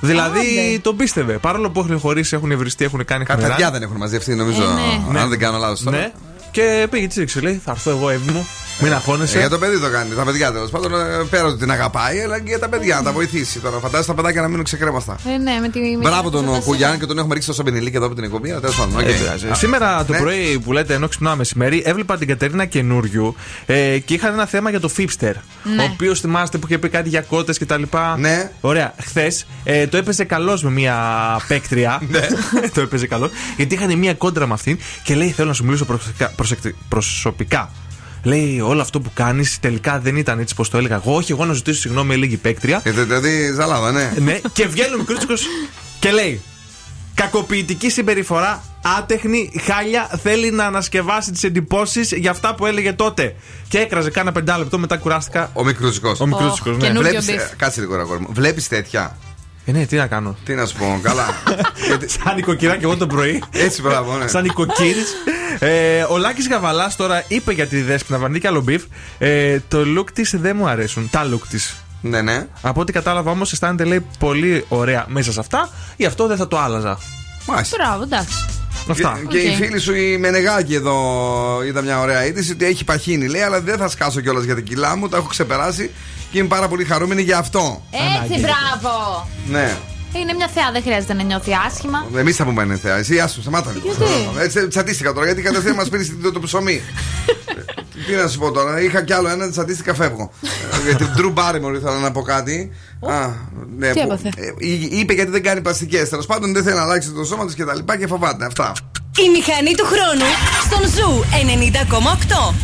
Δηλαδή 0.00 0.38
Άντε. 0.38 0.78
τον 0.82 0.96
πίστευε. 0.96 1.32
Παρόλο 1.38 1.70
που 1.70 1.80
έχουν 1.80 1.98
χωρίσει, 1.98 2.36
έχουν 2.36 2.56
βριστεί, 2.58 2.84
έχουν 2.84 3.04
κάνει 3.04 3.24
Κάποια 3.24 3.34
χαμηλά. 3.42 3.54
παιδιά 3.56 3.70
δεν 3.78 3.82
έχουν 3.82 3.96
μαζευτεί, 3.96 4.34
νομίζω. 4.34 4.62
Ε, 4.62 5.12
ναι. 5.12 5.20
Αν 5.20 5.28
δεν 5.28 5.38
κάνω 5.38 5.58
λάθος 5.58 5.82
τώρα. 5.82 5.96
Ναι. 5.96 6.12
Και 6.54 6.86
πήγε 6.90 7.06
της 7.06 7.16
ρίξε, 7.16 7.40
λέει, 7.40 7.60
θα 7.64 7.70
έρθω 7.70 7.90
εγώ, 7.90 8.10
Εύη 8.10 8.30
μου. 8.32 8.46
Μην 8.80 8.92
αγχώνεσαι. 8.92 9.36
Ε, 9.36 9.40
για 9.40 9.48
το 9.48 9.58
παιδί 9.58 9.80
το 9.80 9.90
κάνει. 9.90 10.14
Τα 10.14 10.22
παιδιά 10.24 10.52
τέλος 10.52 10.70
πάντων 10.70 10.94
ε, 10.94 11.24
πέρα 11.30 11.44
ότι 11.44 11.58
την 11.58 11.70
αγαπάει, 11.70 12.20
αλλά 12.20 12.36
και 12.38 12.44
για 12.48 12.58
τα 12.58 12.68
παιδιά 12.68 12.96
να 12.96 13.02
τα 13.02 13.12
βοηθήσει. 13.12 13.58
Τώρα 13.60 13.78
φαντάζεσαι 13.78 14.08
τα 14.08 14.14
παιδάκια 14.14 14.40
να 14.42 14.48
μείνουν 14.48 14.64
ξεκρέμαστα. 14.64 15.16
Ε, 15.34 15.38
ναι, 15.38 15.58
με 15.60 15.68
τη. 15.68 15.78
με 15.80 15.96
Μπράβο 16.02 16.28
τη- 16.30 16.36
τον 16.36 16.44
με 16.44 16.50
ο 16.50 16.54
τη- 16.58 16.64
Κουγιάννη 16.64 16.98
και 16.98 17.06
τον 17.06 17.18
έχουμε 17.18 17.34
ρίξει 17.34 17.48
στο 17.52 17.56
σαμπενιλί 17.62 17.92
εδώ 17.94 18.06
από 18.06 18.14
την 18.14 18.24
εκπομπή. 18.24 18.50
αλλά 18.50 18.60
Τέλος 18.60 18.76
πάντων. 18.76 18.96
οκ. 18.98 19.04
Δεν 19.04 19.18
πειράζει. 19.18 19.46
Α, 19.48 19.54
Σήμερα 19.54 20.04
το 20.04 20.12
ναι. 20.12 20.18
πρωί 20.18 20.58
που 20.64 20.72
λέτε 20.72 20.94
ενώ 20.94 21.08
ξυπνάω 21.08 21.36
μεσημέρι, 21.36 21.82
έβλεπα 21.86 22.16
την 22.18 22.28
Κατερίνα 22.28 22.64
καινούριου 22.64 23.34
ε, 23.66 23.98
και 23.98 24.14
είχαν 24.14 24.32
ένα 24.32 24.46
θέμα 24.46 24.70
για 24.70 24.80
το 24.80 24.88
Φίπστερ. 24.88 25.34
Ναι. 25.76 25.82
Ο 25.82 25.88
οποίος 25.92 26.20
θυμάστε 26.20 26.58
που 26.58 26.66
είχε 26.66 26.78
πει 26.78 26.88
κάτι 26.88 27.08
για 27.08 27.20
κότες 27.20 27.58
κτλ. 27.58 27.82
Ναι. 28.18 28.50
Ωραία. 28.60 28.94
Χθες 29.02 29.46
ε, 29.64 29.86
το 29.86 29.96
έπαιζε 29.96 30.24
καλώ 30.24 30.58
με 30.62 30.70
μια 30.70 30.96
παίκτρια. 31.48 32.00
Ναι. 32.08 32.26
το 32.74 32.80
έπαιζε 32.80 33.06
καλώ. 33.06 33.30
Γιατί 33.56 33.74
είχαν 33.74 33.98
μια 33.98 34.14
κόντρα 34.14 34.46
με 34.46 34.52
αυτήν 34.54 34.78
και 35.02 35.14
λέει: 35.14 35.28
Θέλω 35.28 35.48
να 35.48 35.54
σου 35.54 35.64
μιλήσω 35.64 35.84
προσεκτικά- 35.84 36.32
προσεκτι- 36.46 36.74
προσωπικά. 36.88 37.70
Λέει: 38.22 38.60
Όλο 38.60 38.80
αυτό 38.80 39.00
που 39.00 39.10
κάνεις 39.14 39.60
τελικά 39.60 39.98
δεν 39.98 40.16
ήταν 40.16 40.38
έτσι 40.38 40.54
πώ 40.54 40.68
το 40.68 40.78
έλεγα 40.78 40.94
εγώ. 40.94 41.14
Όχι, 41.16 41.32
εγώ 41.32 41.44
να 41.44 41.52
ζητήσω 41.52 41.80
συγγνώμη, 41.80 42.14
έλεγε 42.14 42.34
η 42.34 42.36
παίκτρια. 42.36 42.80
Ε, 42.84 42.90
Δηλαδή, 42.90 43.52
ζαλάδα, 43.54 43.92
ναι. 43.92 44.12
ναι, 44.18 44.40
και 44.52 44.66
βγαίνει 44.66 44.94
ο 44.94 44.98
μικρούτσικο 44.98 45.34
και 45.98 46.10
λέει: 46.10 46.40
Κακοποιητική 47.14 47.90
συμπεριφορά 47.90 48.62
άτεχνη, 48.98 49.52
χάλια, 49.64 50.10
θέλει 50.22 50.50
να 50.50 50.64
ανασκευάσει 50.64 51.30
τις 51.30 51.42
εντυπώσεις 51.42 52.12
για 52.12 52.30
αυτά 52.30 52.54
που 52.54 52.66
έλεγε 52.66 52.92
τότε. 52.92 53.34
Και 53.68 53.78
έκραζε 53.78 54.10
κάνα 54.10 54.32
πεντάλεπτο, 54.32 54.78
μετά 54.78 54.96
κουράστηκα. 54.96 55.50
Ο 55.52 55.64
μικρούτσικος. 55.64 56.20
Ο 56.20 56.26
μικρούτσικος, 56.26 56.76
ναι. 56.76 56.90
Βλέπεις, 56.92 57.28
ε, 57.28 57.50
κάτσε 57.56 57.80
λίγο, 57.80 57.94
αγόρι 57.94 58.20
μου. 58.20 58.28
Βλέπεις 58.30 58.68
τέτοια; 58.68 59.16
Ε, 59.64 59.72
ναι, 59.72 59.86
τι 59.86 59.96
να 59.96 60.06
κάνω. 60.06 60.36
Τι 60.44 60.54
να 60.54 60.66
σου 60.66 60.76
πω, 60.76 60.98
καλά. 61.02 61.26
Σαν 62.24 62.34
νοικοκυράκι 62.34 62.84
εγώ 62.84 62.96
το 62.96 63.06
πρωί. 63.06 63.42
Έτσι, 63.52 63.82
μπράβο, 63.82 64.16
ναι. 64.16 64.26
Σαν 64.26 64.42
νοικοκύρης. 64.42 65.14
Ε, 65.58 66.02
ο 66.02 66.16
Λάκης 66.16 66.48
Γαβαλάς 66.48 66.96
τώρα 66.96 67.24
είπε 67.28 67.52
για 67.52 67.66
τη 67.66 67.82
Δέσποινα 67.82 68.18
Βαρνίκη 68.18 68.46
Αλομπίφ. 68.46 68.82
Ε, 69.18 69.58
το 69.68 69.78
look 69.98 70.10
της 70.12 70.34
δεν 70.40 70.56
μου 70.56 70.68
αρέσουν. 70.68 71.08
Τα 71.10 71.28
look 71.32 71.46
της. 71.48 71.76
Ναι, 72.00 72.22
ναι. 72.22 72.46
Από 72.62 72.80
ό,τι 72.80 72.92
κατάλαβα 72.92 73.30
όμως 73.30 73.52
αισθάνεται 73.52 73.84
λέει 73.84 74.06
πολύ 74.18 74.64
ωραία 74.68 75.04
μέσα 75.08 75.32
σε 75.32 75.40
αυτά. 75.40 75.68
Γι' 75.96 76.06
αυτό 76.06 76.26
δεν 76.26 76.36
θα 76.36 76.48
το 76.48 76.58
άλλαζα. 76.58 76.98
Μάλιστα. 77.46 77.76
Μπράβο, 77.80 78.02
εντάξει. 78.02 78.44
Αυτά. 78.90 79.20
Και, 79.28 79.40
και 79.40 79.48
Οκ. 79.48 79.52
η 79.52 79.56
φίλη 79.56 79.78
σου 79.78 79.94
η 79.94 80.18
Μενεγάκη 80.18 80.74
εδώ 80.74 81.62
είδα 81.66 81.82
μια 81.82 82.00
ωραία 82.00 82.26
είδηση 82.26 82.52
ότι 82.52 82.64
έχει 82.64 82.84
παχύνει. 82.84 83.26
Λέει, 83.26 83.42
αλλά 83.42 83.60
δεν 83.60 83.76
θα 83.76 83.88
σκάσω 83.88 84.20
κιόλας 84.20 84.44
για 84.44 84.54
τα 84.54 84.64
κιλά 84.64 84.96
μου, 84.96 85.08
τα 85.08 85.16
έχω 85.16 85.26
ξεπεράσει 85.26 85.90
και 86.34 86.40
είμαι 86.40 86.48
πάρα 86.48 86.68
πολύ 86.68 86.84
χαρούμενη 86.84 87.22
για 87.22 87.38
αυτό. 87.38 87.82
Έτσι, 87.90 88.40
μπράβο. 88.40 89.26
Ναι. 89.50 89.76
Είναι 90.16 90.32
μια 90.34 90.48
θεά, 90.54 90.70
δεν 90.72 90.82
χρειάζεται 90.82 91.14
να 91.14 91.22
νιώθει 91.22 91.50
άσχημα. 91.66 92.06
Εμείς 92.16 92.36
θα 92.36 92.44
πούμε 92.44 92.62
είναι 92.62 92.76
θεά. 92.76 92.96
Εσύ, 92.96 93.20
άσε, 93.20 93.40
σταμάτα 93.40 93.72
λίγο. 93.72 93.86
Γιατί; 93.86 94.12
Έτσι, 94.40 94.68
τσατίστηκα 94.68 95.12
τώρα, 95.12 95.26
γιατί 95.26 95.42
κατευθείαν 95.42 95.74
μας 95.74 95.88
πήρε 95.88 96.04
το, 96.22 96.32
το 96.32 96.40
ψωμί. 96.40 96.80
Τι 98.06 98.14
να 98.14 98.28
σου 98.28 98.38
πω 98.38 98.50
τώρα, 98.50 98.80
είχα 98.80 99.02
κι 99.02 99.12
άλλο 99.12 99.28
ένα, 99.28 99.50
τσατίστηκα, 99.50 99.94
φεύγω. 99.94 100.30
Ε, 100.42 100.48
για 100.84 100.94
την 100.96 101.08
Drew 101.16 101.32
Barrymore 101.38 101.74
ήθελα 101.76 101.98
να 101.98 102.10
πω 102.12 102.22
κάτι. 102.22 102.70
Α, 103.08 103.28
ναι, 103.78 103.92
Τι 103.92 104.00
που- 104.00 104.06
έπαθε; 104.06 104.28
ε, 104.36 104.98
είπε 104.98 105.12
γιατί 105.12 105.30
δεν 105.30 105.42
κάνει 105.42 105.60
πλαστικές. 105.60 106.08
Τέλος 106.08 106.26
πάντων 106.26 106.52
δεν 106.52 106.62
θέλει 106.62 106.76
να 106.76 106.82
αλλάξει 106.82 107.10
το 107.10 107.24
σώμα 107.24 107.44
της 107.44 107.54
και 107.54 107.64
τα 107.64 107.74
λοιπά 107.74 107.98
και 107.98 108.06
φοβάται. 108.06 108.44
Αυτά. 108.44 108.72
Η 109.16 109.28
μηχανή 109.28 109.74
του 109.74 109.84
χρόνου 109.84 110.28
στον 110.64 110.90
Zoo 110.94 111.24
90,8. 112.50 112.54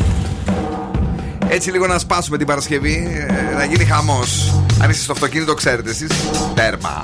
Έτσι 1.52 1.70
λίγο 1.70 1.86
να 1.86 1.98
σπάσουμε 1.98 2.36
την 2.36 2.46
Παρασκευή, 2.46 3.26
ε, 3.52 3.54
να 3.56 3.64
γίνει 3.64 3.84
χαμός. 3.84 4.54
Αν 4.82 4.90
είστε 4.90 5.02
στο 5.02 5.12
αυτοκίνητο, 5.12 5.54
ξέρετε 5.54 5.90
εσείς. 5.90 6.10
Τέρμα. 6.54 7.00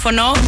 Στο 0.00 0.39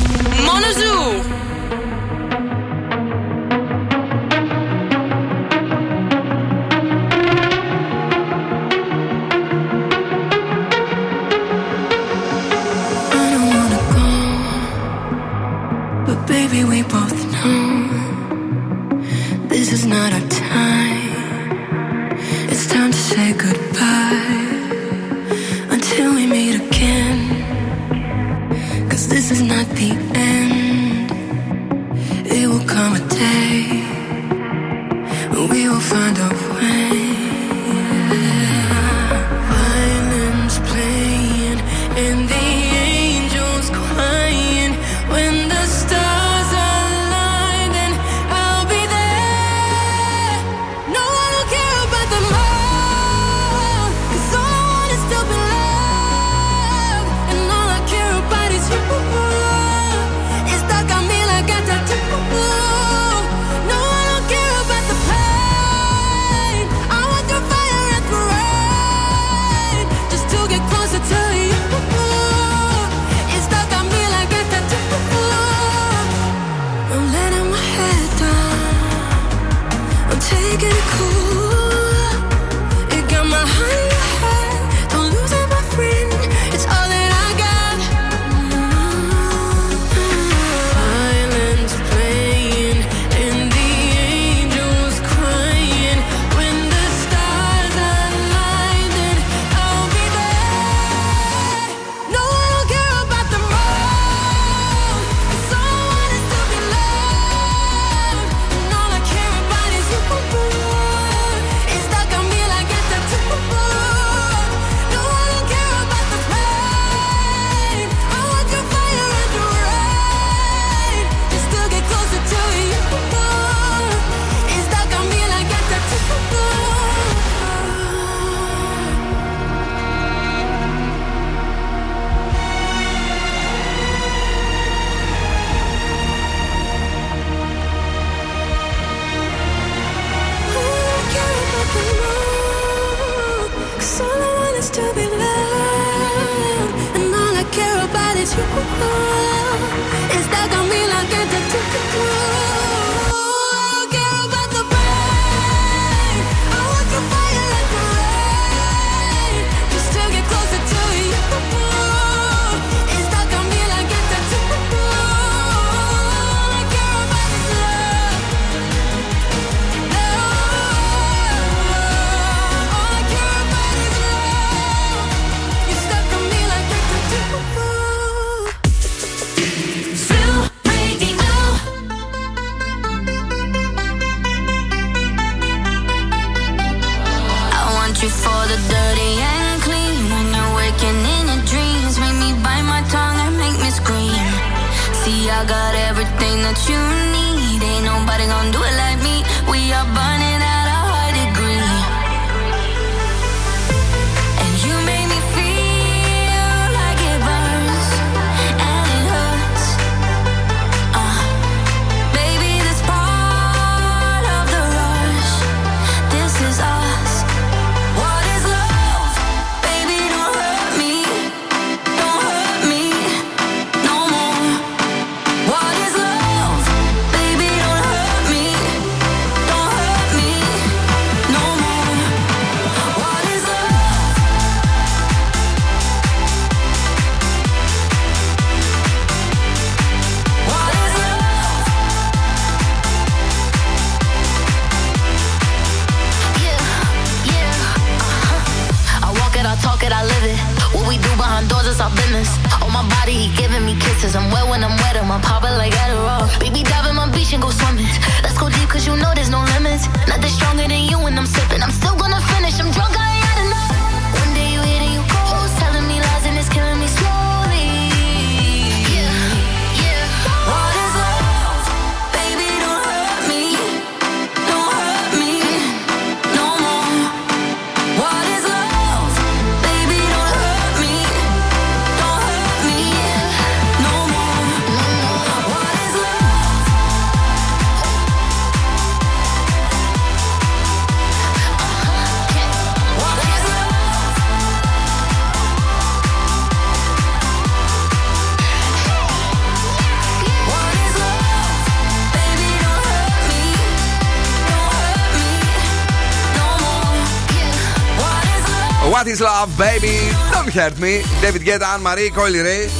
What 308.92 309.06
is 309.06 309.20
love, 309.22 309.50
baby? 309.56 309.96
Don't 310.34 310.52
hurt 310.58 310.76
me. 310.78 310.92
David 311.22 311.42
Guetta, 311.48 311.66
Anne 311.72 311.82
Marie, 311.82 312.10
Coily 312.10 312.42
Ray. 312.48 312.70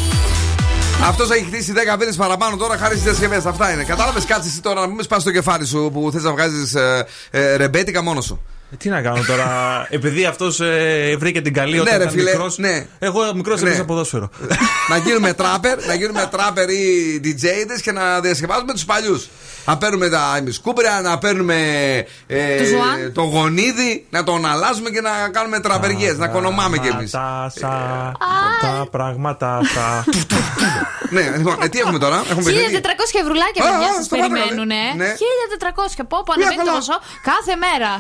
Αυτός 1.05 1.31
έχει 1.31 1.45
χτίσει 1.45 1.73
10 1.95 1.99
πύλε 1.99 2.13
παραπάνω 2.13 2.57
τώρα 2.57 2.77
χάρη 2.77 2.93
στις 2.93 3.05
διασκευές. 3.05 3.47
Αυτά 3.47 3.73
είναι. 3.73 3.85
Κατάλαβες, 3.85 4.25
κάτσε 4.25 4.49
εσύ 4.49 4.61
τώρα 4.61 4.81
να 4.81 4.87
μην 4.87 5.03
σπάσει 5.03 5.25
το 5.25 5.33
κεφάλι 5.33 5.67
σου 5.67 5.91
που 5.93 6.11
θες 6.13 6.23
να 6.23 6.31
βγάζεις 6.31 6.75
ε, 6.75 7.07
ε, 7.31 7.57
ρεμπέτικα 7.57 8.03
μόνος 8.03 8.25
σου. 8.25 8.41
Ε, 8.73 8.77
Τι 8.77 8.89
να 8.89 9.01
κάνω 9.03 9.23
τώρα, 9.27 9.47
επειδή 9.91 10.25
αυτός 10.25 10.61
ε, 10.61 11.17
βρήκε 11.19 11.41
την 11.41 11.53
καλή 11.55 11.79
όταν 11.79 11.93
Ναι, 11.93 11.97
ρε 11.99 12.03
ήταν 12.03 12.15
φίλε, 12.15 12.31
μικρός, 12.31 12.59
ναι. 12.59 12.87
Εγώ 12.99 13.35
μικρός 13.35 13.61
Ναι. 13.61 13.69
έπαιζα 13.69 13.85
ποδόσφαιρο. 13.85 14.31
να 14.91 14.97
γίνουμε 14.97 15.33
τράπερ, 15.33 15.87
να 15.87 15.95
γίνουμε 15.95 16.29
τράπερ 16.31 16.69
ή 16.71 17.21
DJs 17.25 17.81
και 17.83 17.93
να 17.93 18.21
διασκευάζουμε 18.21 18.73
τους 18.73 18.85
παλιούς. 18.85 19.29
Να 19.67 19.79
παίρνουμε 19.79 20.09
τα 20.09 20.37
ημισκούμπρια, 20.39 21.01
να 21.03 21.19
παίρνουμε 21.19 21.57
ε, 22.27 22.57
Το 22.59 22.65
Ζουάν. 22.65 23.13
το 23.15 23.23
γονίδι, 23.23 24.07
να 24.11 24.23
τον 24.25 24.47
αλλάζουμε 24.47 24.91
και 24.91 25.01
να 25.01 25.11
κάνουμε 25.33 25.61
τραπεργίες, 25.61 26.17
να 26.19 26.29
κονομάμε 26.29 26.79
κι 26.79 26.89
εμείς. 26.89 27.11
Τα, 27.11 27.53
σα, 27.59 27.69
τα 28.67 28.87
πράγματα 28.91 29.61
σα. 29.75 29.87
ναι, 31.17 31.25
λοιπόν, 31.37 31.57
ε, 31.63 31.69
τι 31.69 31.79
έχουμε 31.79 31.99
τώρα, 31.99 32.17
έχουμε 32.31 32.51
1400 32.51 32.55
παιχνίδι. 32.55 32.81
ευρουλάκια, 33.23 33.61
Α, 33.65 33.67
παιδιά, 33.71 33.89
α, 33.91 33.95
σας 33.97 34.05
σταμάτα, 34.05 34.29
περιμένουν. 34.35 34.67
ναι. 34.67 35.07
1400. 35.99 36.05
Πω, 36.09 36.17
πω, 36.27 36.33
ανεβαίνει 36.37 36.57
το 36.57 36.65
καλά. 36.65 36.79
ποσό 36.79 36.97
κάθε 37.31 37.55
μέρα. 37.65 37.91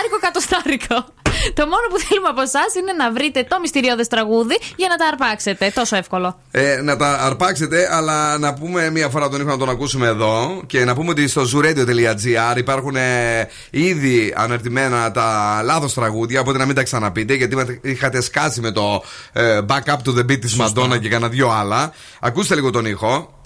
Κατοστάρικο, 0.00 0.18
κατοστάρικο. 0.20 1.18
Το 1.54 1.62
μόνο 1.66 1.82
που 1.90 1.98
θέλουμε 1.98 2.28
από 2.28 2.40
εσάς 2.40 2.74
είναι 2.80 2.92
να 2.92 3.12
βρείτε 3.12 3.44
το 3.48 3.60
μυστηριώδες 3.60 4.08
τραγούδι 4.08 4.58
για 4.76 4.88
να 4.88 4.96
τα 4.96 5.06
αρπάξετε. 5.06 5.70
Τόσο 5.74 5.96
εύκολο. 5.96 6.40
Ε, 6.50 6.80
να 6.82 6.96
τα 6.96 7.12
αρπάξετε, 7.20 7.88
αλλά 7.94 8.38
να 8.38 8.54
πούμε 8.54 8.90
μία 8.90 9.08
φορά 9.08 9.28
τον 9.28 9.40
ήχο 9.40 9.50
να 9.50 9.56
τον 9.58 9.68
ακούσουμε 9.68 10.06
εδώ 10.06 10.62
και 10.66 10.84
να 10.84 10.94
πούμε 10.94 11.10
ότι 11.10 11.28
στο 11.28 11.42
zooradio.gr 11.54 12.56
υπάρχουν 12.56 12.96
ε, 12.96 13.48
ήδη 13.70 14.34
αναρτημένα 14.36 15.10
τα 15.10 15.60
λάθος 15.64 15.94
τραγούδια, 15.94 16.40
οπότε 16.40 16.58
να 16.58 16.66
μην 16.66 16.74
τα 16.74 16.82
ξαναπείτε, 16.82 17.34
γιατί 17.34 17.56
με- 17.56 17.80
είχατε 17.82 18.20
σκάσει 18.20 18.60
με 18.60 18.70
το 18.70 19.02
ε, 19.32 19.60
back 19.68 19.84
up 19.92 19.96
to 20.04 20.18
the 20.18 20.20
beat 20.30 20.40
της 20.40 20.54
Μαντόνα 20.56 20.98
και 20.98 21.08
κάνα 21.08 21.28
δυο 21.28 21.48
άλλα. 21.50 21.92
Ακούστε 22.20 22.54
λίγο 22.54 22.70
τον 22.70 22.86
ήχο. 22.86 23.40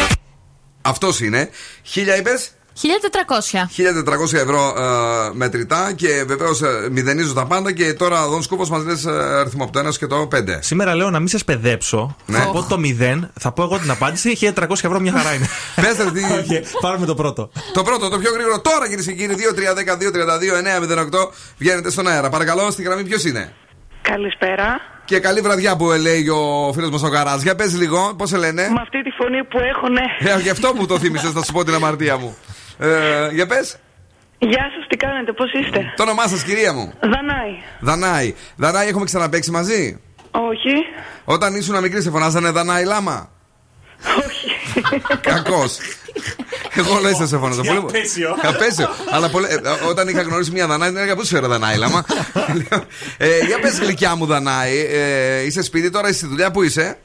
Αυτός 0.82 1.20
είναι. 1.20 1.48
Χίλια 1.82 2.16
είπες; 2.16 2.50
1400. 2.82 4.32
1400 4.32 4.32
ευρώ 4.34 4.74
ε, 4.78 4.82
μετρητά 5.32 5.92
και 5.96 6.24
βεβαίως 6.26 6.60
μηδενίζω 6.90 7.32
τα 7.32 7.46
πάντα 7.46 7.72
και 7.72 7.92
τώρα 7.94 8.24
ο 8.26 8.28
Δον 8.28 8.42
Σκούφο 8.42 8.66
μας 8.70 8.84
λες 8.84 9.04
ε, 9.04 9.10
αριθμό 9.40 9.64
από 9.64 9.72
το 9.72 9.88
1 9.88 9.96
και 9.96 10.06
το 10.06 10.28
5. 10.34 10.38
Σήμερα 10.60 10.94
λέω 10.94 11.10
να 11.10 11.18
μην 11.18 11.28
σας 11.28 11.44
παιδέψω. 11.44 12.16
Ναι. 12.26 12.38
Θα 12.38 12.44
πω 12.50 12.62
το 12.62 12.76
0, 13.00 13.18
θα 13.40 13.52
πω 13.52 13.62
εγώ 13.62 13.78
την 13.78 13.90
απάντηση. 13.90 14.38
1300 14.56 14.70
ευρώ 14.70 15.00
μια 15.00 15.12
χαρά 15.12 15.34
είναι. 15.34 15.46
Πες 15.82 15.96
ρε, 15.96 16.10
τι- 16.42 16.66
Πάρουμε 16.80 17.06
το 17.06 17.14
πρώτο. 17.14 17.50
Το 17.72 17.82
πρώτο, 17.82 18.08
το 18.08 18.18
πιο 18.18 18.32
γρήγορο 18.32 18.60
τώρα 18.60 18.88
κυρίες 18.88 19.06
και 19.06 19.12
κύριοι, 19.12 19.34
2-3-10-2-32-9-08 19.34 21.28
βγαίνετε 21.58 21.90
στον 21.90 22.06
αέρα. 22.08 22.28
Παρακαλώ, 22.28 22.70
στη 22.70 22.82
γραμμή 22.82 23.02
ποιος 23.04 23.24
είναι; 23.24 23.52
Καλησπέρα. 24.02 24.80
Και 25.04 25.18
καλή 25.18 25.40
βραδιά 25.40 25.76
που 25.76 25.90
λέει 25.90 26.28
ο 26.28 26.72
φίλος 26.74 26.90
μας 26.90 27.02
ο 27.02 27.08
Καρά. 27.08 27.36
Για 27.36 27.54
πες 27.54 27.76
λίγο, 27.76 28.14
πώς 28.18 28.28
σε 28.28 28.36
λένε; 28.36 28.62
Με 28.74 28.80
αυτή 28.82 29.02
τη 29.02 29.10
φωνή 29.10 29.44
που 29.44 29.58
έχω, 29.58 29.88
ναι. 29.88 30.30
Ε, 30.32 30.40
γι' 30.40 30.50
αυτό 30.50 30.72
μου 30.74 30.86
το 30.86 30.98
θύμισες, 30.98 31.30
θα 31.30 31.42
σου 31.44 31.52
πω 31.52 31.64
την 31.64 31.74
αμαρτία 31.74 32.16
μου. 32.16 32.36
Ε, 32.78 33.28
για 33.32 33.46
πες. 33.46 33.76
Γεια 34.38 34.70
σας, 34.76 34.86
τι 34.88 34.96
κάνετε, 34.96 35.32
πώς 35.32 35.52
είστε; 35.52 35.92
Το 35.96 36.02
όνομά 36.02 36.28
σας, 36.28 36.42
κυρία 36.42 36.72
μου. 36.72 36.92
Δανάη. 37.00 37.52
Δανάη. 37.80 38.34
Δανάη, 38.56 38.88
έχουμε 38.88 39.04
ξαναπέξει 39.04 39.50
μαζί; 39.50 40.00
Όχι. 40.30 40.72
Όταν 41.24 41.54
ήσουν 41.54 41.80
μικρή, 41.80 42.02
σε 42.02 42.10
φωνάζανε 42.10 42.50
Δανάη 42.50 42.84
Λάμα. 42.84 43.30
Όχι. 44.26 44.50
Κακός. 45.20 45.78
Εγώ 46.76 46.98
λέω 47.00 47.26
σε 47.26 47.38
φωνάζα. 47.38 47.60
Τι 47.62 47.66
Πολύ- 47.68 47.78
απέσιο. 47.78 48.36
Απέσιο. 48.42 48.88
Αλλά 49.10 49.30
πολλέ- 49.30 49.50
ε, 49.52 49.58
όταν 49.88 50.08
είχα 50.08 50.22
γνωρίσει 50.22 50.50
μια 50.50 50.66
Δανάη, 50.66 50.88
δεν 50.90 50.96
έλεγα 51.02 51.16
πού 51.16 51.24
σου 51.24 51.34
φέρω 51.34 51.48
Δανάη 51.48 51.76
Λάμα; 51.76 52.04
ε, 53.16 53.38
για 53.46 53.58
πες 53.60 53.78
γλυκιά 53.78 54.14
μου, 54.16 54.26
Δανάη. 54.26 54.78
Ε, 54.90 55.40
είσαι 55.44 55.62
σπίτι 55.62 55.90
τώρα, 55.90 56.08
είσαι 56.08 56.18
στη 56.18 56.26
δουλειά, 56.26 56.50
πού 56.50 56.62
είσαι; 56.62 56.98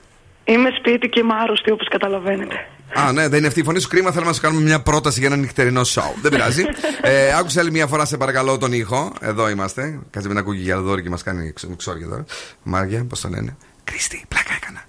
Είμαι 0.44 0.70
σπίτι 0.78 1.10
και 1.10 1.20
είμαι 1.20 1.34
άρρωστη, 1.44 1.72
όπως 1.72 1.88
καταλαβαίνετε. 1.88 2.68
Α, 2.96 3.12
ναι, 3.12 3.28
δεν 3.28 3.38
είναι 3.38 3.48
αυτή 3.48 3.60
η 3.60 3.64
φωνή 3.64 3.80
σου. 3.80 3.88
Κρίμα, 3.88 4.10
θέλουμε 4.12 4.30
να 4.30 4.36
σου 4.36 4.42
κάνουμε 4.42 4.62
μια 4.62 4.82
πρόταση 4.82 5.20
για 5.20 5.28
ένα 5.28 5.38
νυχτερινό 5.38 5.84
σοου. 5.84 6.14
Δεν 6.22 6.32
πειράζει. 6.32 6.64
ε, 7.02 7.34
άκουσε 7.34 7.60
άλλη 7.60 7.72
μια 7.72 7.88
φορά, 7.88 8.06
σε 8.06 8.18
παρακαλώ, 8.18 8.58
τον 8.58 8.74
ήχο. 8.74 9.14
Εδώ 9.22 9.50
είμαστε. 9.50 10.00
Κάτσε 10.10 10.28
μην 10.28 10.38
ακούγει 10.38 10.62
για 10.62 10.80
δόρυ 10.82 11.02
και 11.04 11.10
μας 11.10 11.24
κάνει 11.24 11.52
ξ- 11.54 11.76
ξόρια 11.78 12.08
τώρα. 12.08 12.26
Μάρια, 12.64 13.06
πώς 13.10 13.22
το 13.22 13.30
λένε; 13.30 13.58
Κρίστη, 13.84 14.26
πλάκα 14.28 14.54
έκανα. 14.62 14.84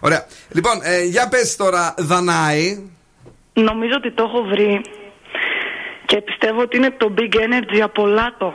Ωραία. 0.00 0.26
Λοιπόν, 0.50 0.72
ε, 0.82 1.02
για 1.04 1.28
πες 1.28 1.56
τώρα, 1.56 1.94
Δανάη. 1.98 2.78
Νομίζω 3.52 3.92
ότι 3.96 4.12
το 4.12 4.22
έχω 4.22 4.42
βρει 4.42 4.80
και 6.06 6.22
πιστεύω 6.22 6.60
ότι 6.60 6.76
είναι 6.76 6.90
το 6.96 7.14
Big 7.18 7.34
Energy 7.34 7.80
από 7.82 8.06
Latto. 8.06 8.54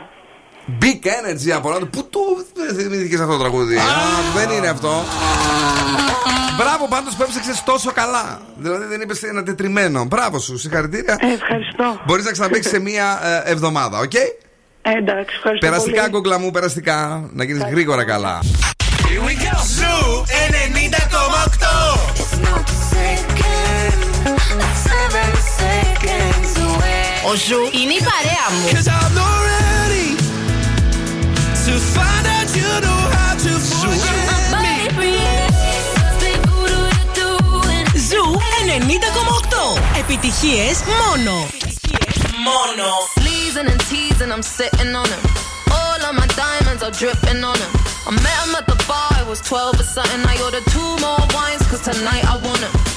Big 0.80 1.06
Energy 1.06 1.50
από 1.50 1.68
Latto. 1.70 1.86
Πού 1.86 2.08
το 2.10 2.20
θυμήθηκες 2.76 3.20
αυτό 3.20 3.32
το 3.32 3.38
τραγούδι; 3.38 3.76
Α, 3.76 3.80
δεν 4.34 4.50
είναι 4.56 4.68
αυτό. 4.68 5.04
Μπράβο 6.58 6.88
πάντως 6.88 7.14
που 7.14 7.22
έψαξες 7.22 7.62
τόσο 7.64 7.92
καλά. 7.92 8.40
Δηλαδή 8.56 8.84
δεν 8.84 9.00
είπες 9.00 9.22
ένα 9.22 9.42
τετριμμένο. 9.42 10.04
Μπράβο 10.04 10.38
σου, 10.38 10.58
συγχαρητήρια. 10.58 11.18
ευχαριστώ. 11.20 12.00
Μπορείς 12.06 12.24
να 12.24 12.30
ξαναπαίξεις 12.30 12.68
σε 12.68 12.78
μία 12.80 13.20
ε, 13.44 13.50
εβδομάδα, 13.50 13.98
οκ; 13.98 14.12
εντάξει, 14.82 15.34
ευχαριστώ 15.36 15.66
Περαστικά, 15.66 16.00
πολύ. 16.00 16.12
κούκλα 16.12 16.38
μου, 16.38 16.50
περαστικά. 16.50 17.28
Να 17.32 17.44
γίνεις 17.44 17.62
γρήγορα 17.70 18.04
καλά. 18.04 18.40
Here 18.42 19.24
we 19.26 19.34
go. 19.44 19.56
Ζου 19.76 20.24
90,8. 20.26 22.22
Ο 27.24 27.34
Ζου 27.34 27.60
είναι 27.82 27.92
η 27.92 28.02
παρέα 28.10 28.46
μου. 28.52 29.51
Επιτυχίες 40.09 40.77
μόνο. 40.99 41.33
Μόνο. 42.47 42.85
Sleezing 43.15 43.69
and 43.73 43.81
teasing, 43.89 44.31
I'm 44.35 44.45
sitting 44.57 44.91
on 45.01 45.07
him. 45.13 45.23
All 45.79 46.01
of 46.07 46.13
my 46.19 46.27
diamonds 46.43 46.81
are 46.87 46.95
dripping 47.01 47.41
on 47.51 47.57
him. 47.63 47.73
I 48.09 48.11
met 48.25 48.37
him 48.43 48.53
at 48.59 48.65
the 48.71 48.77
bar, 48.89 49.11
it 49.21 49.27
was 49.33 49.41
12 49.41 49.81
or 49.81 49.87
something. 49.95 50.21
I 50.33 50.35
ordered 50.45 50.67
two 50.75 50.91
more 51.05 51.23
wines, 51.35 51.63
cause 51.69 51.83
tonight 51.89 52.25
I 52.33 52.35
want 52.45 52.61
him. 52.67 52.90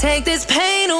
Take 0.00 0.24
this 0.24 0.44
pain 0.46 0.90
away. 0.90 0.99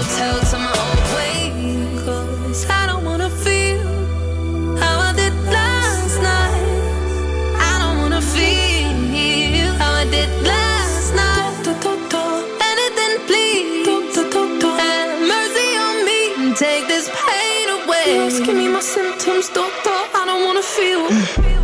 away. 18.41 18.53
You're 18.53 18.57
asking 18.57 18.57
me 18.57 18.67
my 18.73 18.79
symptoms, 18.79 19.49
doctor. 19.49 19.89
I 19.89 20.25
don't 20.25 20.45
wanna 20.45 20.61
feel. 20.61 21.09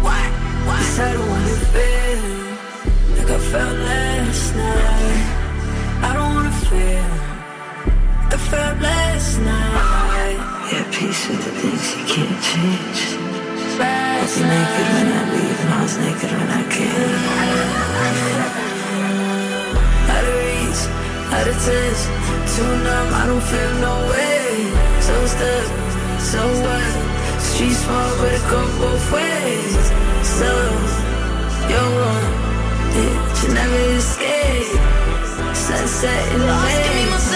Why? 0.04 0.30
Why? 0.66 0.80
I 1.00 1.14
don't 1.14 1.30
wanna 1.30 1.56
feel 1.74 2.22
like 3.18 3.30
I 3.30 3.40
felt 3.52 3.78
last 3.78 4.56
night. 4.56 5.26
I 6.04 6.14
don't 6.14 6.34
wanna 6.36 6.52
feel 6.52 7.08
like 8.24 8.34
I 8.34 8.38
felt 8.38 8.82
last 8.82 9.40
night. 9.40 10.40
Yeah, 10.72 10.84
peace 10.92 11.28
with 11.30 11.44
the 11.46 11.52
things 11.52 11.86
you 11.96 12.04
can't 12.14 12.38
change. 12.44 13.02
I 13.80 14.22
was 14.22 14.38
naked 14.42 14.88
when 14.94 15.08
I 15.08 15.24
leave, 15.34 15.60
and 15.62 15.74
I 15.74 15.82
was 15.84 15.98
naked 15.98 16.32
when 16.32 16.50
I 16.50 16.64
came. 16.76 17.22
Out 20.14 20.26
of 20.26 20.36
reach, 20.42 20.82
out 21.32 21.48
of 21.48 21.58
touch, 21.66 22.02
too 22.54 22.72
numb, 22.84 23.10
I 23.14 23.24
don't 23.28 23.46
feel 23.52 23.74
no 23.80 23.94
way. 24.10 24.48
So 25.00 25.14
stuck, 25.28 25.87
so 26.20 26.42
what? 26.64 27.42
Street 27.42 27.74
small, 27.74 28.18
but 28.18 28.34
it 28.34 28.42
go 28.50 28.62
both 28.80 29.12
ways. 29.12 29.92
So, 30.24 30.52
you're 31.70 31.92
one, 32.10 32.28
yeah, 32.96 33.42
you 33.42 33.54
never 33.54 33.82
escape. 33.98 34.80
Sunset 35.56 36.34
in 36.34 36.40
the 36.40 36.46
Lost, 36.48 37.27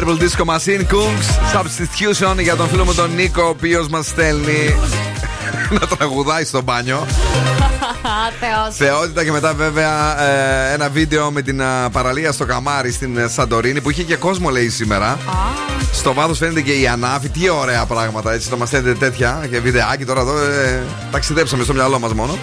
Purple 0.00 0.18
Disco 0.18 0.44
Machine 0.44 0.84
Kungs 0.92 1.28
Substitution 1.54 2.42
για 2.42 2.56
τον 2.56 2.68
φίλο 2.68 2.84
μου 2.84 2.94
τον 2.94 3.14
Νίκο, 3.14 3.42
ο 3.42 3.48
οποίος 3.48 3.88
μας 3.88 4.06
στέλνει 4.06 4.74
να 5.80 5.86
τραγουδάει 5.86 6.44
στο 6.44 6.62
μπάνιο. 6.62 7.06
Θεός. 8.40 8.76
Θεότητα 8.76 9.24
και 9.24 9.30
μετά 9.30 9.54
βέβαια 9.54 10.22
ε, 10.22 10.72
ένα 10.72 10.88
βίντεο 10.88 11.30
με 11.30 11.42
την 11.42 11.62
α, 11.62 11.90
παραλία 11.92 12.32
στο 12.32 12.44
Καμάρι 12.44 12.92
στην 12.92 13.16
ε, 13.16 13.28
Σαντορίνη 13.28 13.80
που 13.80 13.90
είχε 13.90 14.02
και 14.02 14.16
κόσμο 14.16 14.48
λέει 14.48 14.68
σήμερα. 14.68 15.18
Στο 15.92 16.14
βάθος 16.14 16.38
φαίνεται 16.38 16.60
και 16.60 16.72
η 16.72 16.86
ανάφη. 16.86 17.28
Τι 17.28 17.48
ωραία 17.48 17.84
πράγματα 17.84 18.32
έτσι. 18.32 18.50
Το 18.50 18.56
μας 18.56 18.68
στέλνετε 18.68 18.98
τέτοια 18.98 19.46
και 19.50 19.60
βιντεάκι 19.60 20.04
τώρα 20.04 20.20
εδώ. 20.20 20.38
Ε, 20.38 20.82
ταξιδέψαμε 21.10 21.64
στο 21.64 21.72
μυαλό 21.72 21.98
μας 21.98 22.14
μόνο. 22.14 22.38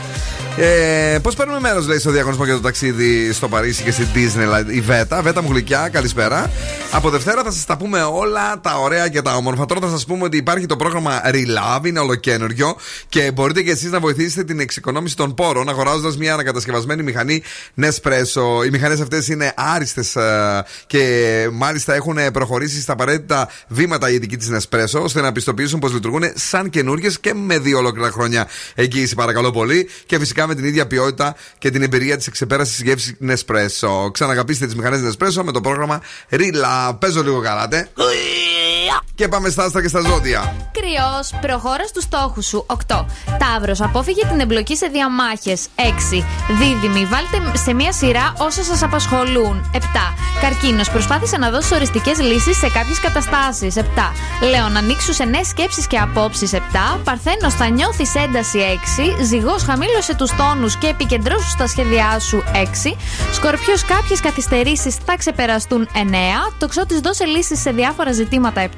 Ε, 0.60 1.20
Πώς 1.22 1.36
παίρνουμε 1.36 1.60
μέρος, 1.60 1.88
λέει, 1.88 1.98
στο 1.98 2.12
διαγωνισμό 2.12 2.46
για 2.46 2.54
το 2.54 2.60
ταξίδι 2.60 3.34
στο 3.34 3.48
Παρίσι 3.48 3.84
και 3.84 3.92
στην 3.92 4.08
Disneyland; 4.16 4.74
Η 4.74 4.82
Βέτα. 4.82 5.22
Βέτα 5.22 5.42
μου 5.42 5.50
γλυκιά, 5.52 5.90
καλησπέρα. 5.92 6.52
Από 6.92 7.10
Δευτέρα 7.10 7.44
θα 7.44 7.52
σας 7.52 7.66
τα 7.66 7.78
πούμε 7.78 8.02
όλα 8.02 8.60
τα 8.62 8.80
ωραία 8.80 9.08
και 9.08 9.22
τα 9.22 9.36
όμορφα. 9.36 9.66
Τώρα 9.66 9.82
θα 9.82 9.90
σας 9.90 10.06
πούμε 10.06 10.24
ότι 10.24 10.38
υπάρχει 10.38 10.66
το 10.66 10.76
πρόγραμμα 10.76 11.22
Relove, 11.26 11.86
είναι 11.86 12.00
ολοκένουργιο 12.00 12.76
και 13.10 13.32
μπορείτε 13.32 13.62
και 13.62 13.72
εσείς 13.72 13.92
να 13.92 14.00
βοηθήσετε 14.00 14.44
την 14.44 14.60
εξοικονόμηση 14.60 15.16
των 15.16 15.34
πόρων 15.34 15.70
αγοράζοντας 15.70 16.18
μια 16.18 16.34
ανακατασκευασμένη 16.34 17.04
μηχανή 17.04 17.44
Nespresso. 17.82 18.66
Οι 18.66 18.70
μηχανές 18.70 19.00
αυτές 19.00 19.28
είναι 19.28 19.54
άριστες 19.56 20.18
και 20.88 21.04
μάλιστα 21.52 21.94
έχουν 21.94 22.18
προχωρήσει 22.34 22.82
στα 22.82 22.94
απαραίτητα 22.94 23.50
βήματα 23.68 24.10
η 24.10 24.14
ειδική 24.14 24.38
της 24.38 24.50
Nespresso 24.52 25.02
ώστε 25.02 25.22
να 25.22 25.32
πιστοποιήσουν 25.32 25.80
πως 25.80 25.94
λειτουργούν 25.94 26.24
σαν 26.34 26.70
καινούργιες 26.70 27.20
και 27.20 27.34
με 27.34 27.60
δύο 27.60 27.78
ολόκληρα 27.78 28.12
χρόνια 28.12 28.48
εγγύηση, 28.76 29.16
παρακαλώ 29.16 29.52
πολύ. 29.52 29.90
Και 30.06 30.20
φυσικά 30.20 30.47
με 30.48 30.56
την 30.56 30.66
ίδια 30.66 30.88
ποιότητα 30.88 31.36
και 31.58 31.70
την 31.70 31.82
εμπειρία 31.82 32.18
της 32.18 32.28
εξεπέρασης 32.28 32.82
γεύσης 32.82 33.16
Nespresso. 33.28 34.12
Ξαναγαπήστε 34.12 34.66
τις 34.66 34.76
μηχανές 34.76 35.02
Nespresso 35.02 35.44
με 35.44 35.52
το 35.52 35.62
πρόγραμμα 35.62 36.02
Rila. 36.30 36.96
Παίζω 37.00 37.24
λίγο 37.24 37.42
καράτε. 37.42 37.90
Και 39.16 39.28
πάμε 39.28 39.50
στα 39.50 39.64
άστρα 39.64 39.82
και 39.82 39.88
στα 39.88 40.00
ζώδια. 40.00 40.56
Κρυός, 40.72 41.34
προχώρα 41.42 41.88
στους 41.88 42.04
στόχους 42.04 42.46
σου. 42.46 42.66
8. 42.68 43.06
Ταύρος, 43.38 43.82
απόφυγε 43.82 44.26
την 44.26 44.40
εμπλοκή 44.40 44.76
σε 44.76 44.88
διαμάχες. 44.88 45.68
6. 45.76 46.26
Δίδυμη, 46.60 47.06
βάλτε 47.06 47.58
σε 47.58 47.74
μία 47.74 47.92
σειρά 47.92 48.34
όσα 48.38 48.64
σας 48.64 48.84
απασχολούν. 48.84 49.70
7. 49.74 49.80
Καρκίνος, 50.42 50.90
προσπάθησε 50.90 51.38
να 51.38 51.50
δώσεις 51.50 51.72
οριστικές 51.72 52.20
λύσεις 52.20 52.58
σε 52.58 52.70
κάποιες 52.70 53.00
καταστάσεις. 53.00 53.76
7. 53.76 54.12
Λέων, 54.50 54.78
ανοίξου 54.78 55.14
σε 55.14 55.24
νέες 55.24 55.48
σκέψεις 55.48 55.88
και 55.88 55.98
απόψεις. 55.98 56.54
7. 56.54 57.00
Παρθένος, 57.04 57.54
θα 57.54 57.70
νιώθεις 57.70 58.16
ένταση. 58.16 58.60
6. 58.60 59.16
Ζυγός, 59.24 59.64
χαμήλωσε 59.64 60.16
τους 60.16 60.36
τόνους 60.36 60.76
και 60.76 60.88
επικεντρώσου 60.88 61.50
στα 61.50 61.68
σχέδιά 61.68 62.20
σου. 62.20 62.44
6. 62.54 62.98
Σκορπιός, 63.32 63.86
κάποιες 63.86 64.20
καθυστερήσεις 64.20 64.96
θα 65.06 65.16
ξεπεραστούν. 65.18 65.88
9. 65.94 66.54
Τοξότης, 66.58 67.00
δώσε 67.00 67.26
λύσεις 67.26 67.62
σε 67.62 67.72
διάφορα 67.72 68.12
ζητήματα. 68.12 68.62
7. 68.62 68.77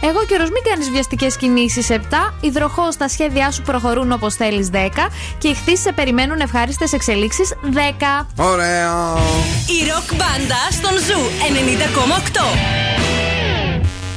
Αιγόκερω, 0.00 0.42
μην 0.44 0.62
κάνεις 0.70 0.90
βιαστικές 0.90 1.36
κινήσεις. 1.36 1.90
7. 1.90 2.34
Υδροχόε, 2.40 2.88
τα 2.98 3.08
σχέδιά 3.08 3.50
σου 3.50 3.62
προχωρούν 3.62 4.12
όπως 4.12 4.34
θέλεις. 4.34 4.68
10. 4.72 5.08
Και 5.38 5.48
Ιχθύς, 5.48 5.82
σε 5.82 5.92
περιμένουν 5.92 6.40
ευχάριστες 6.40 6.92
εξελίξεις. 6.92 7.54
10. 7.62 8.26
Ωραίο. 8.36 9.18
Η 9.66 9.88
ροκ 9.90 10.14
μπάντα 10.14 10.60
στον 10.70 10.98
Zoo 10.98 11.20
90,8. 11.42 13.37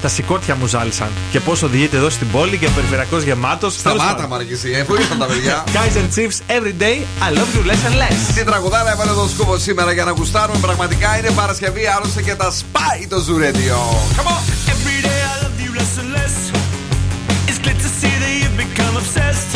Τα 0.02 0.07
συκώτια 0.08 0.56
μου 0.56 0.68
ζάλισαν. 0.68 1.07
Και 1.32 1.40
πώς 1.40 1.53
οδηγείτε 1.64 1.98
εδώ 1.98 2.10
στην 2.10 2.32
πόλη 2.32 2.57
και 2.57 2.65
ο 2.65 2.69
περιφερειακός 2.76 3.23
γεμάτος. 3.23 3.73
Σταμάτα, 3.73 4.28
Μαρκισή, 4.28 4.72
ε, 4.72 4.84
πού 4.84 4.95
ήρθαν 4.95 5.18
τα 5.18 5.26
παιδιά; 5.26 5.64
Guys 5.78 5.95
and 5.99 6.10
Chiefs 6.15 6.40
every 6.57 6.76
day, 6.86 6.98
I 7.26 7.30
love 7.38 7.52
you 7.56 7.64
less 7.69 7.84
and 7.90 7.98
less. 8.02 8.34
Τι 8.36 8.44
τραγουδάρα 8.44 8.91
έβαλε 8.91 9.11
εδώ 9.11 9.28
σκούβο 9.28 9.57
σήμερα 9.57 9.91
για 9.91 10.03
να 10.03 10.11
γουστάρουμε. 10.11 10.60
Πραγματικά 10.60 11.18
είναι 11.18 11.30
Παρασκευή, 11.32 11.88
άρρωσε 11.98 12.22
και 12.22 12.36
τα 12.36 12.52
σπάει 12.52 13.07
το 13.10 13.19
Ζουρέντιο. 13.19 13.78
Come 14.18 14.28
on! 14.28 14.41
Every 14.73 14.99
day 15.07 15.19
I 15.32 15.34
love 15.44 15.57
you 15.65 15.72
less 15.80 15.94
and 16.02 16.10
less. 16.18 16.36
It's 17.49 17.60
good 17.68 17.80
to 17.86 17.90
see 17.99 18.14
that 18.22 18.34
you've 18.40 18.57
become 18.65 18.95
obsessed. 19.02 19.51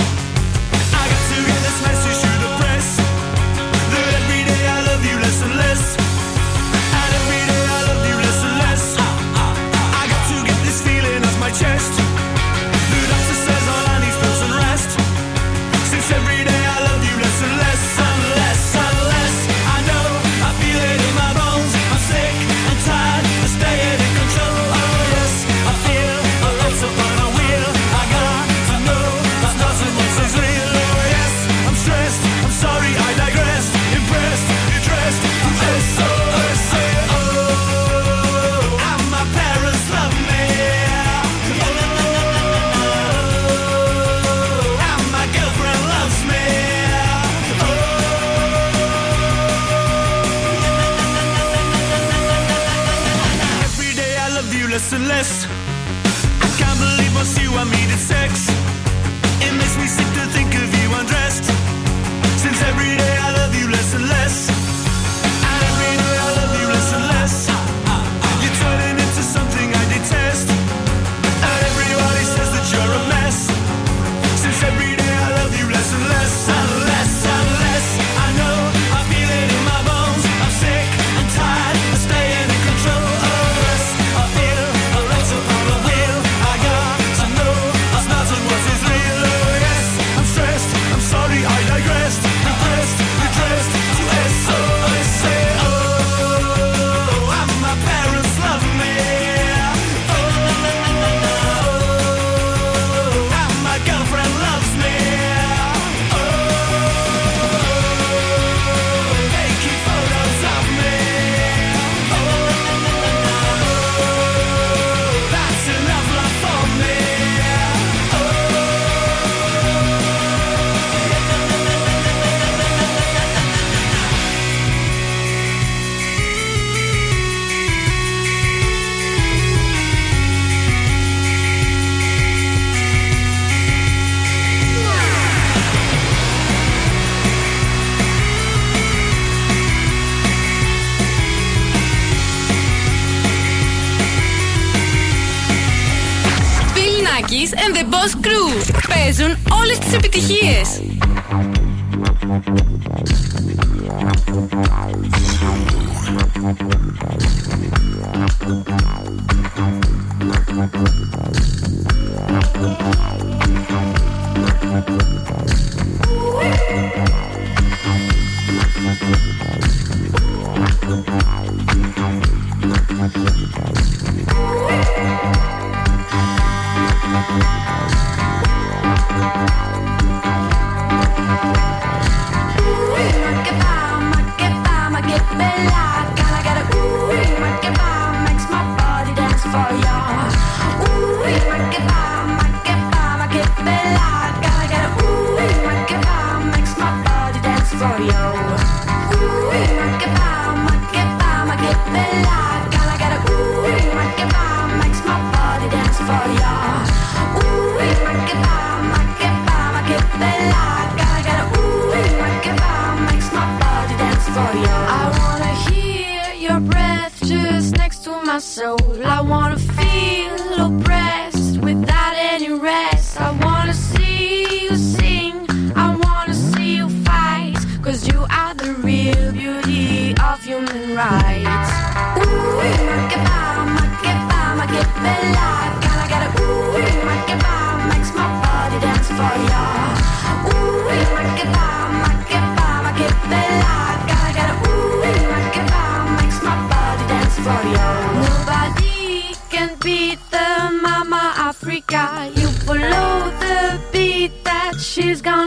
business. 55.17 55.47
I 56.41 56.47
can't 56.57 56.79
believe 56.79 57.15
I 57.15 57.23
see 57.23 57.47
I 57.47 57.63
needed 57.63 57.99
sex. 57.99 58.55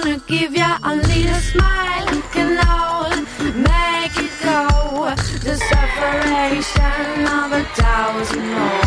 Gonna 0.02 0.20
give 0.26 0.54
ya. 0.54 0.78
a 0.84 0.94
little 0.94 1.40
smile 1.50 2.22
can 2.32 2.58
all 2.68 3.10
make 3.54 4.16
it 4.16 4.32
go. 4.44 5.14
The 5.44 5.56
separation 5.56 7.26
of 7.38 7.52
a 7.52 7.64
thousand 7.74 8.46
more. 8.54 8.84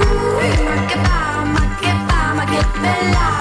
Ooh, 0.00 0.40
makeba, 0.68 1.20
makeba, 1.54 2.20
makebella. 2.38 3.24
Gotta 3.24 3.33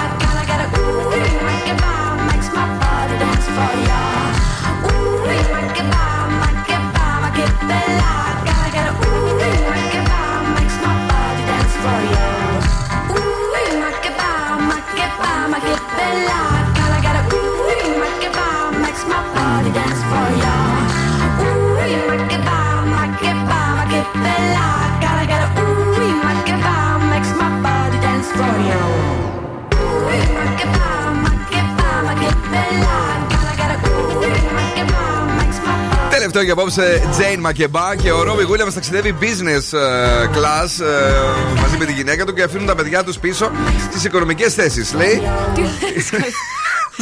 Τελευταίο 36.10 36.42
για 36.44 36.54
απόψε, 36.54 37.02
Jain 37.18 37.40
Makeba 37.40 37.96
και 37.96 38.12
ο 38.12 38.24
Robbie 38.24 38.44
Williams 38.52 38.74
ταξιδεύει 38.74 39.16
business 39.22 39.78
ε, 39.78 40.26
class 40.36 40.86
ε, 40.86 41.62
μαζί 41.62 41.78
με 41.78 41.86
τη 41.86 41.94
γυναίκα 41.94 42.26
του 42.26 42.34
και 42.34 42.44
αφήνουν 42.44 42.68
τα 42.68 42.76
παιδιά 42.76 43.04
τους 43.04 43.18
πίσω 43.18 43.52
στις 43.90 44.04
οικονομικές 44.04 44.54
θέσεις. 44.54 44.94
Λέει. 44.94 45.22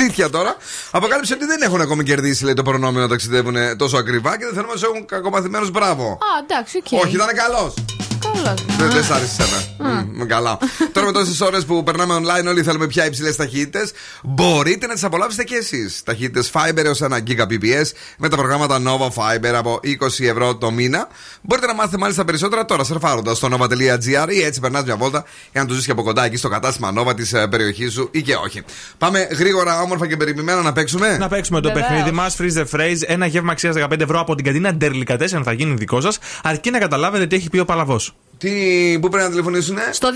Αλήθεια 0.02 0.30
τώρα. 0.30 0.56
Αποκάλυψε 0.92 1.34
ότι 1.34 1.46
δεν 1.46 1.62
έχουν 1.62 1.82
ακόμη 1.82 2.04
κερδίσει 2.04 2.44
λέει, 2.44 2.54
το 2.54 2.64
προνόμιο 2.64 3.02
να 3.02 3.08
ταξιδεύουν 3.08 3.56
τόσο 3.78 3.98
ακριβά 3.98 4.38
και 4.38 4.46
δεν 4.46 4.54
θέλουμε 4.54 4.74
να 4.74 4.80
τους 4.80 4.86
έχουν 4.86 5.06
κακομαθημένους. 5.06 5.70
Μπράβο. 5.70 6.04
Α, 6.12 6.44
εντάξει, 6.44 6.78
οκ. 6.78 7.02
Όχι, 7.04 7.16
ήταν 7.16 7.28
καλός. 7.36 7.74
Καλώς. 8.34 8.66
Δεν 8.78 8.90
δεν 8.92 9.04
σ' 9.04 9.12
άρεσε 9.12 9.42
εσένα. 9.42 10.04
Μμ, 10.04 10.26
Καλά. 10.26 10.58
Τώρα 10.92 11.06
με 11.06 11.12
τόσες 11.12 11.42
ώρες 11.42 11.66
που 11.66 11.84
περνάμε 11.84 12.16
online, 12.16 12.48
όλοι 12.48 12.64
θέλουμε 12.64 12.88
πιο 12.88 13.06
υψηλές 13.06 13.36
ταχύτητες. 13.36 13.92
Μπορείτε 14.24 14.88
να 14.88 14.94
τις 14.94 15.04
απολαύσετε 15.04 15.44
και 15.44 15.56
εσείς. 15.56 16.04
Ταχύτητες 16.04 16.52
Fiber 16.54 16.84
έως 16.86 17.02
1 17.02 17.08
Gbps 17.20 17.92
με 18.18 18.30
τα 18.30 18.36
προγράμματα 18.36 18.80
Nova 18.86 19.08
Fiber 19.08 19.54
από 19.56 19.80
20 19.84 20.26
ευρώ 20.26 20.56
το 20.56 20.72
μήνα. 20.72 21.08
Μπορείτε 21.42 21.68
να 21.68 21.74
μάθετε 21.74 21.98
μάλιστα 21.98 22.26
περισσότερα 22.26 22.66
τώρα 22.66 22.84
σερφάροντας 22.84 23.38
στο 23.38 23.48
nova.gr 23.52 24.28
ή 24.32 24.42
έτσι 24.42 24.60
περνάς 24.60 24.84
μια 24.84 24.96
βόλτα 24.96 25.24
για 25.52 25.62
να 25.62 25.68
του 25.68 25.74
δει 25.76 25.82
και 25.84 25.92
από 25.92 26.04
κοντά 26.04 26.26
εκεί 26.26 26.38
στο 26.38 26.50
κατάστημα 26.50 26.94
Nova 26.98 27.16
της 27.16 27.34
περιοχής 27.50 27.94
σου 27.94 28.10
ή 28.12 28.22
και 28.22 28.36
όχι. 28.36 28.62
Πάμε 28.98 29.20
γρήγορα, 29.20 29.82
όμορφα 29.82 30.08
και 30.08 30.18
περιποιημένα 30.18 30.62
να 30.62 30.72
παίξουμε. 30.74 31.18
Να 31.18 31.28
παίξουμε 31.28 31.62
το 31.62 31.68
Βεβαίως. 31.68 31.88
παιχνίδι 31.88 32.12
μας, 32.12 32.36
Freeze 32.40 32.58
the 32.64 32.66
Phrase. 32.80 32.98
Ένα 33.06 33.26
γεύμα 33.26 33.52
αξίας 33.52 33.76
15 33.76 34.02
ευρώ 34.04 34.20
από 34.20 34.36
την 34.36 34.46
καντίνα 34.46 34.74
Ντερλικατέσεν 34.74 35.44
θα 35.44 35.52
γίνει 35.52 35.74
δικό 35.74 36.02
σας, 36.02 36.18
αρκεί 36.44 36.70
να 36.72 36.80
καταλάβετε 36.80 37.28
τι 37.28 37.36
έχει 37.36 37.50
πει 37.50 37.60
ο 37.60 37.66
Παλαβός. 37.66 38.16
Τι, 38.42 38.52
πού 39.02 39.10
πρέπει 39.10 39.24
να 39.24 39.30
τηλεφωνήσουν, 39.30 39.78
Στο 39.92 40.10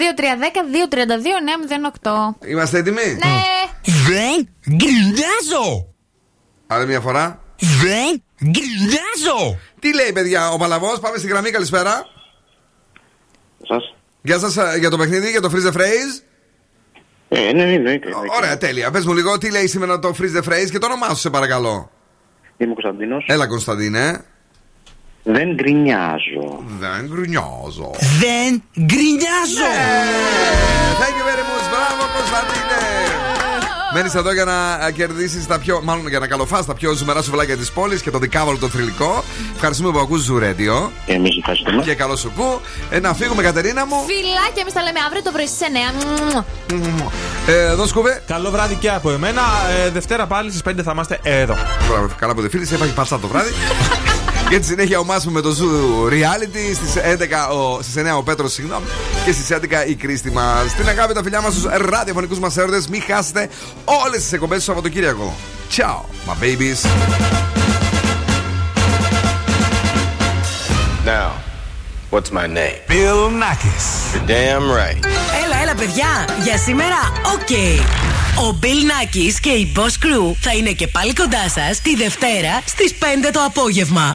2310-232-908. 2.04 2.48
Είμαστε 2.48 2.78
έτοιμοι; 2.78 3.18
Ναι. 3.24 3.42
Δεν 4.08 4.50
γκρινιάζω! 4.76 5.94
Άλλη 6.68 6.86
μια 6.86 7.00
φορά. 7.00 7.40
Δεν 7.60 8.24
γκρινιάζω! 8.44 9.60
Τι 9.80 9.94
λέει, 9.94 10.12
παιδιά, 10.14 10.50
ο 10.50 10.58
Παλαβός, 10.58 11.00
πάμε 11.00 11.18
στη 11.18 11.28
γραμμή, 11.28 11.50
καλησπέρα. 11.50 12.06
Σας. 13.68 13.96
Γεια 14.22 14.40
σας 14.40 14.78
για 14.80 14.90
το 14.90 14.98
παιχνίδι, 14.98 15.30
για 15.30 15.42
το 15.42 15.52
Freeze 15.54 15.72
the 15.72 15.74
Phrase. 15.78 16.22
Ε, 17.30 17.52
ναι, 17.52 17.66
ναι, 17.66 17.74
εννοείται. 17.74 18.10
Ωραία, 18.38 18.58
τέλεια. 18.58 18.92
Πες 18.92 19.06
μου 19.06 19.14
λίγο, 19.14 19.38
τι 19.38 19.52
λέει 19.52 19.68
σήμερα 19.68 20.00
το 20.00 20.16
Freeze 20.20 20.38
the 20.38 20.44
Phrase 20.50 20.70
και 20.72 20.78
το 20.78 20.86
όνομά 20.86 21.08
σου, 21.08 21.16
σε 21.16 21.30
παρακαλώ. 21.30 21.92
Είμαι 22.58 22.72
ο 22.72 22.74
Κωνσταντίνος. 22.74 23.26
Έλα, 23.28 23.48
Κωνσταντίνε. 23.48 24.26
Δεν 25.28 25.54
γκρινιάζω. 25.54 26.64
Δεν 26.80 27.06
γκρινιάζω. 27.08 27.92
Δεν 28.20 28.64
γκρινιάζω. 28.86 29.72
Thank 31.02 31.16
you 31.20 31.26
very 31.30 31.46
much. 31.52 31.66
Μπράβο, 31.72 32.04
Κωνσταντίνε. 32.18 32.80
Μένεις 33.94 34.16
εδώ 34.16 34.34
για 34.34 34.46
να 34.46 34.92
κερδίσεις 34.92 35.48
τα 35.48 35.60
πιο. 35.60 35.82
Μάλλον 35.84 36.08
για 36.08 36.20
να 36.20 36.28
καλοφάς 36.28 36.66
τα 36.66 36.74
πιο 36.74 36.94
ζουμερά 36.94 37.22
σουβλάκια 37.22 37.58
της 37.58 37.72
πόλης 37.72 38.02
και 38.02 38.12
το 38.12 38.18
δικάβολο 38.20 38.58
το 38.58 38.68
θρηλυκό. 38.70 39.24
Ευχαριστούμε 39.54 39.92
που 39.92 40.00
ακούς 40.00 40.22
Ζουρέντιο. 40.22 40.92
Εμείς 41.06 41.38
ευχαριστούμε. 41.38 41.84
Και 41.84 41.94
καλό 41.96 42.16
σου 42.16 42.32
κου. 42.36 42.62
Ε, 42.90 43.00
να 43.00 43.14
φύγουμε, 43.14 43.44
Κατερίνα 43.44 43.86
μου. 43.86 43.96
Φιλάκια, 44.08 44.62
εμείς 44.62 44.74
τα 44.74 44.82
λέμε 44.84 45.00
αύριο 45.06 45.22
το 45.24 45.32
πρωί 45.32 45.48
στι 45.48 45.66
9. 46.36 46.46
Ε, 47.48 47.72
εδώ 47.72 47.86
σκουβέ. 47.86 48.24
Καλό 48.28 48.52
βράδυ 48.52 48.76
και 48.76 48.90
από 48.90 49.12
εμένα. 49.12 49.42
Ε, 49.86 49.90
Δευτέρα 49.90 50.26
πάλι 50.28 50.50
στις 50.50 50.62
5 50.70 50.84
θα 50.84 50.92
είμαστε 50.92 51.20
εδώ. 51.24 51.56
Μπράβο, 51.90 52.08
καλά 52.18 52.34
που 52.34 52.42
δεν 52.42 52.50
φίλησε, 52.50 52.76
έφαγε 52.76 52.92
πατσά 52.92 53.20
το 53.20 53.28
βράδυ. 53.28 53.50
Και 54.50 54.60
στη 54.60 54.66
συνέχεια 54.66 55.00
ο 55.00 55.04
Μάσου 55.04 55.32
με 55.32 55.42
το 55.42 55.50
Zoo 55.60 56.12
Reality. 56.12 56.76
Στις 56.76 56.94
11 57.50 57.54
ο, 57.54 57.82
στις 57.82 58.04
9 58.14 58.18
ο 58.18 58.24
Πέτρος, 58.24 58.54
συγγνώμη. 58.54 58.86
Και 59.26 59.32
στις 59.32 59.52
11 59.52 59.88
η 59.88 59.96
Κρίστη 59.96 60.32
μας. 60.32 60.70
Στην 60.70 60.88
αγάπη 60.88 61.14
τα 61.14 61.24
φιλιά 61.24 61.42
μας 61.42 61.54
στους 61.54 61.66
ραδιοφωνικούς 61.90 62.40
μας 62.40 62.58
έρωτες. 62.58 62.88
Μην 62.88 63.02
χάσετε 63.08 63.50
όλες 64.06 64.22
τις 64.22 64.32
εκπομπές 64.32 64.58
του 64.58 64.64
Σαββατοκύριακου. 64.64 65.36
Ciao, 65.78 66.06
my 66.28 66.36
babies. 66.44 66.80
Now, 71.06 71.30
what's 72.12 72.32
my 72.32 72.48
name? 72.48 72.78
Bill 72.88 73.30
Nakis. 73.44 73.86
You're 74.14 74.28
damn 74.28 74.66
right. 74.80 75.02
Έλα, 75.44 75.62
έλα, 75.62 75.76
παιδιά. 75.76 76.28
Για 76.44 76.58
σήμερα, 76.58 76.98
οκ. 77.34 77.50
Ο 78.38 78.58
Bill 78.62 78.66
Nakis 78.66 79.34
και 79.42 79.50
η 79.50 79.72
Boss 79.76 79.82
Crew 79.82 80.36
θα 80.42 80.54
είναι 80.54 80.72
και 80.72 80.88
πάλι 80.88 81.14
κοντά 81.14 81.50
σας 81.50 81.82
τη 81.82 81.96
Δευτέρα 81.96 82.62
στις 82.66 82.96
5 83.00 83.30
το 83.32 83.40
απόγευμα. 83.46 84.14